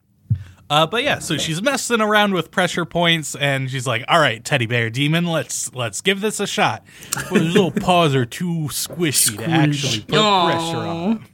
Uh, 0.68 0.84
but 0.84 1.04
yeah, 1.04 1.20
so 1.20 1.36
she's 1.36 1.62
messing 1.62 2.00
around 2.00 2.32
with 2.34 2.50
pressure 2.50 2.84
points, 2.84 3.36
and 3.36 3.70
she's 3.70 3.86
like, 3.86 4.04
"All 4.08 4.18
right, 4.18 4.44
teddy 4.44 4.66
bear 4.66 4.90
demon, 4.90 5.24
let's 5.26 5.72
let's 5.74 6.00
give 6.00 6.20
this 6.20 6.40
a 6.40 6.46
shot." 6.46 6.84
But 7.30 7.40
his 7.42 7.54
little 7.54 7.70
paws 7.70 8.16
are 8.16 8.24
too 8.26 8.66
squishy 8.70 9.36
to 9.36 9.44
actually 9.48 10.00
put 10.00 10.08
pressure 10.18 10.76
on. 10.78 11.24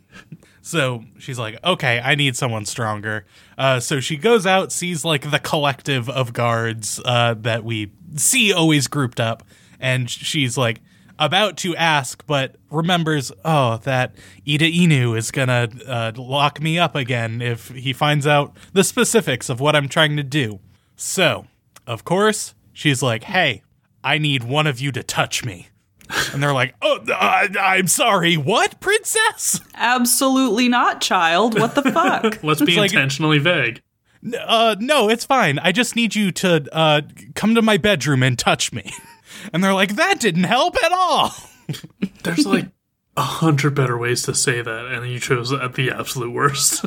So 0.73 1.05
she's 1.19 1.39
like, 1.39 1.63
"Okay, 1.63 2.01
I 2.01 2.15
need 2.15 2.35
someone 2.35 2.65
stronger." 2.65 3.27
Uh, 3.59 3.79
so 3.79 4.01
she 4.01 4.17
goes 4.17 4.47
out, 4.47 4.73
sees 4.73 5.05
like 5.05 5.31
the 5.31 5.39
collective 5.39 6.09
of 6.09 6.33
guards 6.33 6.99
uh, 7.05 7.35
that 7.35 7.63
we 7.63 7.93
see 8.17 8.55
always 8.55 8.87
grouped 8.87 9.21
up, 9.21 9.43
and 9.79 10.09
she's 10.09 10.57
like 10.57 10.81
about 11.19 11.59
to 11.59 11.77
ask, 11.77 12.25
but 12.27 12.57
remembers, 12.71 13.31
oh, 13.45 13.81
that 13.85 14.15
Ida 14.49 14.65
Inu 14.65 15.15
is 15.15 15.31
gonna 15.31 15.69
uh, 15.87 16.13
lock 16.17 16.63
me 16.63 16.79
up 16.79 16.97
again 16.97 17.43
if 17.43 17.69
he 17.69 17.93
finds 17.93 18.27
out 18.27 18.57
the 18.73 18.83
specifics 18.83 19.51
of 19.51 19.61
what 19.61 19.77
I'm 19.77 19.91
trying 19.91 20.17
to 20.17 20.23
do. 20.23 20.59
So, 20.97 21.49
of 21.87 22.03
course, 22.05 22.55
she's 22.73 23.03
like, 23.03 23.25
hey, 23.25 23.63
I 24.03 24.17
need 24.17 24.43
one 24.43 24.67
of 24.67 24.81
you 24.81 24.91
to 24.93 25.03
touch 25.03 25.45
me. 25.45 25.69
And 26.33 26.43
they're 26.43 26.53
like, 26.53 26.75
oh, 26.83 27.01
I, 27.09 27.49
I'm 27.59 27.87
sorry, 27.89 28.37
what, 28.37 28.81
princess? 28.81 29.61
Absolutely 29.75 30.69
not, 30.69 31.01
child. 31.01 31.59
What 31.59 31.75
the 31.75 31.83
fuck? 31.83 32.39
Let's 32.43 32.61
be 32.63 32.77
like- 32.77 32.93
intentionally 32.93 33.39
vague. 33.39 33.83
uh, 34.47 34.77
no, 34.79 35.09
it's 35.09 35.25
fine. 35.25 35.59
I 35.61 35.73
just 35.73 35.97
need 35.97 36.15
you 36.15 36.31
to 36.33 36.65
uh, 36.73 37.01
come 37.35 37.55
to 37.55 37.63
my 37.63 37.77
bedroom 37.77 38.23
and 38.23 38.39
touch 38.39 38.73
me. 38.73 38.93
And 39.53 39.65
they're 39.65 39.75
like, 39.75 39.97
that 39.97 40.21
didn't 40.21 40.45
help 40.45 40.77
at 40.85 40.93
all. 40.93 41.33
There's 42.23 42.47
like 42.47 42.67
a 43.17 43.23
hundred 43.23 43.75
better 43.75 43.99
ways 43.99 44.23
to 44.25 44.35
say 44.35 44.63
that, 44.63 44.87
and 44.87 45.11
you 45.11 45.19
chose 45.19 45.53
at 45.53 45.75
the 45.75 45.91
absolute 45.91 46.31
worst. 46.31 46.85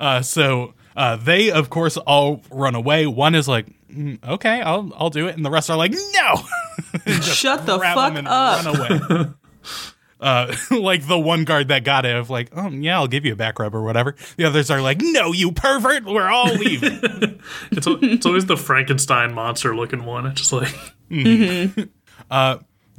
Uh, 0.00 0.22
so 0.22 0.72
Uh, 0.96 1.16
they, 1.16 1.50
of 1.50 1.70
course, 1.70 1.96
all 1.96 2.42
run 2.50 2.74
away. 2.74 3.06
One 3.06 3.34
is 3.34 3.48
like, 3.48 3.66
"Mm, 3.90 4.22
"Okay, 4.26 4.60
I'll 4.60 4.92
I'll 4.96 5.10
do 5.10 5.26
it," 5.28 5.36
and 5.36 5.44
the 5.44 5.50
rest 5.50 5.70
are 5.70 5.76
like, 5.76 5.92
"No." 5.92 6.42
Shut 7.22 7.66
the 7.66 7.78
fuck 7.78 8.14
and 8.16 8.28
up. 8.28 8.64
run 8.64 8.76
away. 8.76 9.26
Uh, 10.22 10.54
like 10.70 11.08
the 11.08 11.18
one 11.18 11.42
guard 11.42 11.66
that 11.66 11.82
got 11.82 12.06
it 12.06 12.14
of 12.14 12.30
like, 12.30 12.48
oh 12.56 12.68
yeah, 12.68 12.94
I'll 12.96 13.08
give 13.08 13.26
you 13.26 13.32
a 13.32 13.36
back 13.36 13.58
rub 13.58 13.74
or 13.74 13.82
whatever. 13.82 14.14
The 14.36 14.44
others 14.44 14.70
are 14.70 14.80
like, 14.80 14.98
no, 15.00 15.32
you 15.32 15.50
pervert, 15.50 16.04
we're 16.04 16.28
all 16.28 16.54
leaving. 16.54 17.00
It's, 17.72 17.86
al- 17.88 17.98
it's 18.04 18.24
always 18.24 18.46
the 18.46 18.56
Frankenstein 18.56 19.34
monster 19.34 19.74
looking 19.74 20.04
one. 20.04 20.26
It's 20.26 20.40
just 20.48 20.52
like, 20.52 20.72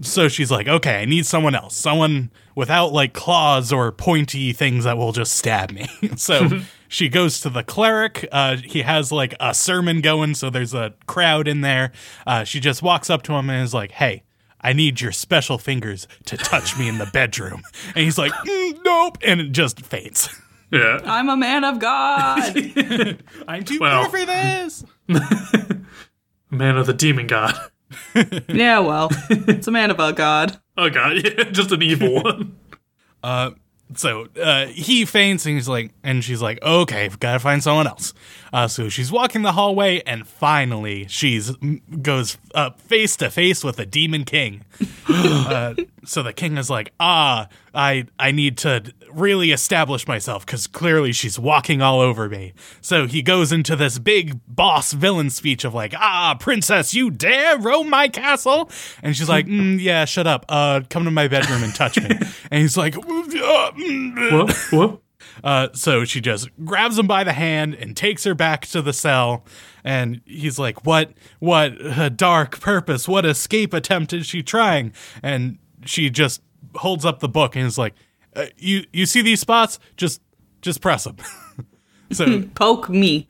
so 0.02 0.28
she's 0.28 0.52
like, 0.52 0.68
okay, 0.68 1.02
I 1.02 1.06
need 1.06 1.26
someone 1.26 1.56
else, 1.56 1.76
someone 1.78 2.30
without 2.56 2.92
like 2.92 3.14
claws 3.14 3.72
or 3.72 3.94
pointy 3.94 4.52
things 4.52 4.84
that 4.84 4.98
will 4.98 5.14
just 5.14 5.36
stab 5.36 5.72
me. 5.72 5.88
so 6.18 6.50
she 6.94 7.10
goes 7.10 7.40
to 7.42 7.50
the 7.50 7.64
cleric. 7.64 8.28
Uh, 8.32 8.58
he 8.58 8.84
has 8.84 9.12
like 9.12 9.34
a 9.40 9.54
sermon 9.54 10.02
going, 10.02 10.36
so 10.36 10.50
there's 10.50 10.74
a 10.74 10.94
crowd 11.08 11.48
in 11.48 11.62
there. 11.62 11.92
Uh, 12.28 12.44
she 12.44 12.60
just 12.60 12.84
walks 12.84 13.10
up 13.10 13.24
to 13.24 13.34
him 13.34 13.50
and 13.50 13.64
is 13.64 13.74
like, 13.74 13.92
hey. 13.92 14.24
I 14.66 14.72
need 14.72 15.02
your 15.02 15.12
special 15.12 15.58
fingers 15.58 16.08
to 16.24 16.38
touch 16.38 16.78
me 16.80 16.88
in 16.88 16.98
the 16.98 17.06
bedroom. 17.08 17.64
And 17.88 18.06
he's 18.06 18.18
like, 18.18 18.32
"Mm, 18.32 18.80
nope. 18.86 19.18
And 19.22 19.42
it 19.42 19.52
just 19.52 19.82
faints. 19.86 20.30
yeah. 20.72 21.00
I'm 21.04 21.28
a 21.28 21.36
man 21.36 21.66
of 21.66 21.80
God. 21.80 22.56
I'm 23.46 23.66
too 23.66 23.78
Well. 23.82 24.08
poor 24.08 24.20
for 24.22 24.26
this. 24.26 24.86
Man 26.50 26.78
of 26.78 26.86
the 26.88 26.94
demon 26.94 27.28
god. 27.28 27.56
yeah, 28.48 28.80
well, 28.80 29.10
it's 29.30 29.68
a 29.68 29.72
man 29.72 29.92
of 29.92 30.00
a 30.00 30.14
God. 30.14 30.58
Oh 30.78 30.90
god, 30.90 31.18
yeah, 31.26 31.44
just 31.52 31.74
an 31.74 31.82
evil 31.82 32.24
one. 32.24 32.56
So 33.96 34.28
uh, 34.42 34.68
he 34.68 35.06
faints 35.06 35.46
and 35.46 35.56
he's 35.56 35.70
like, 35.70 35.92
and 36.04 36.24
she's 36.24 36.42
like, 36.42 36.62
okay, 36.64 37.06
I've 37.06 37.20
got 37.20 37.34
to 37.34 37.40
find 37.40 37.62
someone 37.62 37.88
else. 37.88 38.14
Uh, 38.54 38.68
so 38.68 38.88
she's 38.88 39.12
walking 39.12 39.42
the 39.42 39.54
hallway 39.54 40.00
and 40.06 40.28
finally 40.28 41.08
she's 41.08 41.52
goes 42.04 42.38
up 42.54 42.80
face 42.80 43.18
to 43.18 43.32
face 43.32 43.64
with 43.64 43.80
a 43.80 43.86
demon 43.86 44.24
king. 44.24 44.64
uh, 45.10 45.74
so 46.06 46.22
the 46.22 46.34
king 46.34 46.58
is 46.58 46.70
like, 46.70 46.94
ah, 47.00 47.48
I 47.74 48.06
I 48.20 48.32
need 48.32 48.58
to 48.60 48.94
really 49.12 49.52
establish 49.52 50.08
myself 50.08 50.46
because 50.46 50.68
clearly 50.68 51.14
she's 51.14 51.40
walking 51.40 51.82
all 51.82 52.00
over 52.00 52.30
me. 52.30 52.54
So 52.80 53.08
he 53.08 53.24
goes 53.24 53.52
into 53.52 53.76
this 53.76 53.98
big 53.98 54.40
boss 54.48 54.94
villain 54.94 55.32
speech 55.32 55.66
of 55.66 55.74
like, 55.74 55.96
ah, 55.96 56.36
princess, 56.40 56.94
you 56.94 57.10
dare 57.10 57.58
roam 57.58 57.90
my 57.90 58.08
castle? 58.08 58.70
And 59.02 59.16
she's 59.16 59.30
like, 59.30 59.48
mm, 59.48 59.82
yeah, 59.82 60.06
shut 60.06 60.28
up. 60.28 60.46
Uh, 60.48 60.82
come 60.90 61.06
to 61.06 61.12
my 61.12 61.28
bedroom 61.28 61.64
and 61.64 61.74
touch 61.74 61.98
me. 61.98 62.10
and 62.52 62.62
he's 62.62 62.78
like, 62.78 62.96
"Whoop, 62.96 63.28
mm, 63.30 64.32
What? 64.32 64.56
What? 64.72 65.03
Uh, 65.44 65.68
so 65.74 66.06
she 66.06 66.22
just 66.22 66.50
grabs 66.64 66.98
him 66.98 67.08
by 67.08 67.24
the 67.24 67.34
hand 67.34 67.76
and 67.76 67.98
takes 67.98 68.24
her 68.24 68.34
back 68.34 68.66
to 68.68 68.82
the 68.82 68.94
cell. 68.94 69.46
And 69.84 70.22
he's 70.26 70.58
like, 70.58 70.86
"What? 70.86 71.14
What 71.40 71.74
uh, 71.86 72.10
dark 72.10 72.60
purpose? 72.62 73.08
What 73.08 73.26
escape 73.26 73.74
attempt 73.74 74.14
is 74.14 74.26
she 74.26 74.42
trying?" 74.42 74.94
And 75.22 75.58
she 75.86 76.10
just 76.10 76.42
holds 76.76 77.04
up 77.06 77.20
the 77.20 77.28
book 77.28 77.56
and 77.56 77.66
is 77.66 77.78
like, 77.78 77.94
uh, 78.36 78.46
"You 78.58 78.86
you 78.94 79.06
see 79.06 79.22
these 79.22 79.42
spots? 79.42 79.80
Just 79.98 80.22
just 80.62 80.80
press 80.80 81.04
them." 81.04 81.18
so 82.12 82.44
Poke 82.56 82.90
me. 82.90 83.28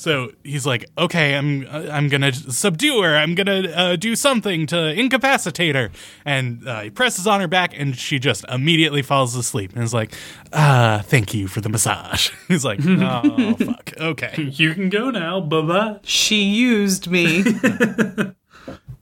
So 0.00 0.32
he's 0.42 0.64
like, 0.64 0.86
"Okay, 0.96 1.36
I'm 1.36 1.66
I'm 1.70 2.08
gonna 2.08 2.32
subdue 2.32 3.02
her. 3.02 3.16
I'm 3.16 3.34
gonna 3.34 3.68
uh, 3.68 3.96
do 3.96 4.16
something 4.16 4.66
to 4.68 4.98
incapacitate 4.98 5.74
her." 5.74 5.90
And 6.24 6.66
uh, 6.66 6.80
he 6.80 6.90
presses 6.90 7.26
on 7.26 7.40
her 7.40 7.48
back, 7.48 7.78
and 7.78 7.94
she 7.94 8.18
just 8.18 8.46
immediately 8.48 9.02
falls 9.02 9.36
asleep. 9.36 9.74
And 9.74 9.84
is 9.84 9.92
like, 9.92 10.14
"Ah, 10.54 11.02
thank 11.04 11.34
you 11.34 11.48
for 11.48 11.60
the 11.60 11.68
massage." 11.68 12.30
he's 12.48 12.64
like, 12.64 12.80
"Oh 12.82 13.54
fuck, 13.58 13.92
okay." 13.98 14.42
You 14.42 14.72
can 14.72 14.88
go 14.88 15.10
now. 15.10 15.38
Bye 15.38 15.60
bye. 15.60 16.00
She 16.02 16.44
used 16.44 17.08
me. 17.08 17.44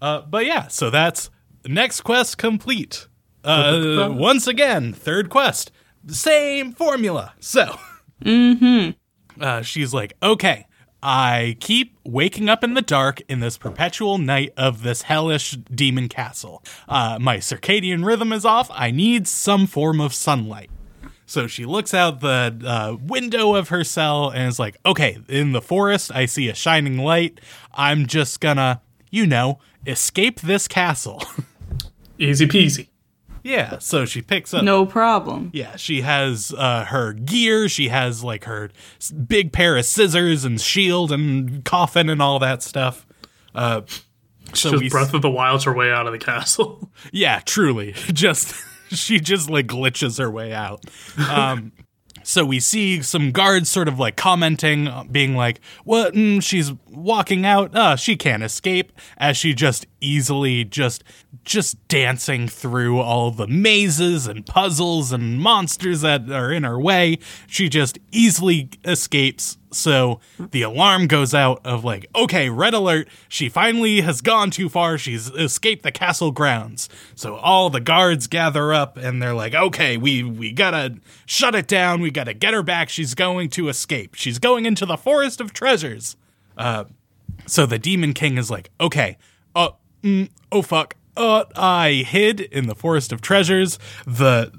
Uh, 0.01 0.21
but 0.21 0.47
yeah, 0.47 0.69
so 0.69 0.91
that's 0.91 1.29
next 1.67 2.03
quest 2.03 2.39
complete. 2.39 3.09
Uh, 3.43 4.09
once 4.13 4.47
again, 4.47 4.93
third 4.93 5.29
quest, 5.29 5.73
same 6.07 6.71
formula. 6.71 7.35
So, 7.41 7.75
uh, 8.25 9.63
she's 9.63 9.93
like, 9.93 10.13
okay, 10.23 10.68
I 11.03 11.57
keep 11.61 11.97
waking 12.05 12.49
up 12.49 12.65
in 12.65 12.75
the 12.75 12.83
dark 12.83 13.21
in 13.29 13.41
this 13.41 13.57
perpetual 13.57 14.19
night 14.19 14.53
of 14.57 14.83
this 14.83 15.03
hellish 15.03 15.53
demon 15.53 16.09
castle. 16.09 16.63
Uh, 16.89 17.19
my 17.21 17.37
circadian 17.37 18.05
rhythm 18.05 18.33
is 18.33 18.45
off. 18.45 18.69
I 18.73 18.91
need 18.91 19.29
some 19.29 19.67
form 19.67 20.01
of 20.01 20.13
sunlight. 20.13 20.71
So 21.27 21.47
she 21.47 21.67
looks 21.67 21.93
out 21.93 22.21
the 22.21 22.59
uh, 22.65 22.97
window 23.01 23.55
of 23.55 23.69
her 23.69 23.85
cell 23.85 24.31
and 24.31 24.49
is 24.49 24.59
like, 24.59 24.77
okay, 24.87 25.19
in 25.29 25.53
the 25.53 25.61
forest, 25.61 26.11
I 26.15 26.25
see 26.25 26.49
a 26.49 26.55
shining 26.55 26.97
light. 26.97 27.39
I'm 27.75 28.07
just 28.07 28.41
gonna, 28.41 28.81
you 29.11 29.27
know, 29.27 29.59
escape 29.87 30.41
this 30.41 30.67
castle. 30.67 31.23
Easy 32.19 32.47
peasy. 32.47 32.89
Yeah, 33.43 33.79
so 33.79 34.05
she 34.05 34.23
picks 34.23 34.53
up. 34.55 34.65
No 34.65 34.87
problem. 34.87 35.51
Yeah, 35.53 35.77
she 35.77 36.03
has 36.03 36.55
uh, 36.57 36.85
her 36.87 37.13
gear. 37.13 37.69
She 37.69 37.89
has 37.89 38.25
like 38.25 38.45
her 38.45 38.71
big 39.27 39.53
pair 39.53 39.77
of 39.77 39.85
scissors 39.85 40.45
and 40.45 40.61
shield 40.61 41.13
and 41.13 41.65
coffin 41.65 42.09
and 42.09 42.21
all 42.21 42.39
that 42.39 42.63
stuff. 42.63 43.07
Uh, 43.55 43.83
so 44.55 44.71
Just 44.71 44.83
we, 44.83 44.89
Breath 44.89 45.15
of 45.15 45.23
the 45.23 45.31
Wild's 45.31 45.65
her 45.65 45.75
way 45.75 45.91
out 45.91 46.07
of 46.07 46.13
the 46.13 46.19
castle. 46.19 46.91
yeah, 47.13 47.41
truly, 47.45 47.93
just 48.13 48.55
she 48.91 49.21
just 49.21 49.51
like 49.51 49.67
glitches 49.67 50.19
her 50.19 50.31
way 50.31 50.53
out. 50.53 50.85
Um, 51.29 51.73
so 52.29 52.45
we 52.45 52.61
see 52.61 53.01
some 53.01 53.33
guards 53.33 53.71
sort 53.71 53.89
of 53.89 53.99
like 53.99 54.15
commenting, 54.15 54.91
being 55.11 55.35
like, 55.35 55.61
"What? 55.85 56.13
Mm, 56.13 56.43
she's 56.43 56.73
walking 56.91 57.47
out. 57.47 57.75
Uh, 57.75 57.97
she 57.97 58.17
can't 58.17 58.43
escape." 58.43 58.93
As 59.17 59.39
she 59.39 59.55
just 59.55 59.87
easily 60.03 60.63
just 60.63 61.03
just 61.43 61.89
dancing 61.89 62.47
through 62.47 63.01
all 63.01 63.31
the 63.31 63.47
mazes 63.47 64.27
and 64.27 64.45
puzzles 64.45 65.11
and 65.11 65.41
monsters 65.41 66.03
that 66.03 66.31
are 66.31 66.53
in 66.53 66.65
her 66.65 66.79
way. 66.79 67.19
She 67.47 67.71
just 67.71 67.99
easily 68.13 68.69
escapes. 68.85 69.57
So 69.71 70.21
the 70.39 70.63
alarm 70.63 71.07
goes 71.07 71.35
out 71.35 71.61
of 71.65 71.85
like, 71.85 72.07
okay, 72.15 72.49
red 72.49 72.75
alert. 72.75 73.09
She 73.29 73.49
finally 73.49 74.01
has 74.01 74.21
gone 74.21 74.51
too 74.51 74.69
far. 74.69 74.99
She's 74.99 75.29
escaped 75.31 75.83
the 75.83 75.93
castle 75.93 76.31
grounds. 76.31 76.89
So 77.15 77.37
all 77.37 77.71
the 77.71 77.81
guards 77.81 78.27
gather 78.27 78.73
up 78.73 78.97
and 78.97 79.23
they're 79.23 79.35
like, 79.35 79.55
okay, 79.55 79.97
we 79.97 80.23
we 80.23 80.53
gotta 80.53 80.97
shut 81.27 81.55
it 81.55 81.67
down. 81.67 82.01
We 82.01 82.11
gotta 82.11 82.35
get 82.35 82.55
her 82.55 82.63
back. 82.63 82.89
She's 82.89 83.15
going 83.15 83.51
to 83.51 83.69
escape. 83.69 84.15
She's 84.15 84.39
going 84.39 84.67
into 84.67 84.87
the 84.87 84.97
forest 84.97 85.41
of 85.41 85.53
treasures. 85.53 86.17
Uh, 86.57 86.85
so 87.47 87.67
the 87.67 87.79
demon 87.79 88.13
king 88.15 88.37
is 88.39 88.51
like, 88.51 88.71
okay, 88.81 89.17
uh, 89.55 89.71
mm, 90.03 90.29
oh 90.51 90.63
fuck. 90.63 90.95
Uh, 91.17 91.45
I 91.57 92.05
hid 92.07 92.41
in 92.41 92.69
the 92.69 92.77
forest 92.77 93.11
of 93.13 93.21
treasures 93.21 93.77
the 94.07 94.53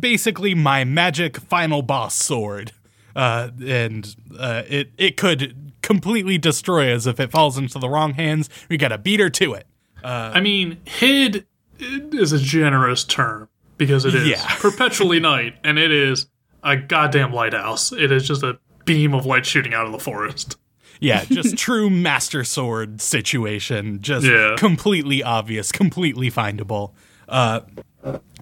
basically 0.00 0.54
my 0.54 0.84
magic 0.84 1.38
final 1.38 1.82
boss 1.82 2.14
sword, 2.14 2.70
uh, 3.16 3.50
and 3.64 4.14
uh, 4.38 4.62
it 4.68 4.92
it 4.98 5.16
could 5.16 5.72
completely 5.82 6.38
destroy 6.38 6.94
us 6.94 7.06
if 7.06 7.18
it 7.20 7.30
falls 7.30 7.56
into 7.58 7.78
the 7.78 7.88
wrong 7.88 8.14
hands. 8.14 8.48
We 8.68 8.76
gotta 8.76 8.98
beat 8.98 9.20
her 9.20 9.30
to 9.30 9.54
it. 9.54 9.66
I 10.02 10.40
mean, 10.40 10.78
hid 10.84 11.46
is 11.78 12.32
a 12.32 12.38
generous 12.38 13.04
term 13.04 13.48
because 13.76 14.04
it 14.04 14.14
is 14.14 14.28
Yeah. 14.28 14.54
perpetually 14.58 15.20
night 15.20 15.54
and 15.64 15.78
it 15.78 15.90
is 15.90 16.26
a 16.62 16.76
goddamn 16.76 17.32
lighthouse. 17.32 17.92
It 17.92 18.12
is 18.12 18.26
just 18.26 18.42
a 18.42 18.58
beam 18.84 19.14
of 19.14 19.26
light 19.26 19.46
shooting 19.46 19.72
out 19.74 19.86
of 19.86 19.92
the 19.92 19.98
forest. 19.98 20.56
Yeah, 21.00 21.24
just 21.30 21.56
true 21.56 21.88
master 21.90 22.44
sword 22.44 23.00
situation. 23.00 24.00
Just 24.02 24.26
Yeah. 24.26 24.56
completely 24.58 25.22
obvious, 25.22 25.72
completely 25.72 26.30
findable. 26.30 26.92
Uh, 27.28 27.60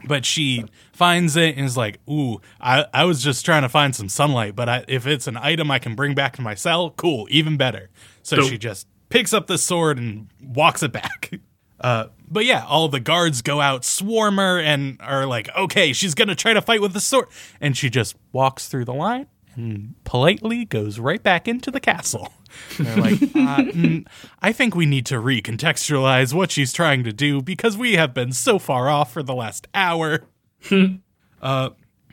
but 0.06 0.24
she 0.24 0.64
finds 0.98 1.36
it 1.36 1.56
and 1.56 1.64
is 1.64 1.76
like, 1.76 2.00
"Ooh, 2.10 2.40
I, 2.60 2.84
I 2.92 3.04
was 3.04 3.22
just 3.22 3.44
trying 3.44 3.62
to 3.62 3.68
find 3.68 3.94
some 3.94 4.08
sunlight, 4.08 4.56
but 4.56 4.68
I, 4.68 4.84
if 4.88 5.06
it's 5.06 5.26
an 5.26 5.36
item 5.36 5.70
I 5.70 5.78
can 5.78 5.94
bring 5.94 6.14
back 6.14 6.34
to 6.36 6.42
my 6.42 6.54
cell, 6.54 6.90
cool, 6.90 7.26
even 7.30 7.56
better." 7.56 7.88
So 8.22 8.36
Dope. 8.36 8.50
she 8.50 8.58
just 8.58 8.86
picks 9.08 9.32
up 9.32 9.46
the 9.46 9.56
sword 9.56 9.96
and 9.96 10.28
walks 10.42 10.82
it 10.82 10.92
back. 10.92 11.30
Uh, 11.80 12.08
but 12.28 12.44
yeah, 12.44 12.64
all 12.66 12.88
the 12.88 12.98
guards 12.98 13.40
go 13.40 13.60
out, 13.60 13.84
swarm 13.84 14.38
her, 14.38 14.58
and 14.58 14.96
are 15.00 15.26
like, 15.26 15.48
"Okay, 15.56 15.92
she's 15.92 16.12
gonna 16.12 16.34
try 16.34 16.52
to 16.52 16.60
fight 16.60 16.82
with 16.82 16.92
the 16.92 17.00
sword," 17.00 17.28
and 17.60 17.76
she 17.76 17.88
just 17.88 18.16
walks 18.32 18.66
through 18.66 18.84
the 18.84 18.92
line 18.92 19.28
and 19.58 19.94
politely 20.04 20.64
goes 20.64 20.98
right 20.98 21.22
back 21.22 21.46
into 21.46 21.70
the 21.70 21.80
castle. 21.80 22.32
And 22.78 22.86
they're 22.86 22.96
like, 22.96 23.22
uh, 23.22 23.62
mm, 23.72 24.06
I 24.40 24.52
think 24.52 24.74
we 24.74 24.86
need 24.86 25.04
to 25.06 25.16
recontextualize 25.16 26.32
what 26.32 26.50
she's 26.50 26.72
trying 26.72 27.04
to 27.04 27.12
do 27.12 27.42
because 27.42 27.76
we 27.76 27.94
have 27.94 28.14
been 28.14 28.32
so 28.32 28.58
far 28.58 28.88
off 28.88 29.12
for 29.12 29.22
the 29.22 29.34
last 29.34 29.66
hour. 29.74 30.22
uh, 31.42 31.70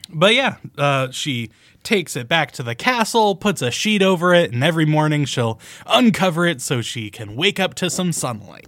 but 0.09 0.33
yeah, 0.35 0.57
uh, 0.77 1.09
she 1.11 1.49
takes 1.83 2.15
it 2.15 2.27
back 2.27 2.51
to 2.53 2.63
the 2.63 2.75
castle, 2.75 3.35
puts 3.35 3.61
a 3.61 3.71
sheet 3.71 4.01
over 4.01 4.33
it, 4.33 4.51
and 4.51 4.63
every 4.63 4.85
morning 4.85 5.25
she'll 5.25 5.59
uncover 5.85 6.45
it 6.45 6.61
so 6.61 6.81
she 6.81 7.09
can 7.09 7.35
wake 7.35 7.59
up 7.59 7.73
to 7.75 7.89
some 7.89 8.11
sunlight. 8.11 8.67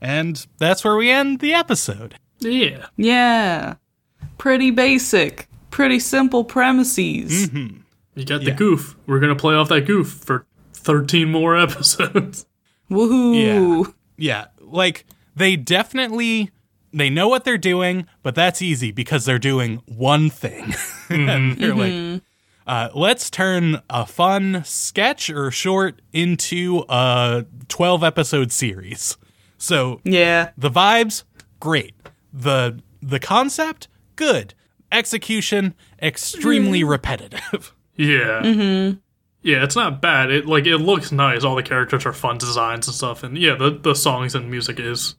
And 0.00 0.46
that's 0.58 0.82
where 0.84 0.96
we 0.96 1.10
end 1.10 1.40
the 1.40 1.52
episode. 1.52 2.14
Yeah. 2.40 2.86
Yeah. 2.96 3.74
Pretty 4.38 4.70
basic. 4.70 5.48
Pretty 5.70 5.98
simple 5.98 6.44
premises. 6.44 7.52
You 7.52 8.24
got 8.24 8.42
Yeah. 8.42 8.50
the 8.50 8.52
goof. 8.52 8.96
We're 9.06 9.20
gonna 9.20 9.36
play 9.36 9.54
off 9.54 9.68
that 9.68 9.86
goof 9.86 10.08
for 10.24 10.46
13 10.72 11.30
more 11.30 11.56
episodes. 11.60 12.46
Woohoo! 12.90 13.84
Yeah. 13.86 13.90
Yeah, 14.16 14.44
like 14.60 15.04
they 15.34 15.56
definitely 15.56 16.50
they 16.98 17.10
know 17.10 17.28
what 17.28 17.44
they're 17.44 17.58
doing, 17.58 18.06
but 18.22 18.34
that's 18.34 18.62
easy 18.62 18.90
because 18.92 19.24
they're 19.24 19.38
doing 19.38 19.82
one 19.86 20.30
thing. 20.30 20.74
and 21.08 21.56
they're 21.58 21.74
like, 21.74 22.22
uh, 22.66 22.88
let's 22.94 23.28
turn 23.30 23.82
a 23.90 24.06
fun 24.06 24.62
sketch 24.64 25.28
or 25.30 25.50
short 25.50 26.00
into 26.12 26.84
a 26.88 27.44
12 27.68 28.02
episode 28.04 28.52
series. 28.52 29.16
So 29.58 30.00
Yeah. 30.04 30.50
the 30.56 30.70
vibes, 30.70 31.24
great. 31.60 31.94
The 32.32 32.80
the 33.02 33.18
concept, 33.20 33.88
good. 34.16 34.54
Execution, 34.90 35.74
extremely 36.00 36.84
repetitive. 36.84 37.74
Yeah. 37.96 38.40
Mm-hmm. 38.42 38.96
Yeah, 39.42 39.62
it's 39.62 39.76
not 39.76 40.00
bad. 40.02 40.32
It 40.32 40.46
like 40.46 40.66
it 40.66 40.78
looks 40.78 41.12
nice. 41.12 41.44
All 41.44 41.54
the 41.54 41.62
characters 41.62 42.04
are 42.06 42.12
fun 42.12 42.38
designs 42.38 42.88
and 42.88 42.94
stuff, 42.96 43.22
and 43.22 43.38
yeah, 43.38 43.54
the 43.54 43.70
the 43.70 43.94
songs 43.94 44.34
and 44.34 44.50
music 44.50 44.80
is 44.80 45.14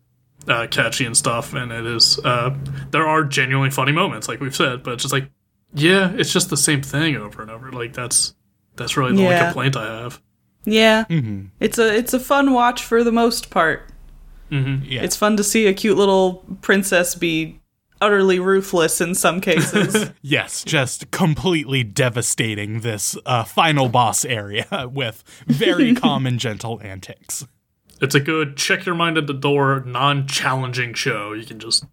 uh, 0.48 0.68
catchy 0.68 1.06
and 1.06 1.16
stuff, 1.16 1.54
and 1.54 1.72
it 1.72 1.86
is. 1.86 2.20
Uh, 2.24 2.56
there 2.92 3.08
are 3.08 3.24
genuinely 3.24 3.72
funny 3.72 3.92
moments, 3.92 4.28
like 4.28 4.40
we've 4.40 4.56
said, 4.56 4.84
but 4.84 4.94
it's 4.94 5.04
just 5.04 5.14
like, 5.14 5.30
yeah, 5.74 6.12
it's 6.16 6.32
just 6.32 6.50
the 6.50 6.58
same 6.58 6.82
thing 6.82 7.16
over 7.16 7.42
and 7.42 7.52
over. 7.52 7.72
Like 7.72 7.94
that's 7.94 8.34
that's 8.76 8.98
really 8.98 9.16
the 9.16 9.24
only 9.24 9.38
complaint 9.38 9.76
I 9.76 10.02
have. 10.02 10.22
Yeah. 10.66 11.06
It's 11.60 11.78
a 11.78 11.96
it's 11.96 12.14
a 12.14 12.20
fun 12.20 12.54
watch 12.54 12.84
for 12.84 13.04
the 13.04 13.12
most 13.12 13.50
part. 13.50 13.90
Yeah. 14.50 15.02
It's 15.02 15.16
fun 15.18 15.36
to 15.38 15.44
see 15.44 15.68
a 15.68 15.74
cute 15.74 15.98
little 15.98 16.46
princess 16.62 17.14
be 17.14 17.60
utterly 18.02 18.40
ruthless 18.40 19.02
in 19.02 19.16
some 19.16 19.42
cases. 19.42 20.12
Yes, 20.22 20.64
just 20.64 21.12
completely 21.12 21.84
devastating 21.84 22.80
this 22.80 23.16
uh, 23.28 23.44
final 23.44 23.90
boss 23.90 24.26
area 24.26 24.90
with 24.92 25.24
very 25.46 25.94
calm 25.96 26.26
and 26.26 26.40
gentle 26.40 26.82
antics. 26.84 27.46
It's 28.02 28.16
a 28.16 28.20
good 28.20 28.58
check 28.58 28.86
your 28.86 28.96
mind 28.96 29.18
at 29.18 29.28
the 29.28 29.34
door, 29.34 29.84
non-challenging 29.86 30.94
show. 30.96 31.34
You 31.34 31.46
can 31.46 31.60
just 31.60 31.86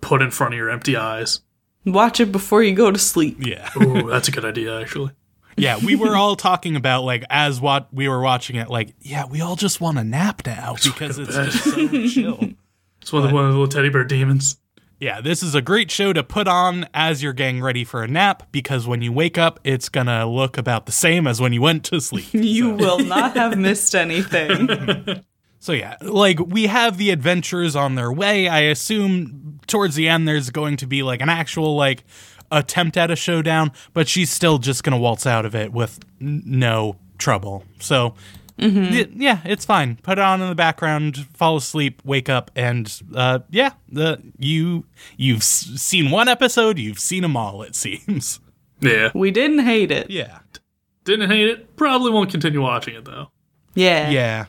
put 0.00 0.22
in 0.22 0.30
front 0.30 0.54
of 0.54 0.58
your 0.58 0.70
empty 0.70 0.96
eyes. 0.96 1.40
Watch 1.84 2.20
it 2.20 2.32
before 2.32 2.62
you 2.62 2.74
go 2.74 2.90
to 2.90 2.98
sleep. 2.98 3.38
Yeah. 3.40 3.70
Ooh, 3.80 4.08
that's 4.08 4.28
a 4.28 4.30
good 4.32 4.44
idea, 4.44 4.80
actually. 4.80 5.12
Yeah, 5.56 5.78
we 5.82 5.96
were 5.96 6.14
all 6.14 6.36
talking 6.36 6.76
about 6.76 7.04
like 7.04 7.24
as 7.30 7.60
what 7.60 7.92
we 7.92 8.08
were 8.08 8.20
watching 8.20 8.56
it 8.56 8.68
like, 8.68 8.94
yeah, 9.00 9.24
we 9.24 9.40
all 9.40 9.56
just 9.56 9.80
want 9.80 9.96
a 9.96 10.04
nap 10.04 10.42
now 10.44 10.76
because 10.84 11.18
it's 11.18 11.34
just 11.34 11.64
so 11.64 12.08
chill. 12.08 12.50
It's 13.02 13.12
one 13.12 13.22
of 13.22 13.28
the 13.28 13.34
one 13.36 13.44
of 13.44 13.52
the 13.52 13.56
little 13.56 13.68
teddy 13.68 13.88
bear 13.88 14.02
demons. 14.02 14.56
Yeah, 14.98 15.20
this 15.20 15.42
is 15.42 15.54
a 15.54 15.60
great 15.60 15.90
show 15.90 16.12
to 16.14 16.22
put 16.22 16.48
on 16.48 16.86
as 16.94 17.22
you're 17.22 17.34
getting 17.34 17.62
ready 17.62 17.84
for 17.84 18.02
a 18.02 18.08
nap 18.08 18.44
because 18.50 18.86
when 18.86 19.02
you 19.02 19.12
wake 19.12 19.36
up, 19.36 19.60
it's 19.62 19.90
going 19.90 20.06
to 20.06 20.24
look 20.24 20.56
about 20.56 20.86
the 20.86 20.92
same 20.92 21.26
as 21.26 21.38
when 21.40 21.52
you 21.52 21.60
went 21.60 21.84
to 21.86 22.00
sleep. 22.00 22.26
You 22.32 22.70
will 22.70 23.00
not 23.00 23.36
have 23.36 23.58
missed 23.68 23.94
anything. 23.94 25.22
So 25.58 25.72
yeah, 25.72 25.96
like 26.00 26.38
we 26.38 26.66
have 26.66 26.96
the 26.96 27.10
adventures 27.10 27.74
on 27.74 27.96
their 27.96 28.12
way. 28.12 28.46
I 28.46 28.60
assume 28.60 29.58
towards 29.66 29.96
the 29.96 30.06
end 30.06 30.28
there's 30.28 30.50
going 30.50 30.76
to 30.76 30.86
be 30.86 31.02
like 31.02 31.20
an 31.20 31.28
actual 31.28 31.74
like 31.74 32.04
attempt 32.52 32.96
at 32.96 33.10
a 33.10 33.16
showdown, 33.16 33.72
but 33.92 34.06
she's 34.06 34.30
still 34.30 34.58
just 34.58 34.84
going 34.84 34.92
to 34.92 34.98
waltz 34.98 35.26
out 35.26 35.44
of 35.44 35.56
it 35.56 35.72
with 35.72 35.98
n- 36.20 36.42
no 36.46 36.96
trouble. 37.18 37.64
So 37.80 38.14
y- 38.58 39.08
yeah, 39.14 39.40
it's 39.44 39.64
fine. 39.64 39.96
Put 40.02 40.18
it 40.18 40.22
on 40.24 40.40
in 40.40 40.48
the 40.48 40.54
background, 40.54 41.26
fall 41.34 41.56
asleep, 41.56 42.00
wake 42.04 42.28
up, 42.28 42.50
and 42.56 42.92
uh, 43.14 43.40
yeah, 43.50 43.72
the 43.88 44.22
you 44.38 44.84
you've 45.16 45.38
s- 45.42 45.70
seen 45.76 46.10
one 46.10 46.28
episode, 46.28 46.78
you've 46.78 46.98
seen 46.98 47.22
them 47.22 47.36
all. 47.36 47.62
It 47.62 47.74
seems. 47.74 48.40
Yeah. 48.80 49.10
We 49.14 49.30
didn't 49.30 49.60
hate 49.60 49.90
it. 49.90 50.10
Yeah. 50.10 50.38
Didn't 51.04 51.30
hate 51.30 51.48
it. 51.48 51.76
Probably 51.76 52.10
won't 52.10 52.30
continue 52.30 52.60
watching 52.60 52.94
it 52.94 53.04
though. 53.04 53.30
Yeah. 53.74 54.10
Yeah. 54.10 54.44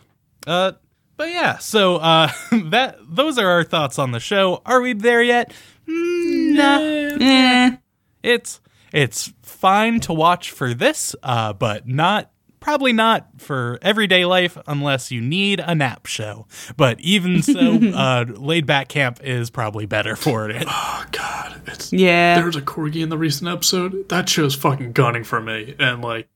Uh 0.45 0.71
but 1.15 1.29
yeah, 1.29 1.57
so 1.57 1.95
uh 1.97 2.29
that 2.51 2.97
those 3.01 3.37
are 3.37 3.47
our 3.49 3.63
thoughts 3.63 3.97
on 3.99 4.11
the 4.11 4.19
show. 4.19 4.61
Are 4.65 4.81
we 4.81 4.93
there 4.93 5.21
yet? 5.23 5.53
Mm, 5.87 6.55
nah. 6.55 7.25
Eh. 7.25 7.77
It's 8.23 8.59
it's 8.91 9.31
fine 9.43 9.99
to 10.01 10.13
watch 10.13 10.51
for 10.51 10.73
this, 10.73 11.15
uh, 11.23 11.53
but 11.53 11.87
not 11.87 12.31
probably 12.67 12.91
not 12.91 13.25
for 13.37 13.79
everyday 13.81 14.25
life 14.25 14.57
unless 14.67 15.09
you 15.09 15.21
need 15.21 15.61
a 15.61 15.73
nap 15.73 16.05
show. 16.05 16.45
But 16.75 16.99
even 16.99 17.41
so, 17.41 17.79
uh 17.95 18.25
laid 18.35 18.65
back 18.65 18.89
camp 18.89 19.21
is 19.23 19.49
probably 19.49 19.85
better 19.85 20.17
for 20.17 20.49
it. 20.49 20.65
Oh 20.79 21.05
god, 21.13 21.61
it's 21.67 21.93
Yeah. 21.93 22.35
there 22.35 22.45
was 22.45 22.57
a 22.57 22.61
corgi 22.61 23.01
in 23.01 23.07
the 23.09 23.17
recent 23.17 23.47
episode. 23.49 24.09
That 24.09 24.27
show's 24.27 24.53
fucking 24.55 24.91
gunning 24.91 25.23
for 25.23 25.39
me, 25.39 25.75
and 25.79 26.01
like 26.01 26.27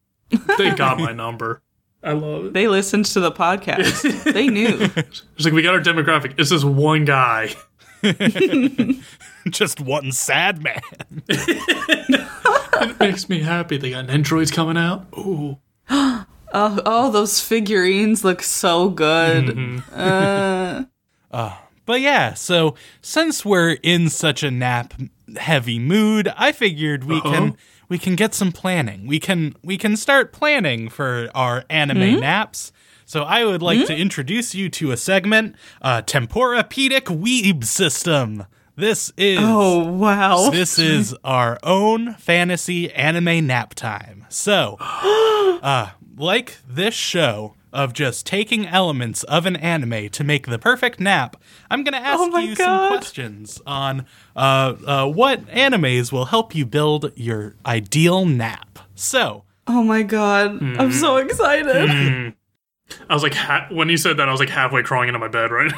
they 0.58 0.72
got 0.72 1.00
my 1.00 1.12
number. 1.24 1.62
I 2.02 2.14
love 2.14 2.46
it. 2.46 2.54
They 2.54 2.68
listened 2.70 3.06
to 3.08 3.20
the 3.20 3.32
podcast. 3.32 4.32
they 4.34 4.48
knew. 4.48 4.90
It's 4.96 5.24
like 5.46 5.54
we 5.54 5.62
got 5.62 5.74
our 5.76 5.82
demographic. 5.82 6.36
It's 6.40 6.50
this 6.50 6.64
one 6.64 7.04
guy. 7.06 7.54
Just 9.50 9.82
one 9.82 10.12
sad 10.14 10.64
man. 10.64 10.82
It 11.28 13.00
makes 13.00 13.28
me 13.30 13.42
happy. 13.42 13.78
They 13.78 13.90
got 13.92 14.10
androids 14.10 14.50
coming 14.52 14.78
out. 14.78 15.08
Ooh, 15.18 15.58
Oh, 16.54 16.82
oh, 16.86 17.12
those 17.12 17.40
figurines 17.40 18.26
look 18.26 18.44
so 18.44 18.90
good. 18.90 19.46
Mm-hmm. 19.46 19.80
Uh. 19.94 20.84
Uh, 21.32 21.56
but 21.86 22.02
yeah, 22.02 22.34
so 22.34 22.76
since 23.02 23.46
we're 23.46 23.78
in 23.84 24.10
such 24.10 24.44
a 24.44 24.52
nap 24.52 24.94
heavy 25.38 25.80
mood, 25.80 26.28
I 26.36 26.52
figured 26.52 27.06
we 27.06 27.22
can 27.22 27.44
uh-huh. 27.44 27.56
we 27.88 27.98
can 27.98 28.18
get 28.18 28.34
some 28.34 28.52
planning. 28.52 29.08
We 29.08 29.18
can 29.18 29.56
we 29.64 29.78
can 29.78 29.96
start 29.96 30.34
planning 30.34 30.90
for 30.90 31.30
our 31.34 31.64
anime 31.70 32.00
mm-hmm. 32.00 32.20
naps. 32.20 32.74
So 33.06 33.24
I 33.24 33.46
would 33.46 33.62
like 33.62 33.86
to 33.88 33.94
mm-hmm. 33.94 34.02
introduce 34.02 34.54
you 34.54 34.70
to 34.72 34.92
a 34.92 34.98
segment, 34.98 35.56
uh, 35.82 36.02
Temporapedic 36.02 37.04
Weeb 37.04 37.64
System. 37.64 38.46
This 38.82 39.14
is 39.16 39.38
Oh, 39.40 39.84
wow. 39.84 40.50
this 40.50 40.80
is 40.80 41.16
our 41.24 41.60
own 41.62 42.16
fantasy 42.16 42.92
anime 42.92 43.46
nap 43.46 43.76
time. 43.76 44.26
So, 44.28 44.78
uh, 44.80 45.92
like 46.18 46.58
this 46.68 46.96
show 46.96 47.54
of 47.72 47.94
just 47.94 48.26
taking 48.26 48.66
elements 48.66 49.22
of 49.26 49.46
an 49.46 49.56
anime 49.56 50.10
to 50.10 50.24
make 50.24 50.48
the 50.48 50.58
perfect 50.58 51.00
nap, 51.00 51.38
I'm 51.70 51.84
going 51.84 51.94
to 51.94 52.00
ask 52.00 52.20
Oh 52.22 52.36
you 52.40 52.56
some 52.56 52.88
questions 52.90 53.62
on 53.68 54.08
uh, 54.36 54.74
uh, 54.88 55.08
what 55.08 55.46
animes 55.46 56.12
will 56.12 56.26
help 56.26 56.56
you 56.56 56.66
build 56.66 57.12
your 57.16 57.54
ideal 57.64 58.26
nap. 58.26 58.80
So, 58.96 59.44
Oh 59.68 59.84
my 59.84 60.02
god. 60.02 60.60
I'm 60.60 60.92
so 60.92 61.18
excited. 61.18 62.34
I 63.10 63.14
was 63.14 63.24
like, 63.24 63.34
ha- 63.34 63.68
when 63.72 63.90
you 63.90 63.98
said 63.98 64.18
that, 64.18 64.28
I 64.28 64.32
was 64.32 64.40
like 64.40 64.50
halfway 64.50 64.84
crawling 64.84 65.10
into 65.10 65.20
my 65.20 65.28
bed. 65.28 65.52
Right? 65.52 65.72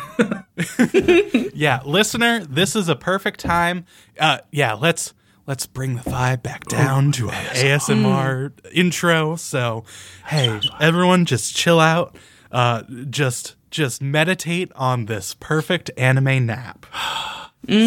yeah, 1.56 1.82
listener, 1.86 2.46
this 2.46 2.76
is 2.76 2.90
a 2.90 2.96
perfect 2.96 3.40
time. 3.40 3.86
Uh, 4.20 4.40
yeah, 4.52 4.74
let's 4.74 5.14
let's 5.46 5.66
bring 5.66 5.96
the 5.96 6.02
vibe 6.02 6.44
back 6.44 6.66
down 6.66 7.12
to 7.14 7.30
our 7.30 7.34
ASMR 7.34 8.52
intro. 8.72 9.36
So, 9.36 9.84
hey, 10.28 10.60
everyone, 10.80 11.26
just 11.26 11.56
chill 11.56 11.80
out. 11.80 12.16
Uh, 12.52 12.84
just 13.10 13.56
just 13.72 14.02
meditate 14.02 14.72
on 14.76 15.06
this 15.06 15.36
perfect 15.40 15.92
anime 15.98 16.46
nap. 16.46 16.86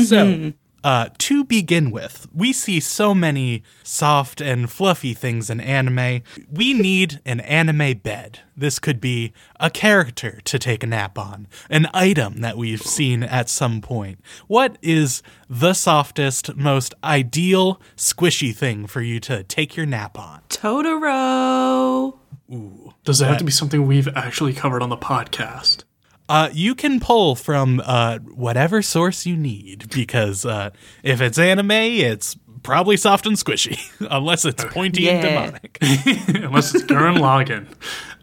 So, 0.07 0.55
uh, 0.87 1.09
to 1.19 1.43
begin 1.43 1.91
with, 1.91 2.29
we 2.33 2.53
see 2.53 2.79
so 2.79 3.13
many 3.13 3.65
soft 3.83 4.41
and 4.41 4.71
fluffy 4.71 5.15
things 5.15 5.51
in 5.51 5.61
anime. 5.61 6.23
We 6.49 6.75
need 6.75 7.21
an 7.27 7.41
anime 7.41 7.99
bed. 7.99 8.39
This 8.57 8.79
could 8.79 9.01
be 9.01 9.33
a 9.59 9.69
character 9.69 10.41
to 10.45 10.59
take 10.61 10.85
a 10.85 10.87
nap 10.87 11.19
on, 11.19 11.49
an 11.69 11.89
item 11.93 12.41
that 12.43 12.57
we've 12.57 12.81
seen 12.81 13.25
at 13.25 13.49
some 13.49 13.81
point. 13.81 14.21
What 14.47 14.79
is 14.81 15.25
the 15.51 15.75
softest, 15.75 16.55
most 16.55 16.95
ideal, 17.03 17.81
squishy 17.97 18.55
thing 18.55 18.87
for 18.87 19.01
you 19.01 19.19
to 19.21 19.43
take 19.43 19.77
your 19.77 19.87
nap 19.87 20.17
on? 20.17 20.43
Totoro. 20.49 22.17
Ooh. 22.55 22.95
Does 23.03 23.21
it 23.21 23.27
have 23.27 23.39
to 23.39 23.45
be 23.45 23.51
something 23.51 23.89
we've 23.89 24.07
actually 24.15 24.53
covered 24.53 24.83
on 24.83 24.91
the 24.91 24.97
podcast? 24.97 25.83
Uh, 26.29 26.49
you 26.53 26.75
can 26.75 26.99
pull 27.01 27.37
from 27.37 27.81
uh, 27.85 28.19
whatever 28.19 28.83
source 28.83 29.27
you 29.27 29.37
need 29.37 29.89
because 29.91 30.45
uh, 30.45 30.71
if 31.03 31.21
it's 31.21 31.39
anime, 31.39 31.71
it's 31.71 32.37
probably 32.65 32.97
soft 32.97 33.27
and 33.27 33.37
squishy, 33.37 33.79
unless 34.11 34.45
it's 34.45 34.65
pointy 34.65 35.03
Yeah. 35.03 35.13
and 35.13 35.23
demonic. 35.23 35.79
Unless 36.45 36.75
it's 36.75 36.85
Gurren 36.85 37.19
Lagann. 37.19 37.67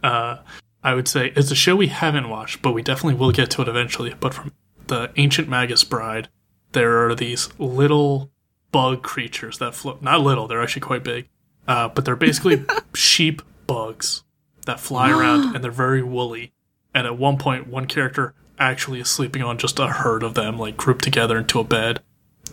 Uh, 0.04 0.40
I 0.84 0.94
would 0.96 1.08
say 1.08 1.32
it's 1.36 1.50
a 1.50 1.56
show 1.56 1.78
we 1.78 1.88
haven't 1.88 2.30
watched, 2.30 2.62
but 2.62 2.74
we 2.74 2.82
definitely 2.82 3.14
will 3.18 3.32
get 3.32 3.50
to 3.52 3.62
it 3.62 3.70
eventually. 3.70 4.14
But 4.20 4.34
from 4.34 4.52
the 4.88 5.12
Ancient 5.16 5.48
Magus 5.48 5.86
Bride, 5.86 6.28
there 6.74 7.08
are 7.08 7.16
these 7.16 7.50
little 7.58 8.32
bug 8.74 9.02
creatures 9.02 9.60
that 9.60 9.76
float. 9.76 10.02
Not 10.02 10.20
little, 10.20 10.48
they're 10.50 10.62
actually 10.62 10.82
quite 10.82 11.06
big. 11.06 11.30
Uh, 11.70 11.88
but 11.88 12.04
they're 12.04 12.18
basically 12.18 12.66
sheep 12.94 13.42
bugs 13.66 14.24
that 14.66 14.82
fly 14.82 15.10
around 15.10 15.56
and 15.56 15.64
they're 15.64 15.72
very 15.72 16.04
woolly. 16.04 16.52
And 16.94 17.08
at 17.08 17.18
one 17.18 17.38
point, 17.38 17.68
one 17.68 17.86
character 17.88 18.34
actually 18.60 19.00
is 19.00 19.10
sleeping 19.10 19.42
on 19.42 19.58
just 19.58 19.80
a 19.80 19.88
herd 19.88 20.24
of 20.24 20.36
them, 20.36 20.58
like 20.60 20.78
grouped 20.78 21.04
together 21.04 21.38
into 21.38 21.60
a 21.60 21.64
bed. 21.64 22.02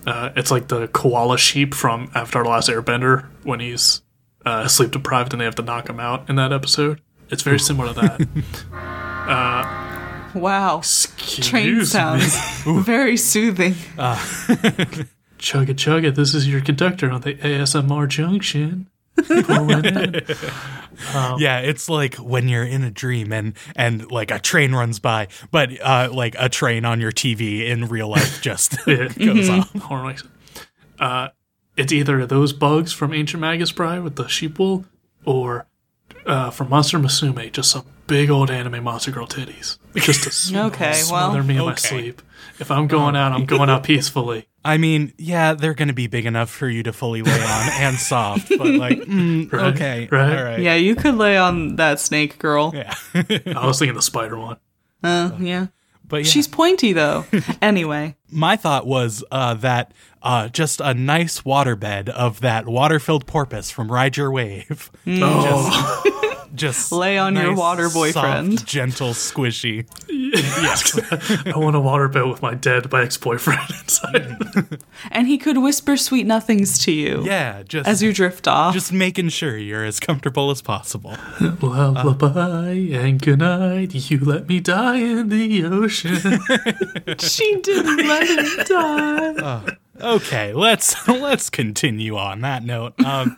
Uh, 0.06 0.30
it's 0.34 0.50
like 0.50 0.68
the 0.68 0.88
koala 0.88 1.36
sheep 1.36 1.74
from 1.74 2.10
Avatar 2.14 2.42
The 2.44 2.48
Last 2.48 2.68
Airbender 2.70 3.26
when 3.42 3.60
he's 3.60 4.00
uh, 4.46 4.66
sleep 4.66 4.92
deprived 4.92 5.32
and 5.34 5.40
they 5.40 5.44
have 5.44 5.56
to 5.56 5.62
knock 5.62 5.88
him 5.90 6.00
out 6.00 6.28
in 6.30 6.36
that 6.36 6.52
episode. 6.52 7.00
It's 7.28 7.42
very 7.42 7.60
similar 7.60 7.92
to 7.94 8.00
that. 8.00 9.70
Wow. 10.34 10.82
Train 11.16 11.78
me. 11.78 11.84
sounds 11.84 12.36
very 12.84 13.16
soothing. 13.16 13.74
Chug 15.38 15.70
it, 15.70 15.78
chug 15.78 16.04
it. 16.04 16.14
This 16.14 16.34
is 16.34 16.46
your 16.48 16.60
conductor 16.60 17.10
on 17.10 17.22
the 17.22 17.34
ASMR 17.34 18.08
junction. 18.08 18.88
Pulling. 21.00 21.40
Yeah, 21.40 21.60
it's 21.60 21.88
like 21.88 22.14
when 22.16 22.48
you're 22.48 22.64
in 22.64 22.84
a 22.84 22.90
dream 22.90 23.32
and 23.32 23.54
and 23.76 24.10
like 24.10 24.30
a 24.30 24.38
train 24.38 24.72
runs 24.74 24.98
by, 24.98 25.28
but 25.50 25.70
uh, 25.80 26.10
like 26.12 26.34
a 26.38 26.48
train 26.48 26.84
on 26.84 27.00
your 27.00 27.12
TV 27.12 27.66
in 27.66 27.86
real 27.88 28.08
life 28.08 28.40
just 28.42 28.84
goes 28.86 29.48
off. 29.48 29.72
Horror 29.74 30.06
makes 30.06 30.22
it. 30.22 30.30
Uh, 30.98 31.28
it's 31.76 31.92
either 31.92 32.26
those 32.26 32.52
bugs 32.52 32.92
from 32.92 33.14
Ancient 33.14 33.40
Magus 33.40 33.72
Bride 33.72 34.02
with 34.02 34.16
the 34.16 34.28
sheep 34.28 34.58
wool, 34.58 34.84
or 35.24 35.66
uh, 36.26 36.50
from 36.50 36.68
Monster 36.68 36.98
Musume, 36.98 37.50
just 37.52 37.70
some 37.70 37.86
big 38.06 38.28
old 38.28 38.50
anime 38.50 38.84
monster 38.84 39.10
girl 39.10 39.26
titties. 39.26 39.78
Just 39.94 40.24
to 40.24 40.30
sm- 40.32 40.56
Okay, 40.56 40.92
smother 40.94 41.38
well- 41.38 41.46
me 41.46 41.56
in 41.56 41.64
my 41.64 41.74
sleep. 41.76 42.20
If 42.58 42.70
I'm 42.70 42.86
going 42.88 43.16
out, 43.16 43.32
I'm 43.32 43.46
going 43.46 43.70
out 43.70 43.84
peacefully. 43.84 44.46
I 44.64 44.76
mean, 44.76 45.12
yeah, 45.16 45.54
they're 45.54 45.74
going 45.74 45.88
to 45.88 45.94
be 45.94 46.06
big 46.06 46.26
enough 46.26 46.50
for 46.50 46.68
you 46.68 46.82
to 46.82 46.92
fully 46.92 47.22
lay 47.22 47.32
on 47.42 47.68
and 47.80 47.96
soft, 47.96 48.48
but 48.50 48.66
like, 48.66 48.98
mm, 48.98 49.50
Right, 49.52 49.74
okay, 49.74 50.08
right. 50.12 50.38
all 50.38 50.44
right, 50.44 50.60
Yeah, 50.60 50.74
you 50.74 50.94
could 50.96 51.14
lay 51.16 51.38
on 51.38 51.76
that 51.76 51.98
snake 52.00 52.38
girl. 52.38 52.72
yeah. 52.74 52.94
I 53.14 53.66
was 53.66 53.78
thinking 53.78 53.94
the 53.96 54.02
spider 54.02 54.38
one. 54.38 54.58
Uh, 55.02 55.30
yeah. 55.38 55.68
But 56.06 56.24
yeah, 56.24 56.30
She's 56.30 56.48
pointy 56.48 56.92
though. 56.92 57.24
anyway. 57.62 58.16
my 58.30 58.56
thought 58.56 58.86
was 58.86 59.22
uh, 59.30 59.54
that 59.54 59.92
uh, 60.22 60.48
just 60.48 60.80
a 60.80 60.92
nice 60.92 61.42
waterbed 61.42 62.08
of 62.10 62.40
that 62.40 62.66
water-filled 62.66 63.26
porpoise 63.26 63.70
from 63.70 63.90
Ride 63.90 64.16
Your 64.18 64.30
Wave, 64.30 64.90
Oh, 65.06 66.02
just 66.54 66.90
Lay 66.92 67.16
on 67.18 67.36
your 67.36 67.54
water 67.54 67.88
boyfriend. 67.88 68.58
soft, 68.60 68.68
gentle, 68.68 69.10
squishy. 69.10 69.86
Yes. 70.08 70.98
I 71.46 71.56
want 71.56 71.76
a 71.76 71.80
waterbed 71.80 72.30
with 72.30 72.42
my 72.42 72.54
dead 72.54 72.90
my 72.92 73.02
ex-boyfriend 73.02 73.60
inside. 73.70 74.36
And 75.10 75.26
he 75.26 75.38
could 75.38 75.58
whisper 75.58 75.96
sweet 75.96 76.26
nothings 76.26 76.78
to 76.84 76.92
you 76.92 77.22
Yeah, 77.24 77.62
just 77.62 77.88
as 77.88 78.02
you 78.02 78.12
drift 78.12 78.46
off. 78.46 78.74
just 78.74 78.92
making 78.92 79.30
sure 79.30 79.56
you're 79.56 79.84
as 79.84 79.98
comfortable 79.98 80.50
as 80.50 80.60
possible. 80.62 81.16
Lullaby 81.40 82.70
and 82.92 83.20
good 83.20 83.38
night. 83.38 84.10
You 84.10 84.18
let 84.20 84.48
me 84.48 84.60
die 84.60 84.96
in 84.98 85.28
the 85.28 85.64
ocean. 85.64 86.16
she 87.18 87.56
didn't 87.62 88.06
let 88.06 88.28
him 88.28 88.64
die. 88.66 89.76
Okay, 90.00 90.52
let's 90.54 91.06
let's 91.08 91.50
continue 91.50 92.16
on 92.16 92.40
that 92.42 92.64
note. 92.64 92.98
Um, 93.04 93.34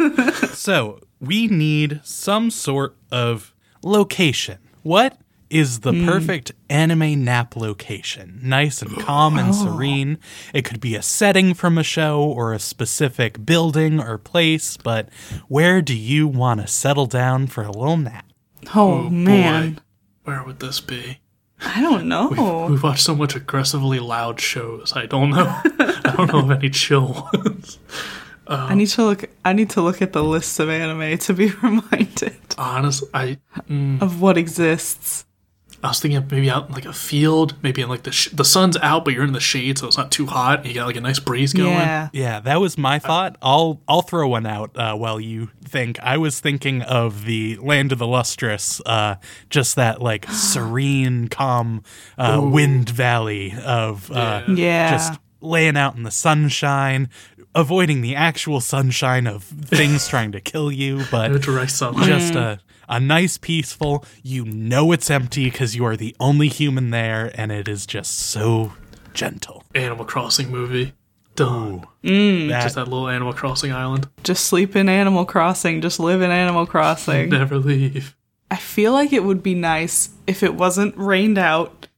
so 0.52 1.00
we 1.22 1.46
need 1.46 2.00
some 2.02 2.50
sort 2.50 2.96
of 3.10 3.54
location. 3.82 4.58
What 4.82 5.16
is 5.48 5.80
the 5.80 5.92
hmm. 5.92 6.04
perfect 6.04 6.52
anime 6.68 7.24
nap 7.24 7.54
location? 7.54 8.40
Nice 8.42 8.82
and 8.82 8.98
calm 8.98 9.38
and 9.38 9.50
oh. 9.54 9.64
serene. 9.64 10.18
It 10.52 10.64
could 10.64 10.80
be 10.80 10.96
a 10.96 11.02
setting 11.02 11.54
from 11.54 11.78
a 11.78 11.84
show 11.84 12.20
or 12.20 12.52
a 12.52 12.58
specific 12.58 13.46
building 13.46 14.00
or 14.00 14.18
place, 14.18 14.76
but 14.76 15.08
where 15.46 15.80
do 15.80 15.96
you 15.96 16.26
want 16.26 16.60
to 16.60 16.66
settle 16.66 17.06
down 17.06 17.46
for 17.46 17.62
a 17.62 17.70
little 17.70 17.96
nap? 17.96 18.26
Oh, 18.74 19.06
oh 19.06 19.10
man. 19.10 19.74
Boy, 19.74 19.80
where 20.24 20.42
would 20.42 20.58
this 20.58 20.80
be? 20.80 21.20
I 21.64 21.80
don't 21.80 22.08
know. 22.08 22.66
We've 22.68 22.82
watched 22.82 23.04
so 23.04 23.14
much 23.14 23.36
aggressively 23.36 24.00
loud 24.00 24.40
shows. 24.40 24.92
I 24.96 25.06
don't 25.06 25.30
know. 25.30 25.46
I 25.78 26.14
don't 26.16 26.32
know 26.32 26.40
of 26.40 26.50
any 26.50 26.70
chill 26.70 27.28
ones. 27.32 27.78
I 28.47 28.74
need 28.74 28.88
to 28.88 29.05
look 29.05 29.24
I 29.45 29.53
need 29.53 29.70
to 29.70 29.80
look 29.82 30.03
at 30.03 30.12
the 30.12 30.22
lists 30.24 30.59
of 30.59 30.68
anime 30.68 31.16
to 31.18 31.32
be 31.34 31.51
reminded 31.62 32.36
Honestly, 32.59 33.09
I 33.14 33.38
of 34.01 34.20
what 34.20 34.36
exists. 34.38 35.24
I 35.84 35.88
was 35.88 35.99
thinking 35.99 36.16
of 36.18 36.30
maybe 36.30 36.49
out 36.49 36.68
in 36.68 36.74
like 36.74 36.84
a 36.84 36.93
field, 36.93 37.55
maybe 37.61 37.82
in 37.82 37.88
like 37.88 38.05
the 38.05 38.12
sh- 38.12 38.28
the 38.28 38.45
sun's 38.45 38.76
out, 38.76 39.05
but 39.05 39.14
you're 39.14 39.24
in 39.24 39.32
the 39.32 39.40
shade, 39.40 39.78
so 39.78 39.88
it's 39.88 39.97
not 39.99 40.12
too 40.12 40.26
hot. 40.26 40.61
And 40.61 40.68
you 40.68 40.74
got 40.74 40.86
like 40.86 40.95
a 40.95 41.01
nice 41.01 41.18
breeze 41.18 41.53
going. 41.53 41.70
Yeah. 41.72 42.09
Yeah, 42.12 42.38
that 42.38 42.61
was 42.61 42.78
my 42.78 43.01
thought. 43.01 43.36
I'll 43.43 43.80
I'll 43.88 44.03
throw 44.03 44.28
one 44.28 44.47
out 44.47 44.76
uh, 44.76 44.95
while 44.95 45.18
you 45.18 45.49
think. 45.64 45.99
I 46.01 46.18
was 46.18 46.38
thinking 46.38 46.82
of 46.82 47.24
the 47.24 47.57
Land 47.57 47.90
of 47.90 47.99
the 47.99 48.07
Lustrous, 48.07 48.80
uh, 48.86 49.16
just 49.51 49.74
that 49.74 50.01
like 50.01 50.26
serene, 50.30 51.26
calm 51.26 51.82
uh, 52.16 52.40
wind 52.40 52.88
valley 52.88 53.53
of 53.64 54.09
uh, 54.12 54.45
Yeah. 54.55 54.93
just 54.93 55.18
laying 55.40 55.76
out 55.76 55.97
in 55.97 56.05
the 56.05 56.11
sunshine, 56.12 57.09
avoiding 57.55 58.00
the 58.00 58.14
actual 58.16 58.61
sunshine 58.61 59.26
of 59.26 59.44
things 59.44 60.09
trying 60.09 60.32
to 60.32 60.40
kill 60.40 60.70
you, 60.72 61.05
but 61.11 61.32
just 61.40 62.34
a 62.34 62.61
a 62.88 63.00
nice 63.00 63.38
peaceful. 63.38 64.05
You 64.22 64.44
know 64.44 64.92
it's 64.92 65.11
empty 65.11 65.44
because 65.50 65.74
you 65.76 65.84
are 65.84 65.96
the 65.96 66.14
only 66.20 66.48
human 66.48 66.90
there, 66.90 67.30
and 67.34 67.50
it 67.53 67.68
is 67.68 67.86
just 67.86 68.18
so 68.18 68.72
gentle. 69.14 69.64
Animal 69.74 70.05
Crossing 70.05 70.50
movie. 70.50 70.92
Done. 71.34 71.86
That- 72.03 72.62
Just 72.62 72.74
that 72.74 72.88
little 72.88 73.09
Animal 73.09 73.32
Crossing 73.32 73.72
island. 73.72 74.09
Just 74.22 74.44
sleep 74.46 74.76
in 74.76 74.88
Animal 74.90 75.24
Crossing, 75.24 75.80
just 75.80 75.98
live 75.98 76.20
in 76.20 76.30
Animal 76.30 76.66
Crossing. 76.66 77.28
Never 77.30 77.57
leave. 77.59 78.14
I 78.50 78.57
feel 78.57 78.92
like 78.92 79.14
it 79.14 79.24
would 79.24 79.42
be 79.42 79.55
nice 79.55 80.11
if 80.26 80.42
it 80.42 80.55
wasn't 80.55 80.94
rained 80.98 81.38
out. 81.38 81.88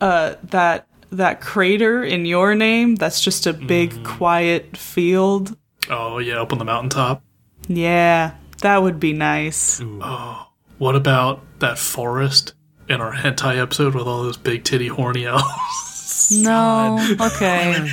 Uh, 0.00 0.34
that 0.42 0.88
that 1.12 1.40
crater 1.40 2.02
in 2.02 2.24
your 2.24 2.54
name. 2.54 2.96
That's 2.96 3.20
just 3.20 3.46
a 3.46 3.52
big 3.52 3.90
mm-hmm. 3.90 4.04
quiet 4.04 4.76
field. 4.76 5.56
Oh 5.88 6.18
yeah, 6.18 6.40
up 6.40 6.52
on 6.52 6.58
the 6.58 6.64
mountaintop. 6.64 7.22
Yeah, 7.68 8.34
that 8.62 8.82
would 8.82 8.98
be 8.98 9.12
nice. 9.12 9.80
Oh, 9.82 10.48
What 10.78 10.96
about 10.96 11.42
that 11.60 11.78
forest 11.78 12.54
in 12.88 13.00
our 13.00 13.12
hentai 13.12 13.58
episode 13.58 13.94
with 13.94 14.06
all 14.06 14.22
those 14.24 14.36
big 14.36 14.64
titty 14.64 14.88
horny 14.88 15.26
elves? 15.26 15.44
No, 16.30 16.98
okay. 17.20 17.88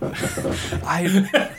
I 0.02 1.50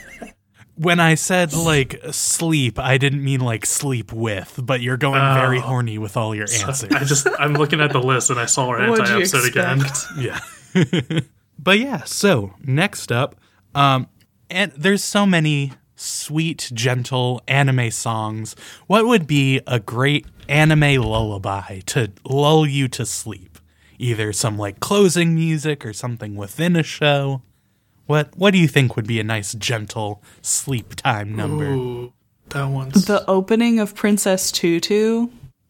when 0.75 0.99
I 0.99 1.15
said 1.15 1.53
like 1.53 1.99
sleep, 2.11 2.79
I 2.79 2.97
didn't 2.97 3.23
mean 3.23 3.39
like 3.39 3.65
sleep 3.65 4.11
with, 4.11 4.59
but 4.61 4.81
you're 4.81 4.97
going 4.97 5.21
very 5.35 5.59
oh. 5.59 5.61
horny 5.61 5.97
with 5.97 6.17
all 6.17 6.33
your 6.33 6.47
answers. 6.63 6.91
I 6.91 7.03
just 7.03 7.27
I'm 7.39 7.53
looking 7.53 7.81
at 7.81 7.91
the 7.91 8.01
list 8.01 8.29
and 8.29 8.39
I 8.39 8.47
saw 8.47 8.67
our 8.67 8.89
What'd 8.89 9.05
hentai 9.05 9.09
you 9.09 9.17
episode 9.17 9.47
again. 9.47 9.81
yeah. 10.17 10.39
but 11.59 11.79
yeah, 11.79 12.03
so 12.03 12.53
next 12.63 13.11
up, 13.11 13.35
um 13.75 14.07
and 14.49 14.71
there's 14.73 15.03
so 15.03 15.25
many 15.25 15.71
sweet, 15.95 16.71
gentle 16.73 17.41
anime 17.47 17.91
songs. 17.91 18.55
What 18.87 19.05
would 19.07 19.27
be 19.27 19.61
a 19.67 19.79
great 19.79 20.25
anime 20.49 21.01
lullaby 21.01 21.79
to 21.87 22.11
lull 22.25 22.65
you 22.67 22.87
to 22.89 23.05
sleep? 23.05 23.59
Either 23.97 24.33
some 24.33 24.57
like 24.57 24.79
closing 24.79 25.35
music 25.35 25.85
or 25.85 25.93
something 25.93 26.35
within 26.35 26.75
a 26.75 26.83
show. 26.83 27.43
What 28.07 28.35
what 28.35 28.51
do 28.51 28.57
you 28.57 28.67
think 28.67 28.95
would 28.95 29.07
be 29.07 29.19
a 29.19 29.23
nice 29.23 29.53
gentle 29.53 30.23
sleep 30.41 30.95
time 30.95 31.35
number? 31.35 31.65
Ooh, 31.65 32.13
that 32.49 32.65
one's 32.65 33.05
The 33.05 33.23
opening 33.29 33.79
of 33.79 33.95
Princess 33.95 34.51
Tutu 34.51 35.27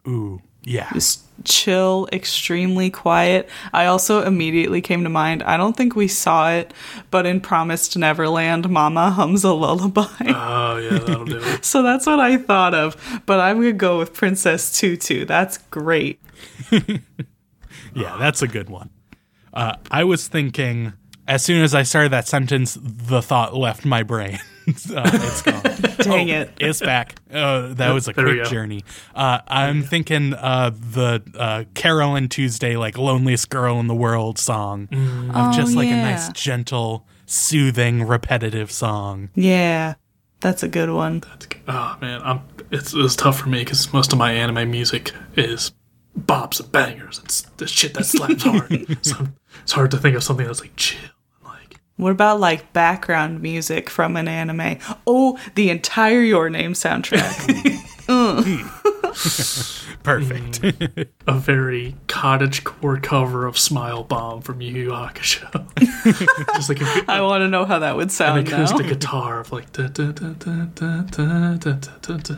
Ooh, 0.08 0.42
yeah. 0.64 0.90
is 0.96 1.24
chill, 1.44 2.08
extremely 2.14 2.90
quiet. 2.90 3.50
I 3.74 3.86
also 3.86 4.24
immediately 4.24 4.82
came 4.82 5.04
to 5.04 5.10
mind. 5.10 5.42
I 5.44 5.58
don't 5.58 5.76
think 5.76 5.96
we 5.96 6.08
saw 6.08 6.52
it, 6.52 6.74
but 7.10 7.26
in 7.26 7.42
Promised 7.42 7.98
Neverland, 7.98 8.70
Mama 8.70 9.12
hums 9.12 9.44
a 9.44 9.54
lullaby. 9.54 10.06
Oh 10.28 10.78
yeah, 10.78 11.00
that'll 11.00 11.26
do 11.26 11.40
it. 11.42 11.66
So 11.72 11.84
that's 11.84 12.06
what 12.06 12.20
I 12.20 12.38
thought 12.38 12.74
of. 12.74 13.22
But 13.26 13.40
I'm 13.40 13.58
gonna 13.58 13.74
go 13.74 13.98
with 14.00 14.14
Princess 14.14 14.78
Tutu. 14.78 15.26
That's 15.26 15.58
great. 15.58 16.22
Yeah, 17.94 18.18
that's 18.18 18.42
a 18.42 18.48
good 18.48 18.70
one. 18.70 18.90
Uh, 19.54 19.76
I 19.90 20.04
was 20.04 20.28
thinking, 20.28 20.94
as 21.28 21.44
soon 21.44 21.64
as 21.64 21.76
I 21.76 21.84
started 21.84 22.12
that 22.12 22.28
sentence, 22.28 22.78
the 22.82 23.22
thought 23.22 23.56
left 23.56 23.86
my 23.86 24.04
brain. 24.04 24.40
uh, 24.96 25.10
it's 25.14 25.42
gone. 25.42 25.62
Dang 26.02 26.30
Oh, 26.32 26.34
it. 26.42 26.52
It's 26.60 26.80
back. 26.80 27.16
Uh, 27.32 27.74
that 27.76 27.92
was 27.94 28.08
a 28.08 28.14
There 28.14 28.26
quick 28.26 28.46
journey. 28.46 28.84
Uh, 29.14 29.40
I'm 29.48 29.84
thinking 29.84 30.34
uh, 30.34 30.72
the 30.72 31.24
uh, 31.38 31.64
Carole 31.74 32.20
& 32.28 32.30
Tuesday, 32.30 32.76
like 32.78 32.98
loneliest 32.98 33.50
girl 33.50 33.80
in 33.80 33.88
the 33.88 33.96
world 33.96 34.38
song, 34.40 34.84
of 35.34 35.56
just 35.56 35.74
Oh, 35.74 35.78
like 35.78 35.88
a 35.90 35.96
nice, 35.96 36.30
gentle, 36.34 37.06
soothing, 37.26 38.04
repetitive 38.04 38.72
song. 38.72 39.30
Yeah, 39.36 39.96
that's 40.40 40.64
a 40.64 40.68
good 40.68 40.90
one. 40.90 41.20
That's, 41.22 41.48
oh 41.68 41.98
man, 42.02 42.22
I'm 42.24 42.42
it's 42.72 42.94
it's 42.94 43.16
tough 43.16 43.40
for 43.40 43.50
me 43.50 43.60
because 43.60 43.92
most 43.94 44.14
of 44.14 44.18
my 44.20 44.32
anime 44.32 44.72
music 44.72 45.12
is 45.36 45.72
bops 46.18 46.60
and 46.60 46.72
bangers 46.72 47.20
and 47.20 47.28
the 47.58 47.68
shit 47.68 47.94
that 47.94 48.06
slaps 48.06 48.44
hard. 48.44 48.98
so 49.06 49.28
it's 49.62 49.72
hard 49.72 49.92
to 49.92 49.98
think 49.98 50.16
of 50.16 50.24
something 50.24 50.46
that's 50.46 50.62
like 50.62 50.76
chill. 50.76 51.00
And, 52.02 52.08
Like 52.08 52.10
What 52.10 52.12
about 52.12 52.40
like 52.40 52.74
background 52.74 53.42
music 53.42 53.90
from 53.90 54.16
an 54.18 54.28
anime? 54.28 54.78
Oh, 55.08 55.40
the 55.56 55.70
entire 55.70 56.22
Your 56.22 56.50
Name 56.50 56.74
soundtrack. 56.74 57.78
Perfect. 60.04 60.64
A 61.28 61.34
very 61.34 61.96
cottage 62.08 62.64
core 62.64 62.98
cover 63.00 63.46
of 63.46 63.58
Smile 63.58 64.04
Bomb 64.04 64.42
from 64.42 64.62
Yu 64.62 64.74
Yu 64.74 64.90
Hakusho. 64.90 65.50
Just 66.56 66.70
like 66.70 66.82
a, 66.82 67.06
I 67.08 67.22
want 67.22 67.42
to 67.42 67.48
know 67.48 67.66
how 67.66 67.80
that 67.80 67.96
would 67.96 68.12
sound. 68.12 68.40
an 68.40 68.46
sound 68.46 68.58
now. 68.58 68.64
acoustic 68.66 68.88
guitar 68.88 69.40
of 69.40 69.52
like. 69.52 69.72
Da, 69.72 69.88
da, 69.88 70.12
da, 70.12 70.34
da, 70.34 70.66
da, 70.66 71.02
da, 71.04 71.54
da, 71.54 71.74
da, 71.74 72.18
da, 72.18 72.18
da. 72.18 72.36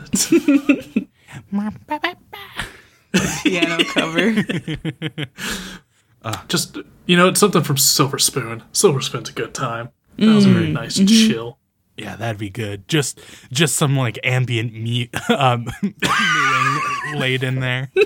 Piano 3.42 3.84
cover. 3.84 4.34
Ah, 6.24 6.44
just 6.48 6.78
you 7.06 7.16
know, 7.16 7.28
it's 7.28 7.40
something 7.40 7.62
from 7.62 7.76
Silver 7.76 8.18
Spoon. 8.18 8.62
Silver 8.72 9.00
Spoon's 9.00 9.28
a 9.28 9.32
good 9.32 9.54
time. 9.54 9.90
That 10.16 10.34
was 10.34 10.46
very 10.46 10.68
mm, 10.68 10.72
nice 10.72 10.96
and 10.98 11.08
mm-hmm. 11.08 11.30
chill. 11.30 11.58
yeah, 11.96 12.16
that'd 12.16 12.38
be 12.38 12.50
good. 12.50 12.88
Just 12.88 13.20
just 13.52 13.76
some 13.76 13.96
like 13.96 14.18
ambient 14.24 14.72
me 14.72 15.10
um 15.28 15.68
laid 17.14 17.42
in 17.42 17.60
there. 17.60 17.90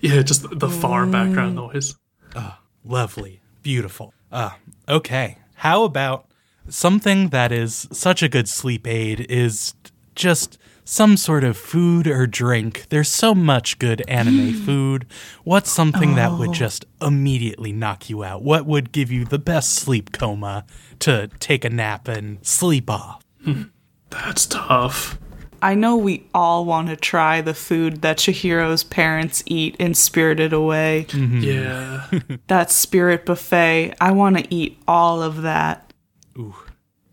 Yeah, 0.00 0.22
just 0.22 0.58
the 0.58 0.68
far 0.68 1.06
background 1.06 1.58
mm. 1.58 1.72
noise. 1.72 1.96
Ah, 2.36 2.60
lovely. 2.84 3.40
Beautiful. 3.62 4.14
Uh, 4.30 4.50
okay. 4.88 5.38
How 5.56 5.82
about 5.82 6.26
something 6.68 7.28
that 7.30 7.50
is 7.50 7.88
such 7.90 8.22
a 8.22 8.28
good 8.28 8.48
sleep 8.48 8.86
aid 8.86 9.20
is 9.28 9.74
just 10.14 10.56
some 10.84 11.16
sort 11.16 11.44
of 11.44 11.56
food 11.56 12.06
or 12.06 12.26
drink. 12.26 12.86
There's 12.88 13.08
so 13.08 13.34
much 13.34 13.78
good 13.78 14.02
anime 14.08 14.52
mm. 14.52 14.64
food. 14.64 15.06
What's 15.44 15.70
something 15.70 16.14
that 16.16 16.32
would 16.32 16.50
oh. 16.50 16.54
just 16.54 16.84
immediately 17.00 17.72
knock 17.72 18.10
you 18.10 18.24
out? 18.24 18.42
What 18.42 18.66
would 18.66 18.92
give 18.92 19.10
you 19.10 19.24
the 19.24 19.38
best 19.38 19.74
sleep 19.74 20.12
coma 20.12 20.64
to 21.00 21.28
take 21.38 21.64
a 21.64 21.70
nap 21.70 22.08
and 22.08 22.44
sleep 22.44 22.90
off? 22.90 23.24
Hmm. 23.44 23.62
That's 24.10 24.46
tough. 24.46 25.18
I 25.62 25.74
know 25.74 25.96
we 25.96 26.26
all 26.34 26.64
want 26.64 26.88
to 26.88 26.96
try 26.96 27.40
the 27.40 27.54
food 27.54 28.02
that 28.02 28.16
Chihiro's 28.18 28.82
parents 28.82 29.42
eat 29.46 29.76
in 29.76 29.94
Spirited 29.94 30.52
Away. 30.52 31.06
Mm-hmm. 31.08 31.40
Yeah. 31.40 32.36
That 32.46 32.70
spirit 32.70 33.26
buffet. 33.26 33.94
I 34.00 34.10
want 34.10 34.38
to 34.38 34.54
eat 34.54 34.78
all 34.88 35.22
of 35.22 35.42
that. 35.42 35.92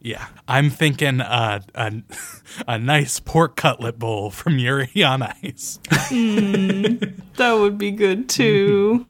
Yeah, 0.07 0.25
I'm 0.47 0.69
thinking 0.69 1.19
uh, 1.19 1.59
a 1.75 1.93
a 2.67 2.79
nice 2.79 3.19
pork 3.19 3.57
cutlet 3.57 3.99
bowl 3.99 4.31
from 4.31 4.57
Yuri 4.57 5.03
on 5.03 5.21
Ice. 5.21 5.79
That 5.89 7.57
would 7.59 7.77
be 7.77 7.91
good 7.91 8.29
too. 8.29 9.05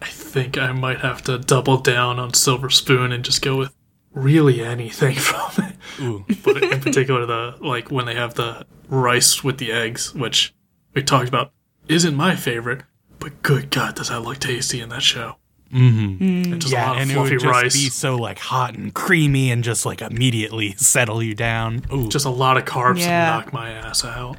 I 0.00 0.06
think 0.06 0.56
I 0.56 0.72
might 0.72 1.00
have 1.00 1.20
to 1.24 1.38
double 1.38 1.76
down 1.76 2.18
on 2.18 2.32
Silver 2.32 2.70
Spoon 2.70 3.12
and 3.12 3.22
just 3.22 3.42
go 3.42 3.58
with 3.58 3.74
really 4.14 4.62
anything 4.62 5.16
from 5.18 5.66
it. 5.66 5.76
Ooh. 6.00 6.24
But 6.42 6.62
in 6.62 6.80
particular, 6.80 7.26
the 7.26 7.58
like 7.60 7.90
when 7.90 8.06
they 8.06 8.14
have 8.14 8.32
the 8.32 8.64
rice 8.88 9.44
with 9.44 9.58
the 9.58 9.70
eggs, 9.70 10.14
which 10.14 10.54
we 10.94 11.02
talked 11.02 11.28
about, 11.28 11.52
isn't 11.88 12.14
my 12.14 12.36
favorite. 12.36 12.84
But 13.18 13.42
good 13.42 13.68
God, 13.68 13.96
does 13.96 14.08
that 14.08 14.22
look 14.22 14.38
tasty 14.38 14.80
in 14.80 14.88
that 14.88 15.02
show? 15.02 15.36
Mm-hmm. 15.72 16.52
And 16.52 16.60
just 16.60 16.72
a 16.72 16.76
Yeah, 16.76 16.86
lot 16.88 16.96
of 16.96 17.02
and 17.02 17.10
it 17.10 17.16
would 17.16 17.28
fluffy 17.28 17.36
just 17.42 17.62
rice. 17.62 17.72
be 17.74 17.88
so 17.88 18.16
like 18.16 18.38
hot 18.38 18.74
and 18.76 18.92
creamy 18.94 19.50
and 19.50 19.64
just 19.64 19.86
like 19.86 20.02
immediately 20.02 20.72
settle 20.76 21.22
you 21.22 21.34
down. 21.34 21.82
Ooh, 21.92 22.08
just 22.08 22.26
a 22.26 22.30
lot 22.30 22.56
of 22.56 22.64
carbs 22.64 22.98
Yeah. 22.98 23.30
to 23.30 23.44
knock 23.44 23.52
my 23.52 23.70
ass 23.70 24.04
out. 24.04 24.36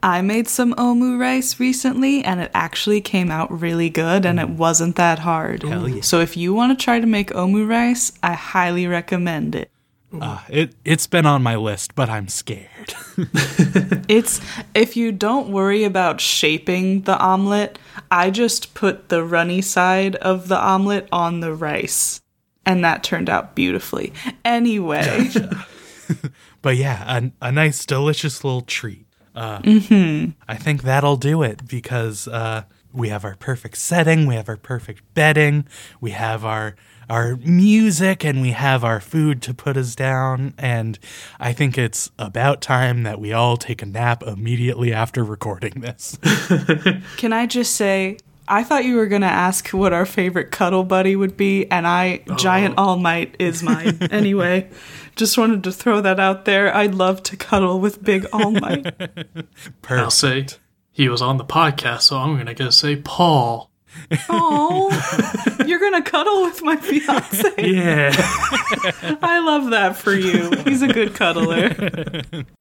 I 0.00 0.22
made 0.22 0.46
some 0.46 0.74
omu 0.74 1.18
rice 1.18 1.58
recently 1.58 2.22
and 2.24 2.38
it 2.40 2.52
actually 2.54 3.00
came 3.00 3.32
out 3.32 3.50
really 3.60 3.90
good 3.90 4.24
and 4.24 4.38
it 4.38 4.48
wasn't 4.48 4.94
that 4.94 5.18
hard. 5.18 5.64
Hell 5.64 5.88
yeah. 5.88 6.02
So 6.02 6.20
if 6.20 6.36
you 6.36 6.54
want 6.54 6.78
to 6.78 6.84
try 6.84 7.00
to 7.00 7.06
make 7.06 7.30
omu 7.32 7.68
rice, 7.68 8.12
I 8.22 8.34
highly 8.34 8.86
recommend 8.86 9.56
it. 9.56 9.72
Uh, 10.12 10.40
it 10.48 10.74
it's 10.84 11.06
been 11.06 11.26
on 11.26 11.42
my 11.42 11.56
list, 11.56 11.94
but 11.94 12.08
I'm 12.08 12.28
scared. 12.28 12.94
It's 14.08 14.40
if 14.74 14.96
you 14.96 15.12
don't 15.12 15.50
worry 15.50 15.84
about 15.84 16.20
shaping 16.20 17.02
the 17.02 17.18
omelet, 17.18 17.78
I 18.10 18.30
just 18.30 18.72
put 18.72 19.10
the 19.10 19.22
runny 19.22 19.60
side 19.60 20.16
of 20.16 20.48
the 20.48 20.58
omelet 20.58 21.08
on 21.12 21.40
the 21.40 21.52
rice. 21.52 22.22
And 22.64 22.84
that 22.84 23.02
turned 23.02 23.28
out 23.28 23.54
beautifully. 23.54 24.12
Anyway, 24.44 25.30
but 26.62 26.76
yeah, 26.76 27.18
a, 27.18 27.48
a 27.48 27.52
nice, 27.52 27.84
delicious 27.84 28.44
little 28.44 28.62
treat. 28.62 29.06
Uh, 29.34 29.60
I 30.48 30.56
think 30.56 30.82
that'll 30.82 31.16
do 31.16 31.42
it 31.42 31.66
because 31.66 32.26
uh, 32.28 32.64
we 32.92 33.08
have 33.08 33.24
our 33.24 33.36
perfect 33.36 33.76
setting, 33.78 34.26
we 34.26 34.34
have 34.34 34.48
our 34.48 34.56
perfect 34.56 35.02
bedding, 35.14 35.66
we 36.00 36.10
have 36.10 36.44
our 36.44 36.76
our 37.08 37.36
music, 37.36 38.24
and 38.24 38.40
we 38.40 38.50
have 38.50 38.84
our 38.84 39.00
food 39.00 39.42
to 39.42 39.54
put 39.54 39.76
us 39.76 39.94
down. 39.94 40.54
And 40.58 40.98
I 41.40 41.52
think 41.52 41.78
it's 41.78 42.10
about 42.18 42.60
time 42.60 43.02
that 43.04 43.20
we 43.20 43.32
all 43.32 43.56
take 43.56 43.82
a 43.82 43.86
nap 43.86 44.22
immediately 44.22 44.92
after 44.92 45.24
recording 45.24 45.80
this. 45.80 46.18
can 47.16 47.32
I 47.32 47.46
just 47.46 47.74
say 47.74 48.18
I 48.48 48.64
thought 48.64 48.84
you 48.84 48.96
were 48.96 49.06
going 49.06 49.22
to 49.22 49.28
ask 49.28 49.68
what 49.68 49.92
our 49.92 50.06
favorite 50.06 50.50
cuddle 50.50 50.82
buddy 50.82 51.14
would 51.14 51.36
be 51.36 51.66
and 51.70 51.86
I 51.86 52.22
Giant 52.36 52.74
oh. 52.78 52.82
All 52.82 52.96
Might 52.96 53.36
is 53.38 53.62
mine. 53.62 53.98
anyway, 54.10 54.68
just 55.16 55.36
wanted 55.36 55.64
to 55.64 55.72
throw 55.72 56.00
that 56.00 56.18
out 56.18 56.46
there. 56.46 56.74
I'd 56.74 56.94
love 56.94 57.22
to 57.24 57.36
cuddle 57.36 57.78
with 57.78 58.02
Big 58.02 58.26
All 58.32 58.52
Might. 58.52 58.94
I'll 59.88 60.10
say 60.10 60.46
he 60.90 61.08
was 61.08 61.20
on 61.20 61.36
the 61.36 61.44
podcast, 61.44 62.02
so 62.02 62.16
I'm 62.16 62.36
gonna 62.38 62.54
go 62.54 62.70
say 62.70 62.96
Paul. 62.96 63.70
Oh, 64.28 64.90
you're 65.66 65.78
gonna 65.80 66.02
cuddle 66.02 66.42
with 66.42 66.62
my 66.62 66.76
fiance. 66.76 67.52
Yeah. 67.58 68.12
I 69.22 69.40
love 69.44 69.70
that 69.70 69.96
for 69.96 70.12
you. 70.12 70.50
He's 70.64 70.82
a 70.82 70.88
good 70.88 71.14
cuddler. 71.14 71.74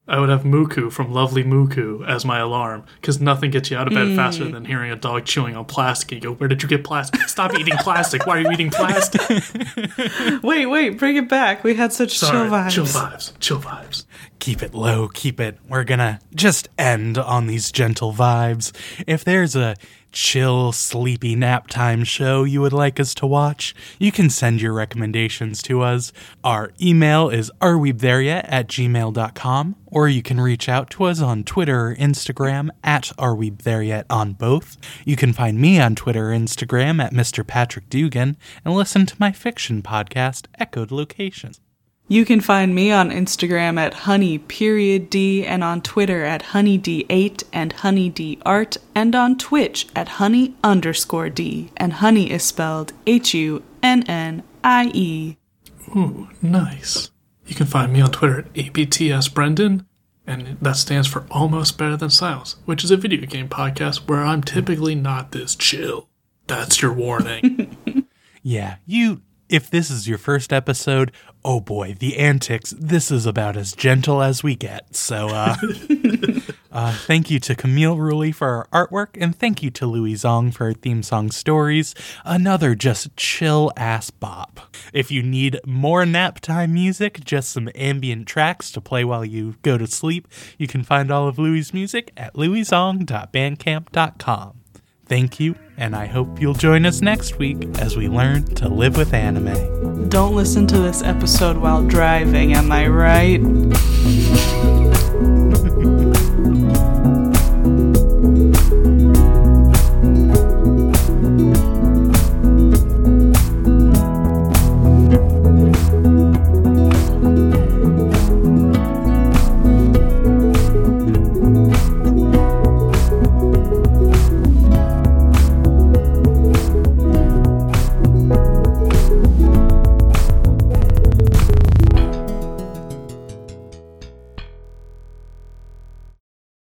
I 0.08 0.20
would 0.20 0.30
have 0.30 0.44
Muku 0.44 0.92
from 0.92 1.12
Lovely 1.12 1.44
Muku 1.44 2.08
as 2.08 2.26
my 2.26 2.40
alarm 2.40 2.86
because 3.02 3.20
nothing 3.20 3.52
gets 3.52 3.70
you 3.72 3.78
out 3.78 3.88
of 3.88 3.94
bed 3.94 4.16
faster 4.16 4.46
Mm. 4.46 4.52
than 4.54 4.66
hearing 4.66 4.92
a 4.92 4.96
dog 4.96 5.26
chewing 5.26 5.56
on 5.56 5.66
plastic. 5.66 6.12
You 6.12 6.20
go, 6.22 6.34
Where 6.34 6.48
did 6.48 6.62
you 6.64 6.70
get 6.70 6.84
plastic? 6.84 7.22
Stop 7.30 7.58
eating 7.58 7.76
plastic. 7.78 8.26
Why 8.26 8.38
are 8.38 8.42
you 8.42 8.52
eating 8.52 8.70
plastic? 8.72 9.22
Wait, 10.44 10.66
wait, 10.66 10.98
bring 10.98 11.16
it 11.18 11.28
back. 11.30 11.64
We 11.64 11.76
had 11.76 11.92
such 11.94 12.18
Sorry. 12.18 12.48
chill 12.48 12.52
vibes. 12.58 12.72
Chill 12.72 12.86
vibes. 12.86 13.40
Chill 13.40 13.60
vibes. 13.60 14.06
keep 14.40 14.62
it 14.64 14.74
low, 14.74 15.08
keep 15.10 15.40
it. 15.40 15.58
We're 15.68 15.84
gonna 15.84 16.20
just 16.36 16.70
end 16.78 17.18
on 17.18 17.48
these 17.48 17.72
gentle 17.72 18.14
vibes. 18.14 18.72
If 19.08 19.24
there's 19.24 19.56
a 19.56 19.76
chill, 20.18 20.72
sleepy 20.72 21.36
nap 21.36 21.68
time 21.68 22.04
show 22.04 22.44
you 22.44 22.60
would 22.60 22.74
like 22.74 23.00
us 23.00 23.14
to 23.14 23.28
watch, 23.28 23.76
you 24.00 24.12
can 24.12 24.32
send 24.32 24.60
your 24.60 24.74
recommendations 24.74 25.62
to 25.62 25.82
us. 25.82 26.12
Our 26.44 26.72
email 26.82 27.30
is 27.30 27.52
arewethereYet 27.62 28.46
at 28.48 28.68
gmail.com, 28.68 29.76
or 29.86 30.10
you 30.10 30.24
can 30.24 30.42
reach 30.42 30.68
out 30.68 30.90
to 30.92 31.04
us 31.04 31.22
on 31.22 31.44
Twitter 31.44 31.90
or 31.90 31.96
Instagram 31.96 32.70
at 32.84 33.12
arewethereYet 33.20 34.06
on 34.10 34.34
both. 34.34 34.78
You 35.06 35.16
can 35.16 35.34
find 35.34 35.60
me 35.60 35.80
on 35.80 35.94
Twitter 35.94 36.32
or 36.32 36.36
Instagram 36.36 37.00
at 37.00 37.14
Mr. 37.14 37.46
Patrick 37.46 37.88
Dugan, 37.88 38.38
and 38.66 38.74
listen 38.74 39.06
to 39.06 39.16
my 39.20 39.32
fiction 39.32 39.84
podcast, 39.84 40.48
Echoed 40.58 40.92
Locations. 40.92 41.60
You 42.10 42.24
can 42.24 42.40
find 42.40 42.74
me 42.74 42.90
on 42.92 43.10
Instagram 43.12 43.78
at 43.78 43.94
honey 43.94 44.38
period 44.38 45.10
d 45.10 45.46
and 45.46 45.62
on 45.64 45.82
Twitter 45.82 46.24
at 46.24 46.42
honeyd8 46.44 47.44
and 47.52 47.76
honeydart 47.76 48.78
and 48.96 49.14
on 49.14 49.38
Twitch 49.38 49.88
at 49.94 50.08
honey 50.08 50.56
underscore 50.64 51.30
d 51.30 51.70
and 51.76 51.94
honey 51.94 52.32
is 52.32 52.44
spelled 52.44 52.94
H 53.06 53.34
U 53.34 53.62
N 53.84 54.04
N 54.04 54.44
I 54.64 54.90
E. 54.94 55.38
Ooh, 55.96 56.30
nice. 56.42 57.12
You 57.46 57.56
can 57.56 57.66
find 57.66 57.92
me 57.92 58.02
on 58.02 58.12
Twitter 58.12 58.40
at 58.40 58.54
ABTSBrendan, 58.54 59.86
and 60.26 60.58
that 60.62 60.76
stands 60.76 61.08
for 61.08 61.26
Almost 61.32 61.78
Better 61.78 61.96
Than 61.96 62.10
Silence, 62.10 62.58
which 62.66 62.84
is 62.84 62.92
a 62.92 62.98
video 62.98 63.26
game 63.26 63.48
podcast 63.48 64.08
where 64.08 64.24
I'm 64.24 64.42
typically 64.44 64.96
not 64.96 65.32
this 65.32 65.56
chill. 65.56 66.10
That's 66.48 66.82
your 66.82 66.94
warning. 66.94 67.76
Yeah, 68.44 68.78
you. 68.86 69.24
If 69.50 69.70
this 69.70 69.90
is 69.92 70.08
your 70.08 70.18
first 70.18 70.54
episode, 70.54 71.12
oh 71.48 71.60
boy, 71.62 71.96
the 71.98 72.18
antics. 72.18 72.76
This 72.78 73.10
is 73.10 73.26
about 73.26 73.56
as 73.56 73.72
gentle 73.72 74.22
as 74.22 74.44
we 74.44 74.56
get. 74.56 74.94
So, 74.94 75.30
uh, 75.30 75.56
uh, 76.72 76.94
thank 77.06 77.32
you 77.32 77.40
to 77.40 77.56
Camille 77.56 77.96
Ruley 77.96 78.36
for 78.36 78.68
our 78.74 78.88
artwork, 78.88 79.16
and 79.20 79.34
thank 79.34 79.64
you 79.64 79.72
to 79.72 79.86
Louis 79.86 80.16
Zong 80.16 80.54
for 80.54 80.66
our 80.66 80.74
theme 80.74 81.02
song 81.02 81.32
stories. 81.32 81.96
Another 82.26 82.76
just 82.76 83.16
chill 83.16 83.72
ass 83.78 84.10
bop. 84.10 84.60
If 84.92 85.10
you 85.10 85.24
need 85.24 85.62
more 85.66 86.06
nap 86.06 86.42
time 86.42 86.74
music, 86.74 87.24
just 87.24 87.50
some 87.50 87.70
ambient 87.76 88.28
tracks 88.28 88.70
to 88.74 88.82
play 88.82 89.06
while 89.06 89.24
you 89.24 89.56
go 89.62 89.78
to 89.78 89.88
sleep, 89.88 90.28
you 90.58 90.68
can 90.68 90.84
find 90.84 91.10
all 91.10 91.30
of 91.30 91.40
Louis' 91.40 91.74
music 91.74 92.12
at 92.18 92.34
louiszong.bandcamp.com. 92.34 94.54
Thank 95.08 95.40
you, 95.40 95.56
and 95.78 95.96
I 95.96 96.06
hope 96.06 96.42
you'll 96.42 96.54
join 96.54 96.86
us 96.86 97.02
next 97.02 97.38
week 97.38 97.64
as 97.80 97.96
we 97.96 98.10
learn 98.10 98.44
to 98.56 98.68
live 98.68 98.98
with 98.98 99.14
anime. 99.14 100.10
Don't 100.10 100.36
listen 100.36 100.68
to 100.68 100.80
this 100.80 101.02
episode 101.02 101.58
while 101.58 101.82
driving, 101.82 102.54
am 102.54 102.72
I 102.72 102.88
right? 102.88 104.77